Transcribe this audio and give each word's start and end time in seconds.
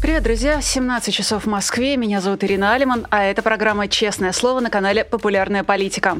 Привет, 0.00 0.22
друзья! 0.22 0.62
17 0.62 1.12
часов 1.12 1.44
в 1.44 1.46
Москве. 1.46 1.94
Меня 1.98 2.22
зовут 2.22 2.42
Ирина 2.42 2.72
Алиман, 2.72 3.06
а 3.10 3.22
это 3.22 3.42
программа 3.42 3.86
«Честное 3.86 4.32
слово» 4.32 4.60
на 4.60 4.70
канале 4.70 5.04
«Популярная 5.04 5.62
политика». 5.62 6.16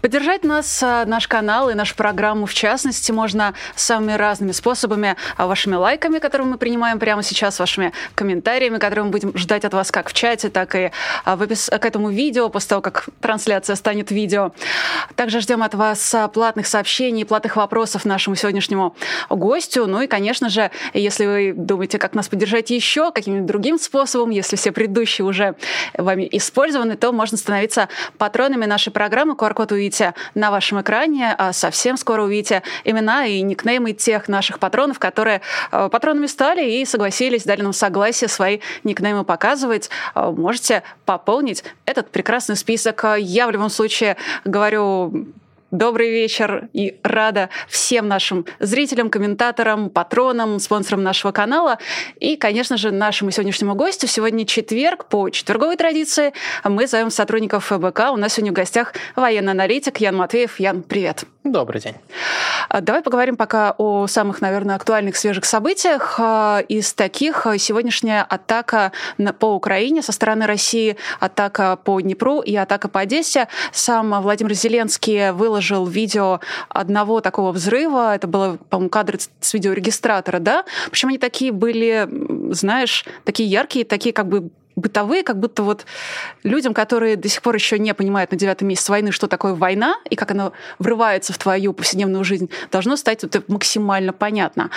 Поддержать 0.00 0.42
нас, 0.42 0.82
а, 0.82 1.04
наш 1.04 1.28
канал 1.28 1.70
и 1.70 1.74
нашу 1.74 1.94
программу, 1.94 2.46
в 2.46 2.54
частности, 2.54 3.12
можно 3.12 3.54
самыми 3.76 4.14
разными 4.14 4.50
способами. 4.50 5.14
А, 5.36 5.46
вашими 5.46 5.76
лайками, 5.76 6.18
которые 6.18 6.48
мы 6.48 6.58
принимаем 6.58 6.98
прямо 6.98 7.22
сейчас, 7.22 7.60
вашими 7.60 7.92
комментариями, 8.16 8.78
которые 8.78 9.04
мы 9.04 9.12
будем 9.12 9.38
ждать 9.38 9.64
от 9.64 9.74
вас 9.74 9.92
как 9.92 10.08
в 10.08 10.12
чате, 10.12 10.48
так 10.48 10.74
и 10.74 10.90
а, 11.24 11.36
в 11.36 11.42
опис... 11.42 11.70
к 11.70 11.84
этому 11.84 12.10
видео, 12.10 12.48
после 12.48 12.70
того, 12.70 12.82
как 12.82 13.06
трансляция 13.20 13.76
станет 13.76 14.10
видео. 14.10 14.50
Также 15.14 15.38
ждем 15.38 15.62
от 15.62 15.74
вас 15.74 16.16
платных 16.32 16.66
сообщений, 16.66 17.24
платных 17.24 17.54
вопросов 17.54 18.04
нашему 18.04 18.34
сегодняшнему 18.34 18.96
гостю. 19.30 19.86
Ну 19.86 20.02
и, 20.02 20.08
конечно 20.08 20.48
же, 20.48 20.72
если 20.94 21.26
вы 21.26 21.52
думаете, 21.56 21.98
как 21.98 22.14
нас 22.14 22.26
поддержать 22.26 22.70
еще, 22.70 23.03
каким-нибудь 23.12 23.46
другим 23.46 23.78
способом, 23.78 24.30
если 24.30 24.56
все 24.56 24.72
предыдущие 24.72 25.24
уже 25.24 25.56
вами 25.96 26.28
использованы, 26.32 26.96
то 26.96 27.12
можно 27.12 27.36
становиться 27.36 27.88
патронами 28.18 28.66
нашей 28.66 28.92
программы. 28.92 29.34
QR-код 29.34 29.72
увидите 29.72 30.14
на 30.34 30.50
вашем 30.50 30.80
экране, 30.80 31.34
а 31.36 31.52
совсем 31.52 31.96
скоро 31.96 32.22
увидите 32.22 32.62
имена 32.84 33.26
и 33.26 33.42
никнеймы 33.42 33.92
тех 33.92 34.28
наших 34.28 34.58
патронов, 34.58 34.98
которые 34.98 35.40
э, 35.72 35.88
патронами 35.90 36.26
стали 36.26 36.68
и 36.68 36.84
согласились, 36.84 37.44
дали 37.44 37.62
нам 37.62 37.72
согласие 37.72 38.28
свои 38.28 38.60
никнеймы 38.84 39.24
показывать. 39.24 39.90
Э, 40.14 40.30
можете 40.30 40.82
пополнить 41.04 41.64
этот 41.86 42.10
прекрасный 42.10 42.56
список. 42.56 43.04
Я 43.18 43.46
в 43.46 43.50
любом 43.50 43.70
случае 43.70 44.16
говорю 44.44 45.26
Добрый 45.74 46.08
вечер 46.12 46.68
и 46.72 47.00
рада 47.02 47.48
всем 47.66 48.06
нашим 48.06 48.46
зрителям, 48.60 49.10
комментаторам, 49.10 49.90
патронам, 49.90 50.60
спонсорам 50.60 51.02
нашего 51.02 51.32
канала 51.32 51.78
и, 52.20 52.36
конечно 52.36 52.76
же, 52.76 52.92
нашему 52.92 53.32
сегодняшнему 53.32 53.74
гостю. 53.74 54.06
Сегодня 54.06 54.46
четверг, 54.46 55.06
по 55.06 55.30
четверговой 55.30 55.76
традиции 55.76 56.32
мы 56.62 56.86
зовем 56.86 57.10
сотрудников 57.10 57.64
ФБК. 57.64 58.12
У 58.12 58.16
нас 58.16 58.34
сегодня 58.34 58.52
в 58.52 58.54
гостях 58.54 58.94
военный 59.16 59.50
аналитик 59.50 59.96
Ян 59.96 60.14
Матвеев. 60.14 60.60
Ян, 60.60 60.80
привет. 60.80 61.24
Добрый 61.42 61.80
день. 61.80 61.96
А, 62.68 62.80
давай 62.80 63.02
поговорим 63.02 63.36
пока 63.36 63.74
о 63.76 64.06
самых, 64.06 64.40
наверное, 64.40 64.76
актуальных 64.76 65.16
свежих 65.16 65.44
событиях. 65.44 66.14
А, 66.18 66.60
из 66.68 66.94
таких 66.94 67.46
сегодняшняя 67.58 68.22
атака 68.22 68.92
по 69.40 69.54
Украине 69.54 70.02
со 70.02 70.12
стороны 70.12 70.46
России, 70.46 70.96
атака 71.18 71.76
по 71.76 72.00
Днепру 72.00 72.40
и 72.40 72.54
атака 72.54 72.88
по 72.88 73.00
Одессе. 73.00 73.48
Сам 73.72 74.22
Владимир 74.22 74.54
Зеленский 74.54 75.32
выложил 75.32 75.63
видео 75.70 76.40
одного 76.68 77.20
такого 77.20 77.52
взрыва. 77.52 78.14
Это 78.14 78.26
было, 78.26 78.58
по-моему, 78.68 78.90
кадры 78.90 79.18
с 79.40 79.54
видеорегистратора, 79.54 80.38
да? 80.38 80.64
Причем 80.90 81.08
они 81.08 81.18
такие 81.18 81.52
были, 81.52 82.08
знаешь, 82.52 83.04
такие 83.24 83.48
яркие, 83.48 83.84
такие 83.84 84.12
как 84.12 84.28
бы 84.28 84.50
бытовые, 84.76 85.22
как 85.22 85.38
будто 85.38 85.62
вот 85.62 85.86
людям, 86.42 86.74
которые 86.74 87.16
до 87.16 87.28
сих 87.28 87.42
пор 87.42 87.54
еще 87.54 87.78
не 87.78 87.94
понимают 87.94 88.32
на 88.32 88.36
девятом 88.36 88.68
месяце 88.68 88.90
войны, 88.90 89.12
что 89.12 89.28
такое 89.28 89.54
война 89.54 89.96
и 90.10 90.16
как 90.16 90.30
она 90.30 90.52
врывается 90.78 91.32
в 91.32 91.38
твою 91.38 91.72
повседневную 91.72 92.24
жизнь, 92.24 92.50
должно 92.72 92.96
стать 92.96 93.24
это 93.24 93.42
максимально 93.48 94.12
понятно. 94.12 94.70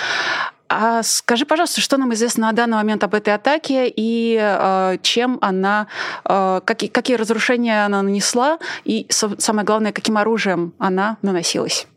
А 0.70 1.04
скажи, 1.04 1.46
пожалуйста, 1.46 1.82
что 1.82 1.98
нам 1.98 2.14
известно 2.14 2.48
на 2.48 2.54
данный 2.54 2.78
момент 2.78 3.04
об 3.04 3.14
этой 3.14 3.34
атаке 3.34 3.88
и 3.88 4.38
э, 4.40 4.98
чем 5.02 5.38
она, 5.42 5.88
э, 6.26 6.62
какие, 6.66 6.90
какие 6.90 7.16
разрушения 7.16 7.86
она 7.86 8.02
нанесла 8.02 8.60
и, 8.84 9.08
самое 9.10 9.66
главное, 9.66 9.92
каким 9.92 10.18
оружием 10.18 10.74
она 10.78 11.18
наносилась? 11.22 11.88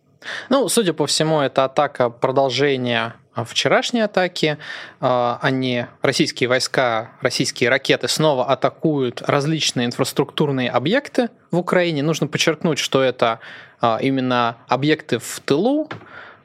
Ну, 0.49 0.69
судя 0.69 0.93
по 0.93 1.07
всему, 1.07 1.41
это 1.41 1.65
атака 1.65 2.11
продолжения 2.11 3.15
вчерашней 3.45 4.01
атаки. 4.01 4.59
А, 5.01 5.39
они, 5.43 5.87
российские 6.03 6.49
войска, 6.49 7.13
российские 7.21 7.71
ракеты 7.71 8.09
снова 8.09 8.47
атакуют 8.47 9.23
различные 9.23 9.87
инфраструктурные 9.87 10.71
объекты 10.71 11.31
в 11.51 11.59
Украине. 11.59 12.03
Нужно 12.03 12.27
подчеркнуть, 12.27 12.79
что 12.79 13.03
это 13.03 13.41
а, 13.81 13.99
именно 14.01 14.57
объекты 14.69 15.19
в 15.19 15.41
тылу, 15.41 15.89
а, 15.91 15.97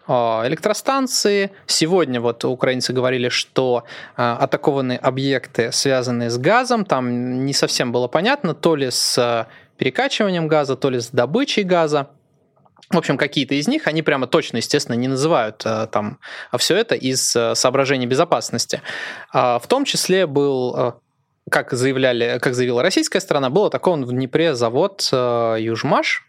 электростанции. 0.08 1.52
Сегодня 1.66 2.22
вот 2.22 2.46
украинцы 2.46 2.94
говорили, 2.94 3.30
что 3.30 3.86
атакованы 4.16 4.96
объекты, 4.96 5.72
связанные 5.72 6.30
с 6.30 6.38
газом. 6.38 6.86
Там 6.86 7.46
не 7.46 7.54
совсем 7.54 7.92
было 7.92 8.08
понятно, 8.08 8.54
то 8.54 8.76
ли 8.76 8.92
с 8.92 9.48
перекачиванием 9.78 10.48
газа, 10.48 10.76
то 10.76 10.90
ли 10.90 11.00
с 11.00 11.10
добычей 11.10 11.64
газа. 11.64 12.10
В 12.92 12.98
общем, 12.98 13.18
какие-то 13.18 13.56
из 13.56 13.68
них, 13.68 13.88
они 13.88 14.04
прямо 14.04 14.28
точно, 14.28 14.58
естественно, 14.58 14.96
не 14.96 15.08
называют 15.08 15.64
э, 15.66 15.88
там 15.92 16.20
все 16.58 16.76
это 16.76 16.94
из 16.94 17.36
э, 17.36 17.56
соображений 17.56 18.06
безопасности. 18.06 18.82
А, 19.34 19.58
в 19.58 19.66
том 19.68 19.86
числе 19.86 20.28
был 20.28 20.76
э, 20.78 20.92
как 21.50 21.74
заявляли, 21.74 22.38
как 22.40 22.54
заявила 22.54 22.84
российская 22.84 23.22
сторона, 23.22 23.50
был 23.50 23.66
атакован 23.66 24.06
в 24.06 24.12
Днепре 24.12 24.54
завод 24.54 25.08
Южмаш. 25.12 26.28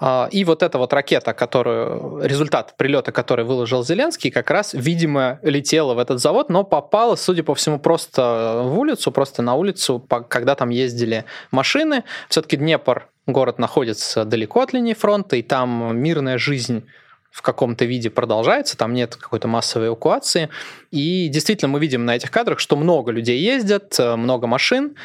А, 0.00 0.28
и 0.32 0.44
вот 0.44 0.62
эта 0.62 0.78
вот 0.78 0.92
ракета, 0.94 1.34
которую, 1.34 2.22
результат 2.24 2.74
прилета, 2.76 3.12
который 3.12 3.44
выложил 3.44 3.84
Зеленский, 3.84 4.30
как 4.30 4.50
раз, 4.50 4.72
видимо, 4.72 5.38
летела 5.42 5.92
в 5.92 5.98
этот 5.98 6.20
завод, 6.20 6.48
но 6.48 6.64
попала, 6.64 7.16
судя 7.16 7.42
по 7.42 7.54
всему, 7.54 7.78
просто 7.78 8.62
в 8.64 8.78
улицу, 8.78 9.12
просто 9.12 9.42
на 9.42 9.54
улицу, 9.54 10.00
когда 10.28 10.54
там 10.54 10.70
ездили 10.70 11.26
машины. 11.50 12.04
Все-таки 12.30 12.56
Днепр 12.56 13.08
город 13.26 13.58
находится 13.58 14.24
далеко 14.24 14.62
от 14.62 14.72
линии 14.72 14.94
фронта, 14.94 15.36
и 15.36 15.42
там 15.42 15.96
мирная 15.98 16.38
жизнь 16.38 16.86
в 17.30 17.42
каком-то 17.42 17.84
виде 17.84 18.10
продолжается, 18.10 18.76
там 18.76 18.92
нет 18.92 19.14
какой-то 19.14 19.46
массовой 19.46 19.88
эвакуации. 19.88 20.48
И 20.90 21.28
действительно 21.28 21.70
мы 21.70 21.78
видим 21.78 22.04
на 22.04 22.16
этих 22.16 22.30
кадрах, 22.30 22.58
что 22.58 22.74
много 22.74 23.12
людей 23.12 23.38
ездят, 23.38 23.96
много 23.98 24.48
машин, 24.48 24.96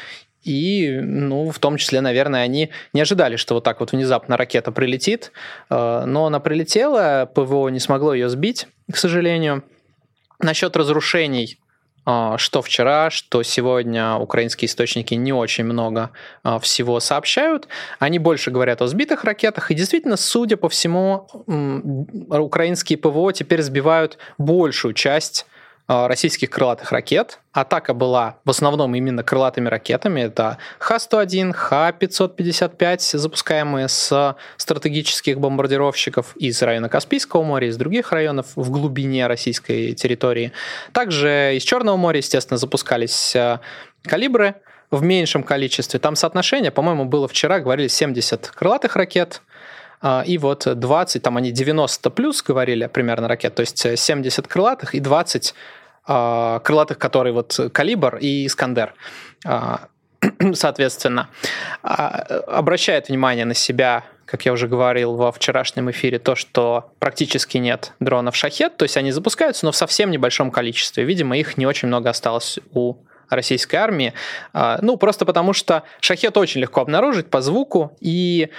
и, 0.45 0.99
ну, 1.01 1.49
в 1.49 1.59
том 1.59 1.77
числе, 1.77 2.01
наверное, 2.01 2.43
они 2.43 2.69
не 2.93 3.01
ожидали, 3.01 3.35
что 3.35 3.55
вот 3.55 3.63
так 3.63 3.79
вот 3.79 3.91
внезапно 3.91 4.37
ракета 4.37 4.71
прилетит. 4.71 5.31
Э, 5.69 6.05
но 6.05 6.27
она 6.27 6.39
прилетела, 6.39 7.29
ПВО 7.33 7.69
не 7.69 7.79
смогло 7.79 8.13
ее 8.13 8.29
сбить, 8.29 8.67
к 8.91 8.95
сожалению. 8.95 9.63
Насчет 10.39 10.77
разрушений 10.77 11.59
а, 12.07 12.37
что 12.37 12.61
вчера, 12.61 13.09
что 13.09 13.41
сегодня 13.41 14.15
украинские 14.15 14.67
источники 14.67 15.15
не 15.15 15.33
очень 15.33 15.63
много 15.63 16.11
а, 16.43 16.59
всего 16.59 16.99
сообщают. 16.99 17.67
Они 17.97 18.19
больше 18.19 18.51
говорят 18.51 18.83
о 18.83 18.87
сбитых 18.87 19.23
ракетах. 19.23 19.71
И 19.71 19.73
действительно, 19.73 20.15
судя 20.15 20.55
по 20.55 20.69
всему, 20.69 21.27
украинские 22.29 22.99
ПВО 22.99 23.33
теперь 23.33 23.63
сбивают 23.63 24.19
большую 24.37 24.93
часть 24.93 25.47
российских 25.87 26.49
крылатых 26.49 26.91
ракет. 26.91 27.39
Атака 27.51 27.93
была 27.93 28.37
в 28.43 28.49
основном 28.49 28.95
именно 28.95 29.23
крылатыми 29.23 29.69
ракетами. 29.69 30.21
Это 30.21 30.57
Х-101, 30.79 31.53
Х-555, 31.53 33.17
запускаемые 33.17 33.87
с 33.87 34.35
стратегических 34.57 35.39
бомбардировщиков 35.39 36.35
из 36.37 36.61
района 36.61 36.89
Каспийского 36.89 37.43
моря, 37.43 37.67
из 37.67 37.77
других 37.77 38.11
районов 38.11 38.47
в 38.55 38.71
глубине 38.71 39.27
российской 39.27 39.93
территории. 39.93 40.51
Также 40.91 41.55
из 41.55 41.63
Черного 41.63 41.97
моря, 41.97 42.17
естественно, 42.17 42.57
запускались 42.57 43.35
а, 43.35 43.61
калибры 44.03 44.55
в 44.91 45.03
меньшем 45.03 45.43
количестве. 45.43 45.99
Там 45.99 46.15
соотношение, 46.15 46.71
по-моему, 46.71 47.05
было 47.05 47.27
вчера, 47.27 47.59
говорили 47.59 47.87
70 47.87 48.47
крылатых 48.49 48.95
ракет, 48.95 49.41
а, 49.41 49.54
и 50.25 50.37
вот 50.37 50.67
20, 50.67 51.21
там 51.21 51.37
они 51.37 51.51
90 51.51 52.09
плюс 52.11 52.43
говорили 52.43 52.87
примерно 52.87 53.27
ракет, 53.27 53.55
то 53.55 53.61
есть 53.61 53.99
70 53.99 54.47
крылатых 54.47 54.93
и 54.93 54.99
20 54.99 55.53
а, 56.07 56.59
крылатых, 56.59 56.99
которые 56.99 57.33
вот 57.33 57.59
Калибр 57.73 58.17
и 58.17 58.45
Искандер 58.45 58.93
а, 59.43 59.87
соответственно, 60.53 61.29
обращает 61.81 63.09
внимание 63.09 63.45
на 63.45 63.53
себя, 63.53 64.03
как 64.25 64.45
я 64.45 64.53
уже 64.53 64.67
говорил 64.67 65.15
во 65.15 65.31
вчерашнем 65.31 65.89
эфире, 65.91 66.19
то, 66.19 66.35
что 66.35 66.91
практически 66.99 67.57
нет 67.57 67.93
дронов 67.99 68.35
«Шахет», 68.35 68.77
то 68.77 68.83
есть 68.83 68.97
они 68.97 69.11
запускаются, 69.11 69.65
но 69.65 69.71
в 69.71 69.75
совсем 69.75 70.11
небольшом 70.11 70.51
количестве. 70.51 71.03
Видимо, 71.03 71.37
их 71.37 71.57
не 71.57 71.65
очень 71.65 71.87
много 71.87 72.09
осталось 72.09 72.59
у 72.73 72.95
российской 73.29 73.75
армии. 73.75 74.13
А, 74.53 74.79
ну, 74.81 74.97
просто 74.97 75.25
потому 75.25 75.53
что 75.53 75.83
шахет 75.99 76.37
очень 76.37 76.61
легко 76.61 76.81
обнаружить 76.81 77.29
по 77.29 77.41
звуку, 77.41 77.95
и 77.99 78.49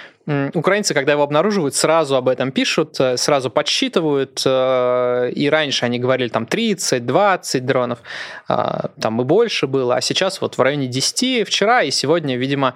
украинцы, 0.53 0.93
когда 0.93 1.13
его 1.13 1.23
обнаруживают, 1.23 1.73
сразу 1.73 2.15
об 2.17 2.27
этом 2.27 2.51
пишут, 2.51 2.99
э, 2.99 3.15
сразу 3.15 3.49
подсчитывают, 3.49 4.41
э, 4.45 5.31
и 5.33 5.49
раньше 5.49 5.85
они 5.85 5.99
говорили 5.99 6.27
там 6.27 6.45
30, 6.45 7.05
20 7.05 7.65
дронов, 7.65 7.99
а, 8.47 8.89
там 8.99 9.21
и 9.21 9.23
больше 9.23 9.67
было, 9.67 9.95
а 9.95 10.01
сейчас 10.01 10.41
вот 10.41 10.57
в 10.57 10.61
районе 10.61 10.87
10 10.87 11.43
вчера 11.45 11.83
и 11.83 11.91
сегодня, 11.91 12.35
видимо, 12.35 12.73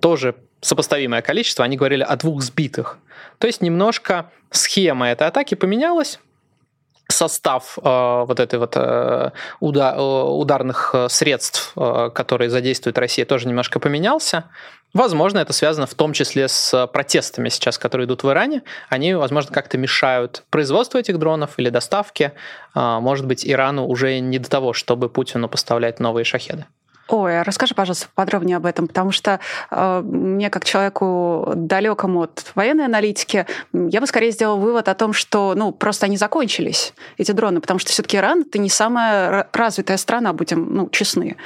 тоже 0.00 0.34
сопоставимое 0.60 1.22
количество, 1.22 1.64
они 1.64 1.76
говорили 1.76 2.02
о 2.02 2.16
двух 2.16 2.42
сбитых. 2.42 2.98
То 3.38 3.46
есть 3.46 3.62
немножко 3.62 4.30
схема 4.50 5.08
этой 5.08 5.28
атаки 5.28 5.54
поменялась, 5.54 6.18
состав 7.12 7.78
э, 7.82 8.24
вот 8.26 8.38
этой 8.38 8.58
вот 8.58 8.74
э, 8.76 9.30
уда, 9.60 9.94
э, 9.96 10.00
ударных 10.00 10.90
э, 10.94 11.08
средств, 11.08 11.72
э, 11.76 12.10
которые 12.14 12.50
задействует 12.50 12.98
Россия, 12.98 13.24
тоже 13.24 13.48
немножко 13.48 13.80
поменялся. 13.80 14.44
Возможно, 14.94 15.38
это 15.38 15.52
связано 15.52 15.86
в 15.86 15.94
том 15.94 16.12
числе 16.12 16.48
с 16.48 16.86
протестами 16.86 17.50
сейчас, 17.50 17.78
которые 17.78 18.06
идут 18.06 18.22
в 18.22 18.30
Иране. 18.30 18.62
Они, 18.88 19.14
возможно, 19.14 19.52
как-то 19.52 19.76
мешают 19.76 20.44
производству 20.50 20.98
этих 20.98 21.18
дронов 21.18 21.54
или 21.58 21.70
доставке. 21.70 22.32
Э, 22.74 22.98
может 23.00 23.26
быть, 23.26 23.46
Ирану 23.46 23.86
уже 23.86 24.18
не 24.20 24.38
до 24.38 24.48
того, 24.48 24.72
чтобы 24.72 25.08
Путину 25.08 25.48
поставлять 25.48 26.00
новые 26.00 26.24
шахеды. 26.24 26.66
Ой, 27.08 27.40
а 27.40 27.44
расскажи, 27.44 27.74
пожалуйста, 27.74 28.06
подробнее 28.14 28.58
об 28.58 28.66
этом, 28.66 28.86
потому 28.86 29.12
что 29.12 29.40
э, 29.70 30.02
мне, 30.04 30.50
как 30.50 30.66
человеку 30.66 31.52
далекому 31.56 32.24
от 32.24 32.52
военной 32.54 32.84
аналитики, 32.84 33.46
я 33.72 34.00
бы 34.02 34.06
скорее 34.06 34.30
сделал 34.30 34.58
вывод 34.58 34.88
о 34.88 34.94
том, 34.94 35.14
что 35.14 35.54
ну, 35.56 35.72
просто 35.72 36.04
они 36.04 36.18
закончились, 36.18 36.92
эти 37.16 37.32
дроны, 37.32 37.62
потому 37.62 37.80
что 37.80 37.90
все-таки 37.92 38.18
Иран 38.18 38.42
это 38.42 38.58
не 38.58 38.68
самая 38.68 39.48
развитая 39.54 39.96
страна, 39.96 40.34
будем 40.34 40.68
ну, 40.74 40.90
честны. 40.90 41.36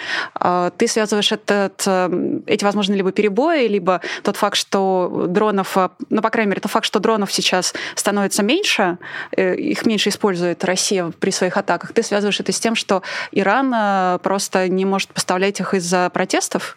Э, 0.40 0.72
ты 0.76 0.88
связываешь 0.88 1.30
этот, 1.30 1.84
э, 1.86 2.40
эти, 2.46 2.64
возможно, 2.64 2.94
либо 2.94 3.12
перебои, 3.12 3.68
либо 3.68 4.00
тот 4.24 4.36
факт, 4.36 4.56
что 4.56 5.26
дронов, 5.28 5.78
э, 5.78 5.90
ну, 6.10 6.22
по 6.22 6.30
крайней 6.30 6.50
мере, 6.50 6.60
тот 6.60 6.72
факт, 6.72 6.86
что 6.86 6.98
дронов 6.98 7.30
сейчас 7.30 7.72
становится 7.94 8.42
меньше, 8.42 8.98
э, 9.36 9.54
их 9.54 9.86
меньше 9.86 10.08
использует 10.08 10.64
Россия 10.64 11.12
при 11.20 11.30
своих 11.30 11.56
атаках, 11.56 11.92
ты 11.92 12.02
связываешь 12.02 12.40
это 12.40 12.50
с 12.50 12.58
тем, 12.58 12.74
что 12.74 13.02
Иран 13.30 13.72
э, 13.72 14.18
просто 14.24 14.68
не 14.68 14.84
может 14.84 15.10
поставлять 15.10 15.51
этих 15.52 15.74
из-за 15.74 16.10
протестов? 16.10 16.76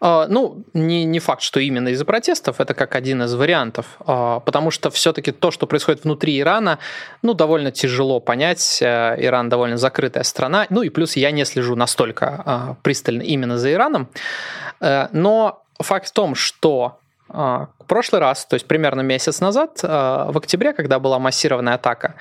А, 0.00 0.26
ну, 0.28 0.62
не, 0.74 1.04
не 1.04 1.18
факт, 1.18 1.40
что 1.40 1.60
именно 1.60 1.88
из-за 1.88 2.04
протестов, 2.04 2.60
это 2.60 2.74
как 2.74 2.94
один 2.94 3.22
из 3.22 3.34
вариантов, 3.34 3.86
а, 4.00 4.40
потому 4.40 4.70
что 4.70 4.90
все-таки 4.90 5.32
то, 5.32 5.50
что 5.50 5.66
происходит 5.66 6.04
внутри 6.04 6.38
Ирана, 6.38 6.78
ну, 7.22 7.32
довольно 7.32 7.70
тяжело 7.70 8.20
понять. 8.20 8.80
Э, 8.82 9.16
Иран 9.18 9.48
довольно 9.48 9.78
закрытая 9.78 10.24
страна, 10.24 10.66
ну 10.68 10.82
и 10.82 10.90
плюс 10.90 11.16
я 11.16 11.30
не 11.30 11.46
слежу 11.46 11.74
настолько 11.74 12.42
а, 12.44 12.76
пристально 12.82 13.22
именно 13.22 13.56
за 13.56 13.72
Ираном, 13.72 14.08
э, 14.80 15.08
но 15.12 15.62
факт 15.80 16.08
в 16.08 16.12
том, 16.12 16.34
что 16.34 16.98
в 17.26 17.86
прошлый 17.88 18.20
раз, 18.20 18.44
то 18.44 18.54
есть 18.54 18.66
примерно 18.66 19.00
месяц 19.00 19.40
назад, 19.40 19.82
в 19.82 20.36
октябре, 20.36 20.72
когда 20.72 20.98
была 20.98 21.18
массированная 21.18 21.74
атака, 21.74 22.14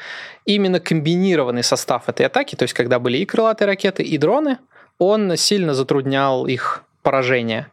именно 0.45 0.79
комбинированный 0.79 1.61
состав 1.61 2.07
этой 2.07 2.25
атаки, 2.25 2.55
то 2.55 2.63
есть 2.63 2.73
когда 2.73 2.99
были 2.99 3.17
и 3.17 3.25
крылатые 3.25 3.67
ракеты, 3.67 4.01
и 4.01 4.17
дроны, 4.17 4.57
он 4.99 5.35
сильно 5.37 5.73
затруднял 5.73 6.45
их 6.45 6.83
поражение 7.01 7.67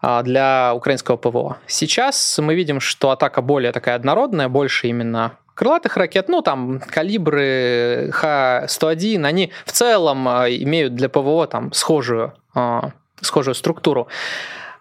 а, 0.00 0.22
для 0.22 0.72
украинского 0.74 1.16
ПВО. 1.16 1.58
Сейчас 1.66 2.38
мы 2.38 2.54
видим, 2.54 2.80
что 2.80 3.10
атака 3.10 3.42
более 3.42 3.72
такая 3.72 3.96
однородная, 3.96 4.48
больше 4.48 4.88
именно 4.88 5.38
крылатых 5.54 5.96
ракет, 5.96 6.28
ну 6.28 6.42
там 6.42 6.80
калибры 6.80 8.10
Х-101, 8.12 9.24
они 9.24 9.52
в 9.64 9.72
целом 9.72 10.28
а, 10.28 10.48
имеют 10.48 10.94
для 10.94 11.08
ПВО 11.08 11.46
там 11.46 11.72
схожую, 11.72 12.34
а, 12.54 12.90
схожую 13.20 13.54
структуру. 13.54 14.08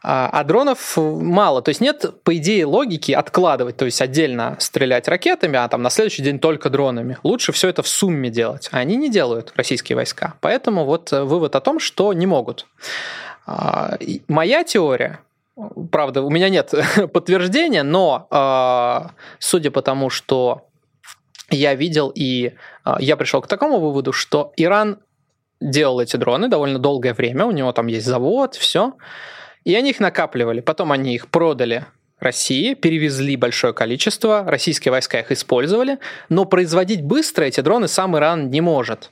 А, 0.05 0.29
а 0.29 0.43
дронов 0.43 0.97
мало. 0.97 1.61
То 1.61 1.69
есть 1.69 1.79
нет, 1.79 2.05
по 2.23 2.35
идее, 2.35 2.65
логики 2.65 3.13
откладывать, 3.13 3.77
то 3.77 3.85
есть 3.85 4.01
отдельно 4.01 4.57
стрелять 4.59 5.07
ракетами, 5.07 5.57
а 5.57 5.67
там 5.69 5.81
на 5.81 5.89
следующий 5.89 6.21
день 6.21 6.39
только 6.39 6.69
дронами. 6.69 7.17
Лучше 7.23 7.53
все 7.53 7.69
это 7.69 7.83
в 7.83 7.87
сумме 7.87 8.29
делать. 8.29 8.67
А 8.73 8.79
они 8.79 8.97
не 8.97 9.09
делают, 9.09 9.53
российские 9.55 9.95
войска. 9.95 10.33
Поэтому 10.41 10.83
вот 10.83 11.13
э, 11.13 11.23
вывод 11.23 11.55
о 11.55 11.61
том, 11.61 11.79
что 11.79 12.11
не 12.11 12.25
могут. 12.25 12.67
А, 13.45 13.97
моя 14.27 14.65
теория, 14.65 15.21
правда, 15.89 16.21
у 16.21 16.29
меня 16.29 16.49
нет 16.49 16.73
подтверждения, 17.13 17.83
но 17.83 18.27
а, 18.29 19.11
судя 19.39 19.71
по 19.71 19.81
тому, 19.81 20.09
что 20.09 20.67
я 21.49 21.75
видел, 21.75 22.11
и 22.13 22.53
я 22.99 23.15
пришел 23.15 23.41
к 23.41 23.47
такому 23.47 23.79
выводу, 23.79 24.11
что 24.11 24.53
Иран 24.57 24.97
делал 25.61 25.99
эти 25.99 26.17
дроны 26.17 26.47
довольно 26.47 26.79
долгое 26.79 27.13
время, 27.13 27.45
у 27.45 27.51
него 27.51 27.71
там 27.71 27.87
есть 27.87 28.05
завод, 28.05 28.55
все. 28.55 28.93
И 29.63 29.75
они 29.75 29.91
их 29.91 29.99
накапливали. 29.99 30.61
Потом 30.61 30.91
они 30.91 31.15
их 31.15 31.27
продали 31.27 31.85
России, 32.19 32.73
перевезли 32.73 33.35
большое 33.35 33.73
количество, 33.73 34.43
российские 34.47 34.91
войска 34.91 35.19
их 35.19 35.31
использовали, 35.31 35.99
но 36.29 36.45
производить 36.45 37.01
быстро 37.01 37.43
эти 37.43 37.61
дроны 37.61 37.87
сам 37.87 38.17
Иран 38.17 38.49
не 38.49 38.61
может. 38.61 39.11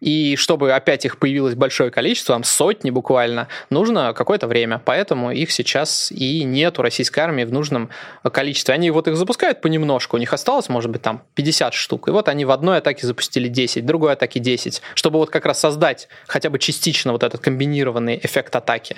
И 0.00 0.36
чтобы 0.36 0.72
опять 0.72 1.04
их 1.04 1.18
появилось 1.18 1.54
большое 1.54 1.90
количество, 1.90 2.34
там 2.34 2.44
сотни 2.44 2.90
буквально, 2.90 3.48
нужно 3.70 4.12
какое-то 4.12 4.46
время. 4.46 4.80
Поэтому 4.84 5.32
их 5.32 5.50
сейчас 5.50 6.10
и 6.12 6.44
нет 6.44 6.78
у 6.78 6.82
российской 6.82 7.20
армии 7.20 7.44
в 7.44 7.52
нужном 7.52 7.90
количестве. 8.22 8.74
Они 8.74 8.90
вот 8.90 9.08
их 9.08 9.16
запускают 9.16 9.60
понемножку, 9.60 10.16
у 10.16 10.20
них 10.20 10.32
осталось, 10.32 10.68
может 10.68 10.90
быть, 10.90 11.02
там 11.02 11.22
50 11.34 11.74
штук. 11.74 12.08
И 12.08 12.10
вот 12.10 12.28
они 12.28 12.44
в 12.44 12.50
одной 12.50 12.78
атаке 12.78 13.06
запустили 13.06 13.48
10, 13.48 13.82
в 13.82 13.86
другой 13.86 14.12
атаке 14.12 14.40
10, 14.40 14.82
чтобы 14.94 15.18
вот 15.18 15.30
как 15.30 15.46
раз 15.46 15.58
создать 15.58 16.08
хотя 16.26 16.50
бы 16.50 16.58
частично 16.58 17.12
вот 17.12 17.22
этот 17.22 17.40
комбинированный 17.40 18.20
эффект 18.22 18.54
атаки. 18.56 18.96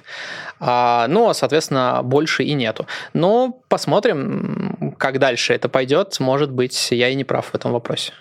А, 0.59 1.07
ну, 1.09 1.33
соответственно, 1.33 2.01
больше 2.03 2.45
и 2.45 2.53
нету. 2.53 2.87
Но 3.13 3.61
посмотрим, 3.69 4.95
как 4.99 5.19
дальше 5.19 5.55
это 5.55 5.69
пойдет. 5.69 6.19
Может 6.21 6.51
быть, 6.51 6.89
я 6.91 7.09
и 7.09 7.15
не 7.15 7.25
прав 7.25 7.47
в 7.47 7.55
этом 7.55 7.73
вопросе. 7.73 8.13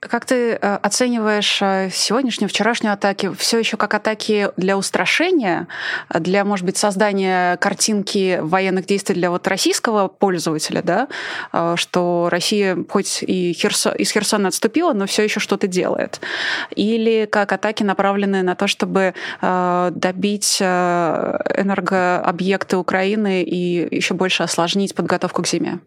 Как 0.00 0.24
ты 0.24 0.52
э, 0.52 0.76
оцениваешь 0.76 1.60
э, 1.60 1.90
сегодняшнюю, 1.92 2.48
вчерашнюю 2.48 2.94
атаки? 2.94 3.32
Все 3.36 3.58
еще 3.58 3.76
как 3.76 3.92
атаки 3.94 4.50
для 4.56 4.78
устрашения, 4.78 5.66
для, 6.08 6.44
может 6.44 6.64
быть, 6.64 6.76
создания 6.76 7.56
картинки 7.56 8.38
военных 8.40 8.86
действий 8.86 9.16
для 9.16 9.28
вот 9.30 9.48
российского 9.48 10.06
пользователя, 10.06 10.82
да? 10.82 11.08
Э, 11.52 11.74
что 11.76 12.28
Россия 12.30 12.78
хоть 12.88 13.24
и 13.24 13.52
Херсон, 13.52 13.96
из 13.96 14.12
Херсона 14.12 14.46
отступила, 14.48 14.92
но 14.92 15.06
все 15.06 15.24
еще 15.24 15.40
что-то 15.40 15.66
делает. 15.66 16.20
Или 16.76 17.26
как 17.26 17.52
атаки, 17.52 17.82
направленные 17.82 18.44
на 18.44 18.54
то, 18.54 18.68
чтобы 18.68 19.14
добить 19.40 20.60
энергообъекты 20.60 22.76
Украины 22.76 23.42
и 23.42 23.96
еще 23.96 24.14
больше 24.14 24.44
осложнить 24.44 24.94
подготовку 24.94 25.42
к 25.42 25.48
зиме? 25.48 25.80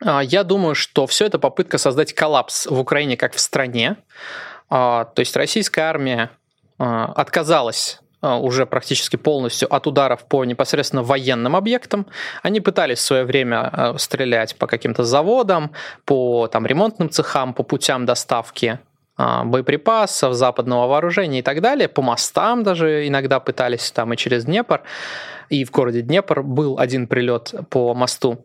А, 0.00 0.22
я 0.22 0.44
думаю, 0.44 0.74
что 0.74 1.06
все 1.06 1.26
это 1.26 1.38
попытка 1.38 1.78
создать 1.78 2.14
коллапс 2.14 2.66
в 2.66 2.78
Украине 2.78 3.16
как 3.16 3.34
в 3.34 3.40
стране. 3.40 3.96
А, 4.68 5.04
то 5.04 5.20
есть 5.20 5.36
российская 5.36 5.82
армия 5.82 6.30
а, 6.78 7.12
отказалась 7.16 8.00
уже 8.22 8.66
практически 8.66 9.16
полностью 9.16 9.74
от 9.74 9.86
ударов 9.86 10.26
по 10.26 10.44
непосредственно 10.44 11.02
военным 11.02 11.56
объектам. 11.56 12.06
Они 12.42 12.60
пытались 12.60 12.98
в 12.98 13.02
свое 13.02 13.24
время 13.24 13.94
стрелять 13.96 14.56
по 14.56 14.66
каким-то 14.66 15.04
заводам, 15.04 15.72
по 16.04 16.46
там, 16.46 16.66
ремонтным 16.66 17.08
цехам, 17.08 17.54
по 17.54 17.62
путям 17.62 18.04
доставки 18.04 18.78
боеприпасов, 19.16 20.34
западного 20.34 20.86
вооружения 20.86 21.38
и 21.38 21.42
так 21.42 21.62
далее. 21.62 21.88
По 21.88 22.02
мостам 22.02 22.62
даже 22.62 23.08
иногда 23.08 23.40
пытались 23.40 23.90
там 23.90 24.12
и 24.12 24.18
через 24.18 24.44
Днепр. 24.44 24.82
И 25.48 25.64
в 25.64 25.70
городе 25.70 26.02
Днепр 26.02 26.42
был 26.42 26.78
один 26.78 27.06
прилет 27.06 27.54
по 27.70 27.94
мосту. 27.94 28.44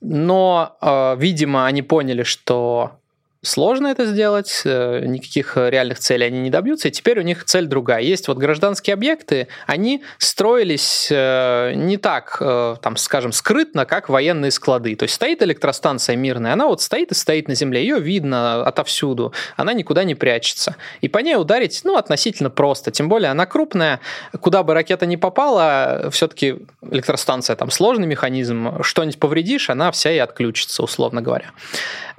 Но, 0.00 0.76
э, 0.80 1.16
видимо, 1.18 1.66
они 1.66 1.82
поняли, 1.82 2.22
что 2.22 2.99
сложно 3.42 3.88
это 3.88 4.06
сделать, 4.06 4.62
э, 4.64 5.04
никаких 5.06 5.56
реальных 5.56 5.98
целей 5.98 6.26
они 6.26 6.40
не 6.40 6.50
добьются, 6.50 6.88
и 6.88 6.90
теперь 6.90 7.18
у 7.20 7.22
них 7.22 7.44
цель 7.44 7.66
другая. 7.66 8.02
Есть 8.02 8.28
вот 8.28 8.38
гражданские 8.38 8.94
объекты, 8.94 9.48
они 9.66 10.02
строились 10.18 11.08
э, 11.10 11.72
не 11.74 11.96
так, 11.96 12.36
э, 12.40 12.76
там, 12.82 12.96
скажем, 12.96 13.32
скрытно, 13.32 13.86
как 13.86 14.08
военные 14.08 14.50
склады. 14.50 14.94
То 14.96 15.04
есть 15.04 15.14
стоит 15.14 15.42
электростанция 15.42 16.16
мирная, 16.16 16.52
она 16.52 16.66
вот 16.66 16.82
стоит 16.82 17.12
и 17.12 17.14
стоит 17.14 17.48
на 17.48 17.54
земле, 17.54 17.82
ее 17.82 17.98
видно 17.98 18.62
отовсюду, 18.64 19.32
она 19.56 19.72
никуда 19.72 20.04
не 20.04 20.14
прячется. 20.14 20.76
И 21.00 21.08
по 21.08 21.18
ней 21.18 21.36
ударить, 21.36 21.80
ну, 21.84 21.96
относительно 21.96 22.50
просто, 22.50 22.90
тем 22.90 23.08
более 23.08 23.30
она 23.30 23.46
крупная, 23.46 24.00
куда 24.40 24.62
бы 24.62 24.74
ракета 24.74 25.06
ни 25.06 25.16
попала, 25.16 26.10
все-таки 26.12 26.56
электростанция 26.90 27.56
там 27.56 27.70
сложный 27.70 28.06
механизм, 28.06 28.82
что-нибудь 28.82 29.18
повредишь, 29.18 29.70
она 29.70 29.90
вся 29.92 30.10
и 30.10 30.18
отключится, 30.18 30.82
условно 30.82 31.22
говоря. 31.22 31.52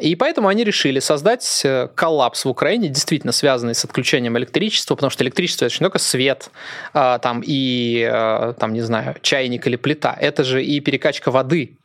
И 0.01 0.15
поэтому 0.15 0.47
они 0.47 0.63
решили 0.63 0.99
создать 1.11 1.61
э, 1.65 1.89
коллапс 1.93 2.45
в 2.45 2.49
Украине, 2.49 2.87
действительно 2.87 3.33
связанный 3.33 3.75
с 3.75 3.83
отключением 3.83 4.37
электричества, 4.37 4.95
потому 4.95 5.09
что 5.09 5.25
электричество 5.25 5.65
это 5.65 5.75
не 5.75 5.83
только 5.83 5.99
свет 5.99 6.49
а, 6.93 7.19
там, 7.19 7.43
и, 7.45 8.09
а, 8.09 8.53
там, 8.53 8.71
не 8.71 8.79
знаю, 8.79 9.17
чайник 9.21 9.67
или 9.67 9.75
плита, 9.75 10.15
это 10.17 10.45
же 10.45 10.63
и 10.63 10.79
перекачка 10.79 11.29
воды, 11.29 11.75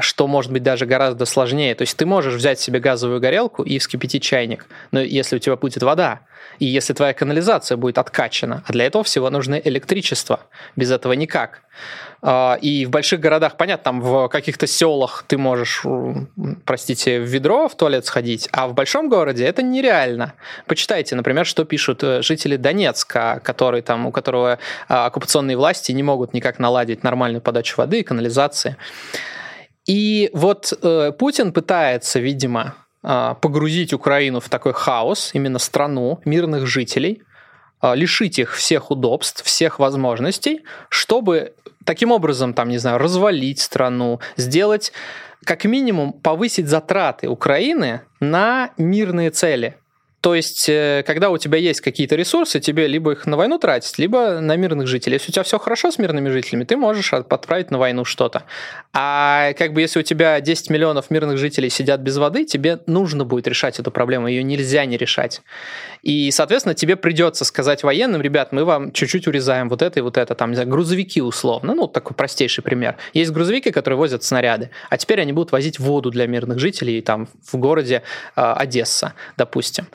что 0.00 0.26
может 0.26 0.52
быть 0.52 0.62
даже 0.62 0.86
гораздо 0.86 1.26
сложнее. 1.26 1.74
То 1.74 1.82
есть 1.82 1.96
ты 1.96 2.06
можешь 2.06 2.34
взять 2.34 2.58
себе 2.58 2.80
газовую 2.80 3.20
горелку 3.20 3.62
и 3.62 3.78
вскипятить 3.78 4.22
чайник, 4.22 4.66
но 4.90 5.00
если 5.00 5.36
у 5.36 5.38
тебя 5.38 5.56
будет 5.56 5.82
вода, 5.82 6.20
и 6.58 6.64
если 6.64 6.94
твоя 6.94 7.12
канализация 7.12 7.76
будет 7.76 7.98
откачана, 7.98 8.62
а 8.66 8.72
для 8.72 8.86
этого 8.86 9.04
всего 9.04 9.28
нужно 9.30 9.56
электричество, 9.56 10.40
без 10.74 10.90
этого 10.90 11.12
никак. 11.12 11.62
А, 12.22 12.58
и 12.60 12.86
в 12.86 12.90
больших 12.90 13.20
городах, 13.20 13.56
понятно, 13.56 13.84
там 13.84 14.00
в 14.00 14.28
каких-то 14.28 14.66
селах 14.66 15.24
ты 15.26 15.36
можешь, 15.36 15.82
простите, 16.64 17.20
в 17.20 17.24
ведро 17.24 17.68
в 17.68 17.76
туалет 17.76 18.06
сходить, 18.06 18.48
а 18.52 18.68
в 18.68 18.74
большом 18.74 19.08
городе 19.08 19.44
это 19.44 19.62
нереально. 19.62 20.32
Почитайте, 20.66 21.14
например, 21.14 21.44
что 21.44 21.64
пишут 21.64 22.02
э, 22.02 22.22
жители 22.22 22.56
Донецка, 22.56 23.40
которые 23.44 23.82
там, 23.82 24.06
у 24.06 24.12
которого 24.12 24.58
а, 24.88 25.06
оккупационные 25.06 25.56
власти 25.56 25.92
не 25.92 26.02
могут 26.02 26.32
никак 26.32 26.58
наладить 26.58 27.02
нормальную 27.02 27.42
подачу 27.42 27.74
воды 27.76 28.00
и 28.00 28.02
канализации. 28.02 28.76
И 29.86 30.30
вот 30.32 30.72
э, 30.82 31.12
Путин 31.18 31.52
пытается, 31.52 32.18
видимо, 32.18 32.74
погрузить 33.02 33.92
Украину 33.92 34.40
в 34.40 34.48
такой 34.48 34.72
хаос, 34.72 35.30
именно 35.32 35.60
страну 35.60 36.20
мирных 36.24 36.66
жителей, 36.66 37.22
лишить 37.80 38.40
их 38.40 38.56
всех 38.56 38.90
удобств, 38.90 39.44
всех 39.44 39.78
возможностей, 39.78 40.62
чтобы 40.88 41.54
таким 41.84 42.10
образом, 42.10 42.52
там, 42.52 42.68
не 42.68 42.78
знаю, 42.78 42.98
развалить 42.98 43.60
страну, 43.60 44.18
сделать, 44.36 44.92
как 45.44 45.64
минимум, 45.66 46.14
повысить 46.14 46.66
затраты 46.66 47.28
Украины 47.28 48.00
на 48.18 48.70
мирные 48.76 49.30
цели– 49.30 49.76
то 50.26 50.34
есть, 50.34 50.68
э, 50.68 51.04
когда 51.06 51.30
у 51.30 51.38
тебя 51.38 51.56
есть 51.56 51.80
какие-то 51.80 52.16
ресурсы, 52.16 52.58
тебе 52.58 52.88
либо 52.88 53.12
их 53.12 53.26
на 53.26 53.36
войну 53.36 53.60
тратить, 53.60 53.96
либо 53.96 54.40
на 54.40 54.56
мирных 54.56 54.88
жителей. 54.88 55.14
Если 55.14 55.30
у 55.30 55.32
тебя 55.32 55.44
все 55.44 55.56
хорошо 55.60 55.92
с 55.92 55.98
мирными 55.98 56.30
жителями, 56.30 56.64
ты 56.64 56.76
можешь 56.76 57.12
отправить 57.12 57.70
на 57.70 57.78
войну 57.78 58.04
что-то. 58.04 58.42
А 58.92 59.52
как 59.52 59.72
бы 59.72 59.82
если 59.82 60.00
у 60.00 60.02
тебя 60.02 60.40
10 60.40 60.68
миллионов 60.70 61.10
мирных 61.10 61.38
жителей 61.38 61.70
сидят 61.70 62.00
без 62.00 62.16
воды, 62.16 62.44
тебе 62.44 62.80
нужно 62.88 63.24
будет 63.24 63.46
решать 63.46 63.78
эту 63.78 63.92
проблему, 63.92 64.26
ее 64.26 64.42
нельзя 64.42 64.84
не 64.84 64.96
решать. 64.96 65.42
И, 66.06 66.30
соответственно, 66.30 66.76
тебе 66.76 66.94
придется 66.94 67.44
сказать 67.44 67.82
военным, 67.82 68.22
ребят, 68.22 68.52
мы 68.52 68.64
вам 68.64 68.92
чуть-чуть 68.92 69.26
урезаем 69.26 69.68
вот 69.68 69.82
это 69.82 69.98
и 69.98 70.02
вот 70.02 70.16
это, 70.16 70.36
там, 70.36 70.50
не 70.50 70.54
знаю, 70.54 70.70
грузовики 70.70 71.20
условно, 71.20 71.74
ну, 71.74 71.88
такой 71.88 72.14
простейший 72.14 72.62
пример. 72.62 72.96
Есть 73.12 73.32
грузовики, 73.32 73.72
которые 73.72 73.98
возят 73.98 74.22
снаряды, 74.22 74.70
а 74.88 74.98
теперь 74.98 75.20
они 75.20 75.32
будут 75.32 75.50
возить 75.50 75.80
воду 75.80 76.12
для 76.12 76.28
мирных 76.28 76.60
жителей 76.60 77.00
там 77.02 77.26
в 77.50 77.56
городе 77.56 78.04
э, 78.36 78.40
Одесса, 78.40 79.14
допустим. 79.36 79.88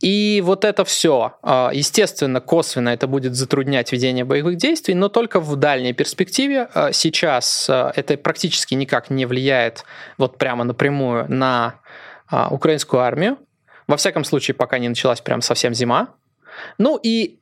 И 0.00 0.42
вот 0.42 0.64
это 0.64 0.86
все, 0.86 1.34
а, 1.42 1.70
естественно, 1.74 2.40
косвенно 2.40 2.88
это 2.88 3.06
будет 3.06 3.34
затруднять 3.34 3.92
ведение 3.92 4.24
боевых 4.24 4.56
действий, 4.56 4.94
но 4.94 5.10
только 5.10 5.40
в 5.40 5.56
дальней 5.56 5.92
перспективе. 5.92 6.70
А, 6.72 6.90
сейчас 6.92 7.68
а, 7.68 7.92
это 7.94 8.16
практически 8.16 8.72
никак 8.72 9.10
не 9.10 9.26
влияет 9.26 9.84
вот 10.16 10.38
прямо 10.38 10.64
напрямую 10.64 11.26
на 11.28 11.74
украинскую 12.50 13.02
армию. 13.02 13.36
Во 13.90 13.96
всяком 13.96 14.22
случае, 14.22 14.54
пока 14.54 14.78
не 14.78 14.88
началась 14.88 15.20
прям 15.20 15.42
совсем 15.42 15.74
зима. 15.74 16.14
Ну 16.78 16.96
и 17.02 17.40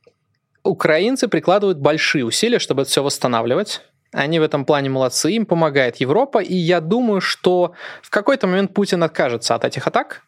украинцы 0.63 1.27
прикладывают 1.27 1.77
большие 1.77 2.25
усилия, 2.25 2.57
чтобы 2.57 2.81
это 2.81 2.89
все 2.89 3.03
восстанавливать. 3.03 3.81
Они 4.13 4.39
в 4.39 4.41
этом 4.41 4.65
плане 4.65 4.89
молодцы, 4.89 5.31
им 5.31 5.45
помогает 5.45 5.97
Европа, 5.97 6.39
и 6.39 6.55
я 6.55 6.81
думаю, 6.81 7.21
что 7.21 7.75
в 8.01 8.09
какой-то 8.09 8.47
момент 8.47 8.73
Путин 8.73 9.03
откажется 9.03 9.53
от 9.53 9.63
этих 9.63 9.85
атак, 9.85 10.23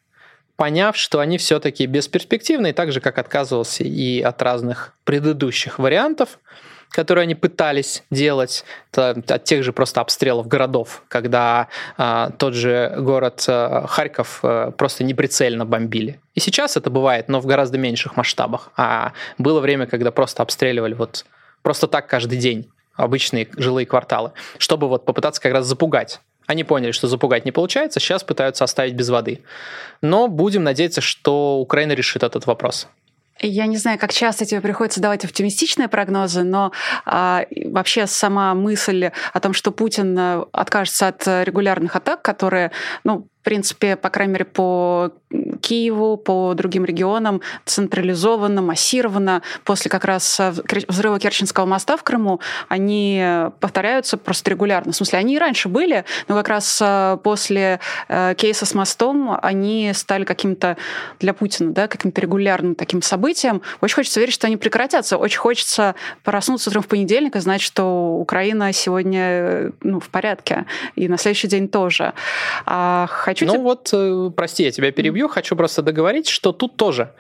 поняв, 0.58 0.96
что 0.96 1.22
они 1.22 1.40
все-таки 1.40 1.88
бесперспективны, 1.88 2.72
так 2.72 2.92
же, 2.92 3.02
как 3.02 3.18
отказывался 3.18 3.84
и 3.84 4.22
от 4.22 4.40
разных 4.44 4.94
предыдущих 5.06 5.80
вариантов, 5.80 6.38
которые 6.92 7.24
они 7.24 7.36
пытались 7.36 8.04
делать, 8.12 8.64
от 8.94 9.44
тех 9.46 9.64
же 9.64 9.74
просто 9.74 10.02
обстрелов 10.02 10.48
городов, 10.48 11.04
когда 11.08 11.68
а, 11.98 12.32
тот 12.32 12.54
же 12.54 12.94
город 12.98 13.46
а, 13.48 13.88
Харьков 13.88 14.40
а, 14.44 14.72
просто 14.72 15.04
неприцельно 15.04 15.66
бомбили. 15.66 16.20
И 16.36 16.40
сейчас 16.40 16.78
это 16.78 16.90
бывает, 16.90 17.30
но 17.30 17.40
в 17.40 17.46
гораздо 17.46 17.78
меньших 17.78 18.18
масштабах. 18.18 18.72
А 18.76 19.14
было 19.38 19.62
время, 19.62 19.88
когда 19.88 20.12
просто 20.12 20.44
обстреливали 20.44 20.94
вот 20.94 21.26
просто 21.62 21.88
так 21.88 22.08
каждый 22.08 22.38
день 22.38 22.70
обычные 22.96 23.48
жилые 23.56 23.86
кварталы, 23.86 24.32
чтобы 24.58 24.90
вот 24.90 25.06
попытаться 25.06 25.42
как 25.42 25.54
раз 25.54 25.66
запугать 25.66 26.20
они 26.48 26.66
поняли, 26.66 26.92
что 26.92 27.08
запугать 27.08 27.46
не 27.46 27.52
получается, 27.52 28.02
сейчас 28.02 28.24
пытаются 28.24 28.66
оставить 28.66 28.94
без 28.94 29.10
воды. 29.10 29.42
Но 30.02 30.28
будем 30.28 30.64
надеяться, 30.64 31.00
что 31.00 31.60
Украина 31.60 31.94
решит 31.94 32.24
этот 32.24 32.46
вопрос. 32.46 32.88
Я 33.42 33.66
не 33.66 33.78
знаю, 33.78 33.98
как 33.98 34.14
часто 34.14 34.46
тебе 34.46 34.62
приходится 34.62 35.02
давать 35.02 35.26
оптимистичные 35.26 35.88
прогнозы, 35.88 36.44
но 36.44 36.72
а, 37.06 37.46
вообще 37.66 38.06
сама 38.06 38.54
мысль 38.54 39.12
о 39.34 39.40
том, 39.40 39.54
что 39.54 39.72
Путин 39.72 40.18
э, 40.18 40.46
откажется 40.52 41.08
от 41.08 41.26
регулярных 41.28 41.96
атак, 41.96 42.22
которые, 42.22 42.72
ну, 43.04 43.28
в 43.42 43.44
принципе, 43.44 43.96
по 43.96 44.10
крайней 44.10 44.34
мере, 44.34 44.46
по 44.46 45.12
Киеву, 45.62 46.16
по 46.18 46.54
другим 46.54 46.86
регионам 46.86 47.42
централизованно, 47.66 48.62
массированно. 48.62 49.42
После 49.64 49.90
как 49.90 50.06
раз 50.06 50.40
э, 50.40 50.54
взрыва 50.88 51.20
Керченского 51.20 51.66
моста 51.66 51.98
в 51.98 52.04
Крыму 52.04 52.40
они 52.68 53.24
повторяются 53.60 54.18
просто 54.18 54.52
регулярно. 54.52 54.92
В 54.92 54.96
смысле, 54.96 55.20
они 55.20 55.36
и 55.36 55.40
раньше 55.40 55.70
были, 55.70 56.06
но 56.28 56.36
как 56.36 56.50
раз 56.50 56.80
э, 56.84 57.18
после 57.24 57.80
э, 58.10 58.36
кейса 58.38 58.68
с 58.68 58.76
мостом 58.76 59.38
они 59.42 59.92
стали 59.96 60.24
каким-то 60.24 60.78
для 61.20 61.34
Путина, 61.34 61.72
да, 61.72 61.88
каким-то 61.88 62.22
регулярным 62.22 62.76
таким 62.76 63.02
событием. 63.02 63.64
Очень 63.82 63.96
хочется 63.96 64.20
верить, 64.20 64.36
что 64.36 64.46
они 64.46 64.58
прекратятся. 64.58 65.18
Очень 65.18 65.40
хочется 65.40 65.96
проснуться 66.24 66.70
утром 66.70 66.84
в 66.84 66.88
понедельник 66.88 67.36
и 67.36 67.40
знать, 67.40 67.62
что 67.62 68.16
Украина 68.20 68.72
сегодня 68.72 69.72
ну, 69.82 70.00
в 70.00 70.10
порядке. 70.10 70.66
И 70.96 71.08
на 71.08 71.18
следующий 71.18 71.48
день 71.48 71.68
тоже. 71.68 72.14
А 72.66 73.08
хочу... 73.32 73.46
Ну 73.46 73.54
тебе... 73.54 73.64
вот, 73.64 74.36
прости, 74.36 74.64
я 74.64 74.72
тебя 74.72 74.92
перебью. 74.92 75.28
Хочу 75.28 75.56
просто 75.56 75.82
договорить, 75.82 76.28
что 76.28 76.52
тут 76.52 76.78
тоже 76.78 77.14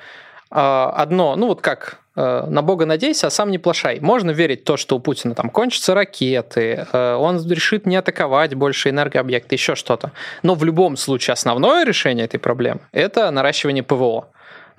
а, 0.54 0.92
одно, 0.98 1.38
ну 1.38 1.48
вот 1.48 1.62
как 1.62 2.00
э, 2.18 2.46
на 2.46 2.62
Бога 2.62 2.86
надейся, 2.86 3.28
а 3.28 3.30
сам 3.30 3.52
не 3.52 3.58
плашай. 3.58 4.00
Можно 4.02 4.32
верить 4.32 4.62
в 4.62 4.64
то, 4.66 4.76
что 4.76 4.98
у 4.98 5.00
Путина 5.00 5.34
там 5.34 5.50
кончатся 5.50 5.94
ракеты, 5.94 6.86
э, 6.92 7.14
он 7.16 7.50
решит 7.50 7.86
не 7.86 7.96
атаковать 7.96 8.54
больше 8.54 8.90
энергообъекты, 8.90 9.56
еще 9.56 9.76
что-то. 9.76 10.12
Но 10.44 10.56
в 10.56 10.66
любом 10.66 10.98
случае 10.98 11.34
основное 11.34 11.86
решение 11.86 12.26
этой 12.26 12.38
проблемы– 12.38 12.82
это 12.92 13.32
наращивание 13.32 13.82
ПВО. 13.82 14.28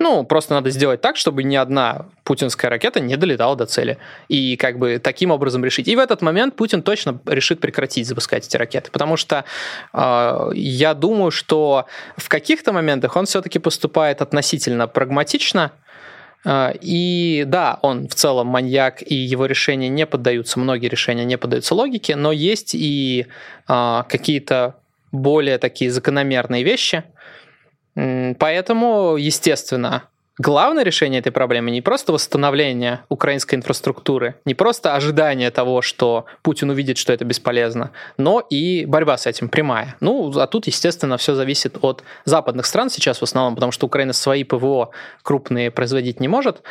Ну, 0.03 0.25
просто 0.25 0.53
надо 0.53 0.69
сделать 0.69 0.99
так, 0.99 1.15
чтобы 1.15 1.43
ни 1.43 1.55
одна 1.55 2.07
путинская 2.25 2.69
ракета 2.69 2.99
не 2.99 3.15
долетала 3.15 3.55
до 3.55 3.65
цели. 3.65 3.97
И 4.27 4.57
как 4.57 4.77
бы 4.77 4.99
таким 4.99 5.31
образом 5.31 5.63
решить. 5.63 5.87
И 5.87 5.95
в 5.95 5.99
этот 5.99 6.21
момент 6.21 6.57
Путин 6.57 6.81
точно 6.81 7.21
решит 7.25 7.61
прекратить 7.61 8.05
запускать 8.05 8.45
эти 8.45 8.57
ракеты. 8.57 8.91
Потому 8.91 9.15
что 9.15 9.45
э, 9.93 10.49
я 10.55 10.93
думаю, 10.93 11.31
что 11.31 11.85
в 12.17 12.27
каких-то 12.27 12.73
моментах 12.73 13.15
он 13.15 13.27
все-таки 13.27 13.59
поступает 13.59 14.21
относительно 14.21 14.89
прагматично, 14.89 15.71
э, 16.43 16.73
и 16.81 17.45
да, 17.47 17.79
он 17.81 18.09
в 18.09 18.15
целом 18.15 18.47
маньяк, 18.47 19.09
и 19.09 19.15
его 19.15 19.45
решения 19.45 19.87
не 19.87 20.05
поддаются, 20.05 20.59
многие 20.59 20.87
решения 20.89 21.23
не 21.23 21.37
поддаются 21.37 21.75
логике, 21.75 22.17
но 22.17 22.33
есть 22.33 22.75
и 22.75 23.27
э, 23.69 24.03
какие-то 24.09 24.75
более 25.13 25.59
такие 25.59 25.91
закономерные 25.91 26.63
вещи, 26.63 27.05
Поэтому, 27.95 29.17
естественно, 29.17 30.03
главное 30.39 30.83
решение 30.83 31.19
этой 31.19 31.31
проблемы 31.31 31.71
не 31.71 31.81
просто 31.81 32.11
восстановление 32.11 33.01
украинской 33.09 33.55
инфраструктуры, 33.55 34.35
не 34.45 34.53
просто 34.53 34.95
ожидание 34.95 35.51
того, 35.51 35.81
что 35.81 36.25
Путин 36.41 36.69
увидит, 36.71 36.97
что 36.97 37.13
это 37.13 37.23
бесполезно, 37.25 37.91
но 38.17 38.39
и 38.39 38.85
борьба 38.85 39.17
с 39.17 39.27
этим 39.27 39.49
прямая. 39.49 39.95
Ну, 39.99 40.31
а 40.37 40.47
тут, 40.47 40.67
естественно, 40.67 41.17
все 41.17 41.35
зависит 41.35 41.77
от 41.81 42.03
западных 42.25 42.65
стран 42.65 42.89
сейчас 42.89 43.19
в 43.19 43.23
основном, 43.23 43.55
потому 43.55 43.71
что 43.71 43.85
Украина 43.85 44.13
свои 44.13 44.43
ПВО 44.43 44.89
крупные 45.21 45.71
производить 45.71 46.19
не 46.19 46.27
может. 46.27 46.63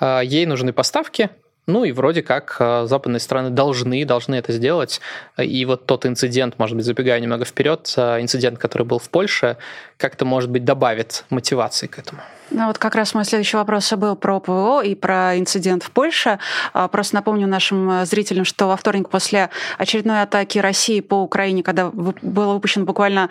А, 0.00 0.20
ей 0.20 0.46
нужны 0.46 0.72
поставки, 0.72 1.30
ну 1.68 1.84
и 1.84 1.92
вроде 1.92 2.22
как 2.22 2.56
э, 2.58 2.86
западные 2.86 3.20
страны 3.20 3.50
должны, 3.50 4.04
должны 4.04 4.34
это 4.34 4.52
сделать. 4.52 5.00
И 5.36 5.64
вот 5.66 5.84
тот 5.86 6.06
инцидент, 6.06 6.58
может 6.58 6.74
быть, 6.76 6.86
забегая 6.86 7.20
немного 7.20 7.44
вперед, 7.44 7.92
э, 7.96 8.22
инцидент, 8.22 8.58
который 8.58 8.84
был 8.84 8.98
в 8.98 9.10
Польше, 9.10 9.58
как-то, 9.98 10.24
может 10.24 10.50
быть, 10.50 10.64
добавит 10.64 11.24
мотивации 11.28 11.86
к 11.86 11.98
этому. 11.98 12.22
Ну 12.50 12.66
вот 12.66 12.78
как 12.78 12.94
раз 12.94 13.12
мой 13.12 13.26
следующий 13.26 13.58
вопрос 13.58 13.92
был 13.92 14.16
про 14.16 14.40
ПВО 14.40 14.82
и 14.82 14.94
про 14.94 15.38
инцидент 15.38 15.82
в 15.82 15.90
Польше. 15.90 16.38
А, 16.72 16.88
просто 16.88 17.16
напомню 17.16 17.46
нашим 17.46 17.90
э, 17.90 18.06
зрителям, 18.06 18.46
что 18.46 18.66
во 18.66 18.76
вторник 18.78 19.10
после 19.10 19.50
очередной 19.76 20.22
атаки 20.22 20.58
России 20.58 21.00
по 21.00 21.16
Украине, 21.16 21.62
когда 21.62 21.90
было 21.90 22.54
выпущено 22.54 22.86
буквально 22.86 23.28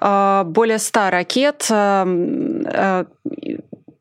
более 0.00 0.78
100 0.78 1.10
ракет, 1.10 1.70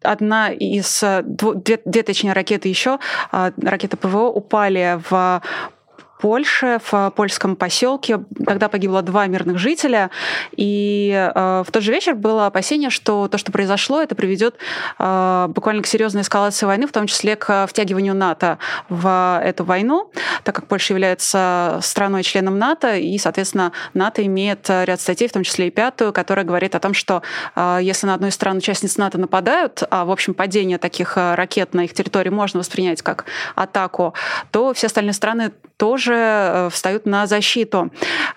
одна 0.06 0.52
из, 0.52 1.04
две, 1.24 1.82
две 1.86 2.04
точнее 2.04 2.34
ракеты 2.34 2.70
еще, 2.70 3.00
а, 3.32 3.52
ракеты 3.62 3.98
ПВО 3.98 4.30
упали 4.30 5.00
в 5.10 5.42
Польше, 6.20 6.80
в 6.90 7.12
польском 7.16 7.56
поселке. 7.56 8.20
Тогда 8.46 8.70
погибло 8.70 9.02
два 9.02 9.28
мирных 9.28 9.58
жителя. 9.58 10.12
И 10.56 11.12
э, 11.14 11.64
в 11.66 11.72
тот 11.72 11.84
же 11.84 11.92
вечер 11.92 12.16
было 12.16 12.48
опасение, 12.48 12.90
что 12.90 13.28
то, 13.28 13.38
что 13.38 13.52
произошло, 13.52 14.02
это 14.02 14.16
приведет 14.16 14.56
э, 14.98 15.48
буквально 15.50 15.84
к 15.84 15.88
серьезной 15.88 16.22
эскалации 16.22 16.66
войны, 16.66 16.88
в 16.88 16.92
том 16.92 17.08
числе 17.08 17.36
к 17.36 17.68
втягиванию 17.68 18.16
НАТО 18.16 18.60
в 18.90 19.42
эту 19.44 19.66
войну, 19.66 20.12
так 20.44 20.56
как 20.56 20.68
Польша 20.68 20.94
является 20.94 21.80
страной-членом 21.82 22.58
НАТО, 22.58 22.96
и, 22.96 23.18
соответственно, 23.18 23.74
НАТО 23.94 24.26
имеет 24.26 24.70
ряд 24.70 25.02
статей, 25.02 25.28
в 25.28 25.34
том 25.34 25.44
числе 25.44 25.68
и 25.68 25.72
пятую, 25.72 26.14
которая 26.14 26.46
говорит 26.46 26.76
о 26.76 26.80
том, 26.80 26.94
что 26.94 27.24
э, 27.56 27.80
если 27.82 28.08
на 28.08 28.14
одну 28.14 28.28
из 28.28 28.36
стран-участниц 28.36 28.98
НАТО 28.98 29.18
нападают, 29.18 29.84
а, 29.90 30.06
в 30.06 30.12
общем, 30.12 30.34
падение 30.34 30.78
таких 30.78 31.18
э, 31.18 31.36
ракет 31.36 31.74
на 31.74 31.84
их 31.84 31.94
территории 31.94 32.30
можно 32.30 32.60
воспринять 32.60 33.02
как 33.02 33.26
атаку, 33.56 34.14
то 34.52 34.74
все 34.74 34.88
остальные 34.88 35.14
страны 35.14 35.52
тоже 35.78 36.05
э, 36.14 36.70
встают 36.72 37.06
на 37.06 37.28
защиту. 37.28 37.92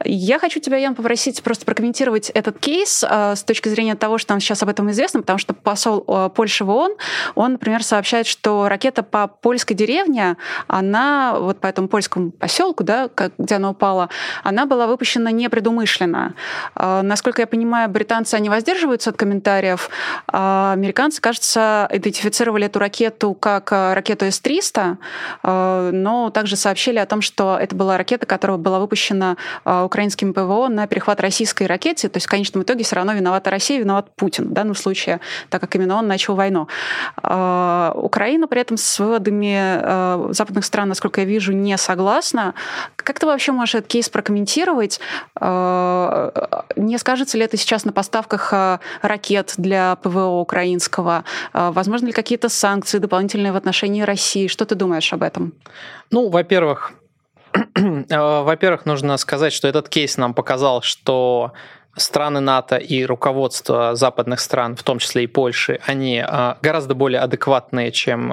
Я 0.04 0.38
хочу 0.38 0.60
тебя, 0.60 0.76
Ян, 0.76 0.94
попросить 0.94 1.42
просто 1.42 1.64
прокомментировать 1.64 2.30
этот 2.30 2.58
кейс 2.58 3.04
э, 3.08 3.34
с 3.36 3.42
точки 3.42 3.68
зрения 3.68 3.94
того, 3.94 4.18
что 4.18 4.32
нам 4.32 4.40
сейчас 4.40 4.62
об 4.62 4.68
этом 4.68 4.90
известно, 4.90 5.20
потому 5.20 5.38
что 5.38 5.54
посол 5.54 6.04
э, 6.06 6.30
Польши 6.34 6.64
в 6.64 6.70
ООН, 6.70 6.92
он, 7.34 7.52
например, 7.52 7.82
сообщает, 7.82 8.26
что 8.26 8.68
ракета 8.68 9.02
по 9.02 9.26
польской 9.26 9.76
деревне, 9.76 10.36
она 10.66 11.36
вот 11.38 11.60
по 11.60 11.66
этому 11.66 11.88
польскому 11.88 12.30
поселку, 12.30 12.84
да, 12.84 13.10
где 13.38 13.56
она 13.56 13.70
упала, 13.70 14.08
она 14.44 14.66
была 14.66 14.86
выпущена 14.86 15.30
непредумышленно. 15.30 16.34
Насколько 16.74 17.42
я 17.42 17.46
понимаю, 17.46 17.88
британцы, 17.88 18.34
они 18.34 18.48
воздерживаются 18.48 19.10
от 19.10 19.16
комментариев. 19.16 19.90
А 20.26 20.72
американцы, 20.72 21.20
кажется, 21.20 21.88
идентифицировали 21.92 22.66
эту 22.66 22.78
ракету 22.78 23.34
как 23.34 23.72
ракету 23.72 24.26
С-300, 24.26 24.96
но 25.92 26.30
также 26.30 26.56
сообщили 26.56 26.98
о 26.98 27.06
том, 27.06 27.20
что 27.20 27.57
это 27.58 27.74
была 27.74 27.98
ракета, 27.98 28.26
которая 28.26 28.58
была 28.58 28.78
выпущена 28.78 29.36
украинским 29.64 30.32
ПВО 30.32 30.68
на 30.68 30.86
перехват 30.86 31.20
российской 31.20 31.66
ракете. 31.66 32.08
То 32.08 32.16
есть 32.16 32.26
в 32.26 32.30
конечном 32.30 32.62
итоге 32.62 32.84
все 32.84 32.96
равно 32.96 33.12
виновата 33.12 33.50
Россия, 33.50 33.80
виноват 33.80 34.10
Путин 34.16 34.48
в 34.48 34.52
данном 34.52 34.74
случае, 34.74 35.20
так 35.50 35.60
как 35.60 35.74
именно 35.74 35.96
он 35.96 36.06
начал 36.06 36.34
войну. 36.34 36.68
Украина 37.22 38.46
при 38.48 38.60
этом 38.60 38.76
с 38.76 38.98
выводами 38.98 40.32
западных 40.32 40.64
стран, 40.64 40.88
насколько 40.88 41.20
я 41.20 41.26
вижу, 41.26 41.52
не 41.52 41.76
согласна. 41.76 42.54
Как 42.96 43.18
ты 43.18 43.26
вообще 43.26 43.52
можешь 43.52 43.74
этот 43.74 43.88
кейс 43.88 44.08
прокомментировать? 44.08 45.00
Не 45.40 46.98
скажется 46.98 47.38
ли 47.38 47.44
это 47.44 47.56
сейчас 47.56 47.84
на 47.84 47.92
поставках 47.92 48.52
ракет 49.02 49.54
для 49.56 49.96
ПВО 49.96 50.40
украинского? 50.40 51.24
Возможно 51.52 52.06
ли 52.06 52.12
какие-то 52.12 52.48
санкции 52.48 52.98
дополнительные 52.98 53.52
в 53.52 53.56
отношении 53.56 54.02
России? 54.02 54.46
Что 54.46 54.64
ты 54.64 54.74
думаешь 54.74 55.12
об 55.12 55.22
этом? 55.22 55.52
Ну, 56.10 56.28
во-первых, 56.28 56.92
во-первых, 58.08 58.86
нужно 58.86 59.16
сказать, 59.16 59.52
что 59.52 59.68
этот 59.68 59.88
кейс 59.88 60.16
нам 60.16 60.34
показал, 60.34 60.82
что 60.82 61.52
страны 61.96 62.40
НАТО 62.40 62.76
и 62.76 63.04
руководство 63.04 63.94
западных 63.94 64.40
стран, 64.40 64.76
в 64.76 64.82
том 64.82 64.98
числе 64.98 65.24
и 65.24 65.26
Польши, 65.26 65.80
они 65.84 66.24
гораздо 66.62 66.94
более 66.94 67.20
адекватные, 67.20 67.90
чем 67.90 68.32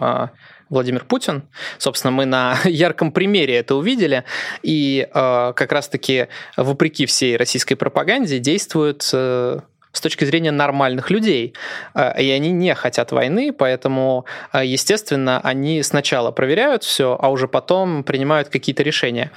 Владимир 0.70 1.06
Путин. 1.06 1.44
Собственно, 1.78 2.12
мы 2.12 2.26
на 2.26 2.58
ярком 2.66 3.12
примере 3.12 3.56
это 3.56 3.76
увидели. 3.76 4.24
И 4.64 5.08
э, 5.08 5.54
как 5.56 5.72
раз-таки, 5.72 6.28
вопреки 6.58 7.06
всей 7.06 7.38
российской 7.38 7.76
пропаганде, 7.76 8.40
действуют 8.40 9.10
э, 9.14 9.60
с 9.96 10.02
точки 10.02 10.26
зрения 10.26 10.52
нормальных 10.52 11.10
людей. 11.10 11.54
Э, 11.94 12.22
и 12.22 12.30
они 12.32 12.52
не 12.52 12.74
хотят 12.76 13.12
войны, 13.12 13.52
поэтому, 13.54 14.26
э, 14.54 14.66
естественно, 14.66 15.40
они 15.44 15.84
сначала 15.84 16.32
проверяют 16.32 16.84
все, 16.84 17.18
а 17.20 17.30
уже 17.30 17.48
потом 17.48 18.04
принимают 18.04 18.50
какие-то 18.50 18.84
решения. 18.84 19.32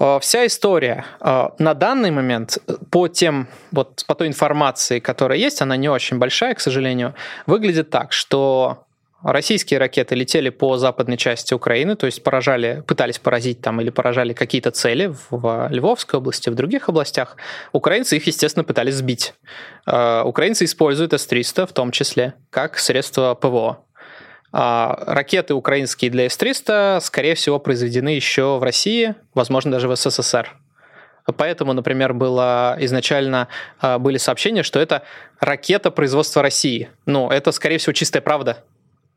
Э, 0.00 0.18
вся 0.20 0.46
история 0.46 1.04
на 1.20 1.74
данный 1.74 2.10
момент 2.10 2.58
по 2.90 3.08
тем 3.08 3.48
вот 3.72 4.04
по 4.06 4.14
той 4.14 4.28
информации, 4.28 5.00
которая 5.00 5.38
есть, 5.38 5.62
она 5.62 5.76
не 5.76 5.88
очень 5.88 6.18
большая, 6.18 6.54
к 6.54 6.60
сожалению, 6.60 7.14
выглядит 7.46 7.90
так, 7.90 8.12
что 8.12 8.84
Российские 9.22 9.80
ракеты 9.80 10.14
летели 10.14 10.48
по 10.48 10.76
западной 10.76 11.16
части 11.16 11.52
Украины, 11.52 11.96
то 11.96 12.06
есть 12.06 12.22
поражали, 12.22 12.84
пытались 12.86 13.18
поразить 13.18 13.60
там 13.60 13.80
или 13.80 13.90
поражали 13.90 14.32
какие-то 14.32 14.70
цели 14.70 15.12
в 15.30 15.68
Львовской 15.70 16.20
области, 16.20 16.48
в 16.50 16.54
других 16.54 16.88
областях. 16.88 17.36
Украинцы 17.72 18.16
их, 18.16 18.26
естественно, 18.28 18.62
пытались 18.62 18.94
сбить. 18.94 19.34
Э, 19.86 20.22
украинцы 20.22 20.64
используют 20.64 21.14
С-300 21.14 21.66
в 21.66 21.72
том 21.72 21.90
числе 21.90 22.34
как 22.50 22.78
средство 22.78 23.34
ПВО. 23.34 23.84
А 24.52 25.02
ракеты 25.08 25.52
украинские 25.54 26.12
для 26.12 26.26
С-300, 26.26 27.00
скорее 27.00 27.34
всего, 27.34 27.58
произведены 27.58 28.10
еще 28.10 28.56
в 28.58 28.62
России, 28.62 29.16
возможно, 29.34 29.72
даже 29.72 29.88
в 29.88 29.96
СССР. 29.96 30.56
Поэтому, 31.36 31.72
например, 31.72 32.14
было 32.14 32.76
изначально 32.78 33.48
э, 33.82 33.98
были 33.98 34.16
сообщения, 34.16 34.62
что 34.62 34.78
это 34.78 35.02
ракета 35.40 35.90
производства 35.90 36.40
России. 36.40 36.88
Ну, 37.04 37.28
это, 37.30 37.50
скорее 37.50 37.78
всего, 37.78 37.92
чистая 37.92 38.22
правда 38.22 38.64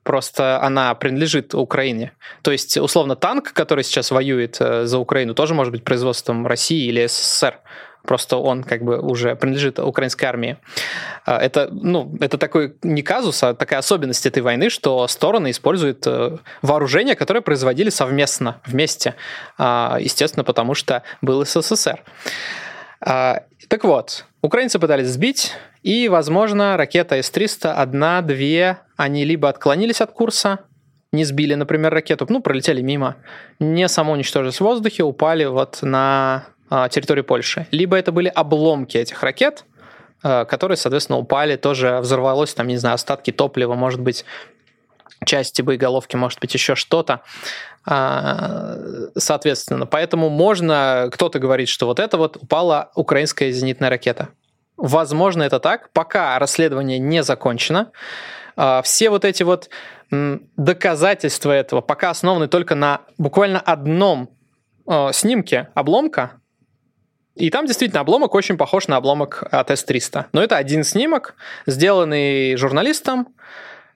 просто 0.03 0.61
она 0.61 0.93
принадлежит 0.95 1.53
Украине. 1.53 2.11
То 2.41 2.51
есть, 2.51 2.77
условно, 2.77 3.15
танк, 3.15 3.53
который 3.53 3.83
сейчас 3.83 4.11
воюет 4.11 4.57
э, 4.59 4.85
за 4.85 4.97
Украину, 4.97 5.33
тоже 5.33 5.53
может 5.53 5.71
быть 5.71 5.83
производством 5.83 6.47
России 6.47 6.87
или 6.87 7.05
СССР. 7.05 7.59
Просто 8.03 8.37
он 8.37 8.63
как 8.63 8.81
бы 8.83 8.99
уже 8.99 9.35
принадлежит 9.35 9.77
украинской 9.79 10.25
армии. 10.25 10.57
А, 11.25 11.37
это, 11.37 11.69
ну, 11.71 12.17
это 12.19 12.37
такой 12.37 12.75
не 12.81 13.03
казус, 13.03 13.43
а 13.43 13.53
такая 13.53 13.79
особенность 13.79 14.25
этой 14.25 14.41
войны, 14.41 14.69
что 14.69 15.07
стороны 15.07 15.51
используют 15.51 16.07
э, 16.07 16.37
вооружение, 16.63 17.15
которое 17.15 17.41
производили 17.41 17.89
совместно, 17.89 18.59
вместе. 18.65 19.15
А, 19.57 19.97
естественно, 19.99 20.43
потому 20.43 20.73
что 20.73 21.03
был 21.21 21.45
СССР. 21.45 22.03
А, 23.01 23.43
так 23.67 23.83
вот, 23.83 24.25
украинцы 24.41 24.79
пытались 24.79 25.07
сбить, 25.07 25.53
и, 25.83 26.09
возможно, 26.09 26.77
ракета 26.77 27.15
С-300, 27.15 27.71
одна, 27.71 28.21
две, 28.21 28.79
они 28.97 29.25
либо 29.25 29.49
отклонились 29.49 30.01
от 30.01 30.11
курса, 30.11 30.59
не 31.11 31.25
сбили, 31.25 31.55
например, 31.55 31.93
ракету, 31.93 32.25
ну, 32.29 32.41
пролетели 32.41 32.81
мимо, 32.81 33.17
не 33.59 33.87
самоуничтожились 33.87 34.57
в 34.57 34.61
воздухе, 34.61 35.03
упали 35.03 35.45
вот 35.45 35.79
на 35.81 36.45
а, 36.69 36.87
территорию 36.87 37.25
Польши. 37.25 37.67
Либо 37.71 37.97
это 37.97 38.11
были 38.11 38.29
обломки 38.29 38.97
этих 38.97 39.21
ракет, 39.23 39.65
а, 40.23 40.45
которые, 40.45 40.77
соответственно, 40.77 41.19
упали, 41.19 41.57
тоже 41.57 41.99
взорвалось, 41.99 42.53
там, 42.53 42.67
не 42.67 42.77
знаю, 42.77 42.95
остатки 42.95 43.31
топлива, 43.31 43.75
может 43.75 43.99
быть, 43.99 44.23
части 45.25 45.61
боеголовки, 45.61 46.15
может 46.15 46.39
быть, 46.39 46.53
еще 46.53 46.75
что-то. 46.75 47.21
А, 47.85 48.77
соответственно, 49.17 49.85
поэтому 49.85 50.29
можно, 50.29 51.09
кто-то 51.11 51.39
говорит, 51.39 51.69
что 51.69 51.85
вот 51.85 51.99
это 51.99 52.17
вот 52.17 52.37
упала 52.37 52.91
украинская 52.95 53.51
зенитная 53.51 53.89
ракета. 53.89 54.29
Возможно, 54.77 55.43
это 55.43 55.59
так, 55.59 55.91
пока 55.91 56.37
расследование 56.39 56.99
не 56.99 57.23
закончено. 57.23 57.91
А, 58.55 58.81
все 58.81 59.09
вот 59.09 59.25
эти 59.25 59.43
вот 59.43 59.69
доказательства 60.11 61.51
этого 61.51 61.79
пока 61.79 62.09
основаны 62.09 62.47
только 62.49 62.75
на 62.75 63.01
буквально 63.17 63.59
одном 63.59 64.29
а, 64.85 65.11
снимке 65.13 65.69
обломка, 65.73 66.41
и 67.35 67.49
там 67.49 67.65
действительно 67.65 68.01
обломок 68.01 68.35
очень 68.35 68.57
похож 68.57 68.87
на 68.87 68.97
обломок 68.97 69.43
от 69.51 69.71
S300. 69.71 70.25
Но 70.33 70.43
это 70.43 70.57
один 70.57 70.83
снимок, 70.83 71.35
сделанный 71.65 72.55
журналистом, 72.57 73.29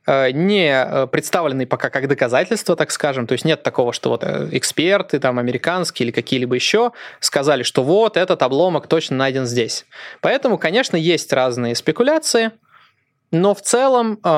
не 0.08 0.72
э, 0.72 1.08
представленный 1.08 1.66
пока 1.66 1.90
как 1.90 2.08
доказательство, 2.08 2.76
так 2.76 2.92
скажем. 2.92 3.28
То 3.28 3.34
есть 3.34 3.46
нет 3.46 3.64
такого, 3.64 3.94
что 3.94 4.10
вот 4.10 4.24
э, 4.24 4.50
эксперты 4.52 5.20
там 5.20 5.40
американские 5.40 6.06
или 6.06 6.12
какие-либо 6.12 6.56
еще 6.56 6.92
сказали, 7.20 7.64
что 7.64 7.84
вот 7.84 8.18
этот 8.18 8.42
обломок 8.42 8.88
точно 8.88 9.18
найден 9.18 9.46
здесь. 9.46 9.86
Поэтому, 10.22 10.58
конечно, 10.58 10.96
есть 10.96 11.34
разные 11.34 11.76
спекуляции. 11.76 12.52
Но 13.32 13.56
в 13.56 13.62
целом 13.62 14.20
э, 14.24 14.30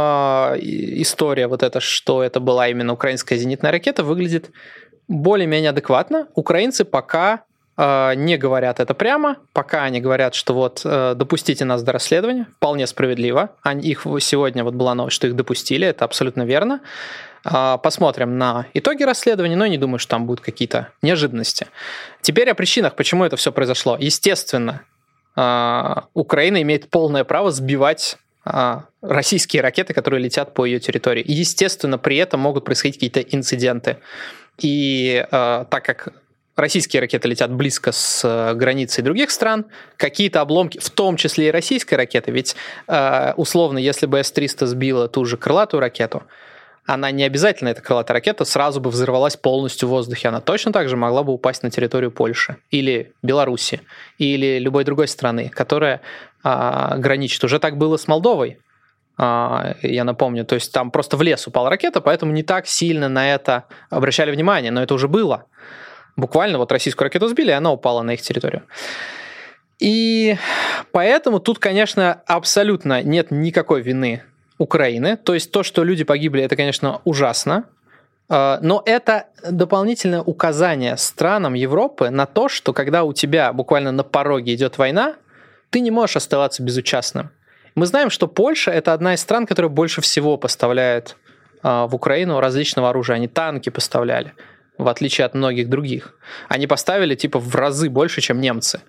история 0.61 1.47
вот 1.47 1.63
эта, 1.63 1.79
что 1.79 2.23
это 2.23 2.39
была 2.39 2.69
именно 2.69 2.93
украинская 2.93 3.37
зенитная 3.37 3.71
ракета, 3.71 4.03
выглядит 4.03 4.51
более-менее 5.07 5.71
адекватно. 5.71 6.27
Украинцы 6.35 6.85
пока 6.85 7.41
Э, 7.41 7.46
не 7.77 8.37
говорят 8.37 8.79
это 8.79 8.93
прямо, 8.93 9.37
пока 9.53 9.83
они 9.83 10.01
говорят, 10.01 10.33
что 10.33 10.53
вот 10.53 10.81
э, 10.83 11.13
допустите 11.15 11.63
нас 11.63 11.83
до 11.83 11.91
расследования, 11.91 12.47
вполне 12.57 12.87
справедливо. 12.87 13.51
Они, 13.61 13.87
их 13.89 14.05
сегодня 14.19 14.63
вот 14.63 14.73
была 14.73 14.95
новость, 14.95 15.15
что 15.15 15.27
их 15.27 15.35
допустили, 15.35 15.87
это 15.87 16.03
абсолютно 16.05 16.41
верно. 16.43 16.81
Э, 17.45 17.77
посмотрим 17.81 18.39
на 18.39 18.65
итоги 18.73 19.03
расследования, 19.03 19.55
но 19.55 19.65
я 19.65 19.69
не 19.69 19.77
думаю, 19.77 19.99
что 19.99 20.11
там 20.11 20.25
будут 20.25 20.43
какие-то 20.43 20.89
неожиданности. 21.03 21.67
Теперь 22.21 22.49
о 22.49 22.55
причинах, 22.55 22.95
почему 22.95 23.23
это 23.25 23.35
все 23.35 23.51
произошло. 23.51 23.95
Естественно, 23.99 24.81
Украина 26.15 26.63
имеет 26.63 26.89
полное 26.89 27.23
право 27.23 27.51
сбивать 27.51 28.17
российские 29.01 29.61
ракеты, 29.61 29.93
которые 29.93 30.23
летят 30.23 30.55
по 30.55 30.65
ее 30.65 30.79
территории. 30.79 31.23
естественно, 31.27 31.99
при 31.99 32.17
этом 32.17 32.39
могут 32.39 32.65
происходить 32.65 32.95
какие-то 32.95 33.19
инциденты. 33.19 33.97
И 34.59 35.23
э, 35.29 35.65
так 35.69 35.85
как 35.85 36.13
российские 36.57 37.01
ракеты 37.01 37.29
летят 37.29 37.53
близко 37.53 37.93
с 37.93 38.25
э, 38.25 38.53
границей 38.55 39.03
других 39.03 39.31
стран, 39.31 39.67
какие-то 39.95 40.41
обломки, 40.41 40.79
в 40.79 40.89
том 40.89 41.15
числе 41.15 41.47
и 41.47 41.51
российской 41.51 41.95
ракеты, 41.95 42.31
ведь 42.31 42.55
э, 42.87 43.33
условно, 43.37 43.77
если 43.77 44.07
бы 44.07 44.17
С-300 44.17 44.65
сбила 44.65 45.07
ту 45.07 45.23
же 45.23 45.37
крылатую 45.37 45.79
ракету, 45.79 46.23
она 46.85 47.11
не 47.11 47.23
обязательно, 47.23 47.69
эта 47.69 47.81
крылатая 47.81 48.15
ракета, 48.15 48.45
сразу 48.45 48.79
бы 48.79 48.89
взорвалась 48.89 49.35
полностью 49.35 49.89
в 49.89 49.91
воздухе. 49.91 50.29
Она 50.29 50.39
точно 50.39 50.71
так 50.71 50.87
же 50.87 50.95
могла 50.95 51.23
бы 51.23 51.33
упасть 51.33 51.61
на 51.61 51.69
территорию 51.69 52.11
Польши 52.11 52.57
или 52.71 53.11
Беларуси 53.21 53.81
или 54.17 54.57
любой 54.57 54.85
другой 54.85 55.09
страны, 55.09 55.49
которая 55.49 55.99
а, 56.45 56.95
граничит. 56.97 57.43
Уже 57.43 57.59
так 57.59 57.77
было 57.77 57.97
с 57.97 58.07
Молдовой, 58.07 58.59
а, 59.17 59.75
я 59.81 60.05
напомню. 60.05 60.45
То 60.45 60.55
есть 60.55 60.71
там 60.71 60.91
просто 60.91 61.17
в 61.17 61.21
лес 61.21 61.45
упала 61.45 61.69
ракета, 61.69 61.99
поэтому 61.99 62.31
не 62.31 62.43
так 62.43 62.67
сильно 62.67 63.09
на 63.09 63.33
это 63.33 63.65
обращали 63.89 64.31
внимание, 64.31 64.71
но 64.71 64.81
это 64.81 64.93
уже 64.93 65.09
было 65.09 65.43
буквально 66.17 66.57
вот 66.57 66.71
российскую 66.71 67.05
ракету 67.05 67.27
сбили, 67.27 67.51
и 67.51 67.53
она 67.53 67.71
упала 67.71 68.01
на 68.01 68.11
их 68.11 68.21
территорию. 68.21 68.63
И 69.79 70.35
поэтому 70.91 71.39
тут, 71.39 71.59
конечно, 71.59 72.21
абсолютно 72.25 73.03
нет 73.03 73.31
никакой 73.31 73.81
вины 73.81 74.23
Украины. 74.57 75.17
То 75.17 75.35
есть 75.35 75.51
то, 75.51 75.63
что 75.63 75.83
люди 75.83 76.03
погибли, 76.03 76.43
это, 76.43 76.55
конечно, 76.55 77.01
ужасно. 77.05 77.65
А, 78.27 78.59
но 78.61 78.81
это 78.85 79.27
дополнительное 79.47 80.21
указание 80.21 80.97
странам 80.97 81.53
Европы 81.53 82.09
на 82.09 82.25
то, 82.25 82.49
что 82.49 82.73
когда 82.73 83.03
у 83.03 83.13
тебя 83.13 83.53
буквально 83.53 83.91
на 83.91 84.03
пороге 84.03 84.55
идет 84.55 84.77
война, 84.77 85.15
ты 85.69 85.79
не 85.79 85.91
можешь 85.91 86.17
оставаться 86.17 86.63
безучастным. 86.63 87.29
Мы 87.75 87.85
знаем, 87.85 88.09
что 88.09 88.27
Польша 88.27 88.71
это 88.71 88.93
одна 88.93 89.13
из 89.13 89.21
стран, 89.21 89.45
которая 89.45 89.69
больше 89.69 90.01
всего 90.01 90.37
поставляет 90.37 91.15
а, 91.61 91.85
в 91.85 91.93
Украину 91.93 92.39
различного 92.39 92.89
оружия. 92.89 93.17
Они 93.17 93.27
танки 93.27 93.69
поставляли, 93.69 94.33
в 94.77 94.87
отличие 94.87 95.25
от 95.25 95.33
многих 95.33 95.69
других. 95.69 96.15
Они 96.47 96.67
поставили 96.67 97.15
типа 97.15 97.39
в 97.39 97.55
разы 97.55 97.89
больше, 97.89 98.21
чем 98.21 98.39
немцы. 98.39 98.81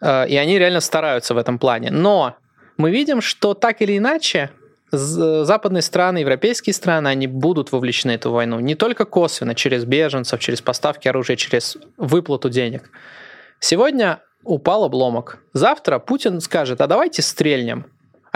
Э, 0.00 0.26
и 0.28 0.36
они 0.36 0.58
реально 0.58 0.80
стараются 0.80 1.34
в 1.34 1.38
этом 1.38 1.58
плане. 1.58 1.90
Но 1.90 2.36
мы 2.76 2.90
видим, 2.90 3.20
что 3.20 3.54
так 3.54 3.82
или 3.82 3.96
иначе 3.96 4.50
западные 4.92 5.82
страны, 5.82 6.18
европейские 6.18 6.72
страны, 6.72 7.08
они 7.08 7.26
будут 7.26 7.72
вовлечены 7.72 8.12
в 8.12 8.16
эту 8.16 8.30
войну. 8.30 8.60
Не 8.60 8.74
только 8.74 9.04
косвенно, 9.04 9.54
через 9.54 9.84
беженцев, 9.84 10.40
через 10.40 10.62
поставки 10.62 11.08
оружия, 11.08 11.36
через 11.36 11.76
выплату 11.96 12.48
денег. 12.48 12.90
Сегодня 13.58 14.20
упал 14.44 14.84
обломок. 14.84 15.38
Завтра 15.52 15.98
Путин 15.98 16.40
скажет, 16.40 16.80
а 16.80 16.86
давайте 16.86 17.22
стрельнем. 17.22 17.86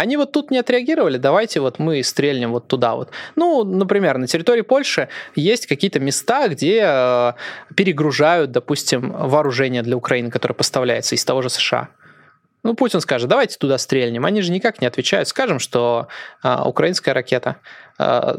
Они 0.01 0.17
вот 0.17 0.33
тут 0.33 0.51
не 0.51 0.57
отреагировали, 0.57 1.19
давайте 1.19 1.61
вот 1.61 1.79
мы 1.79 2.03
стрельнем 2.03 2.53
вот 2.53 2.69
туда 2.69 2.95
вот. 2.95 3.11
Ну, 3.37 3.65
например, 3.65 4.17
на 4.17 4.27
территории 4.27 4.63
Польши 4.63 5.09
есть 5.35 5.67
какие-то 5.67 6.01
места, 6.01 6.49
где 6.49 6.81
э, 6.83 7.33
перегружают, 7.75 8.51
допустим, 8.51 9.13
вооружение 9.13 9.83
для 9.83 9.99
Украины, 9.99 10.31
которое 10.31 10.55
поставляется 10.55 11.15
из 11.15 11.25
того 11.27 11.43
же 11.43 11.51
США. 11.51 11.91
Ну, 12.63 12.75
Путин 12.75 13.01
скажет, 13.03 13.29
давайте 13.29 13.59
туда 13.59 13.77
стрельнем. 13.77 14.25
Они 14.25 14.41
же 14.41 14.53
никак 14.53 14.81
не 14.81 14.87
отвечают. 14.87 15.29
Скажем, 15.29 15.59
что 15.59 16.09
а, 16.43 16.67
украинская 16.69 17.15
ракета. 17.15 17.57
А, 17.99 18.37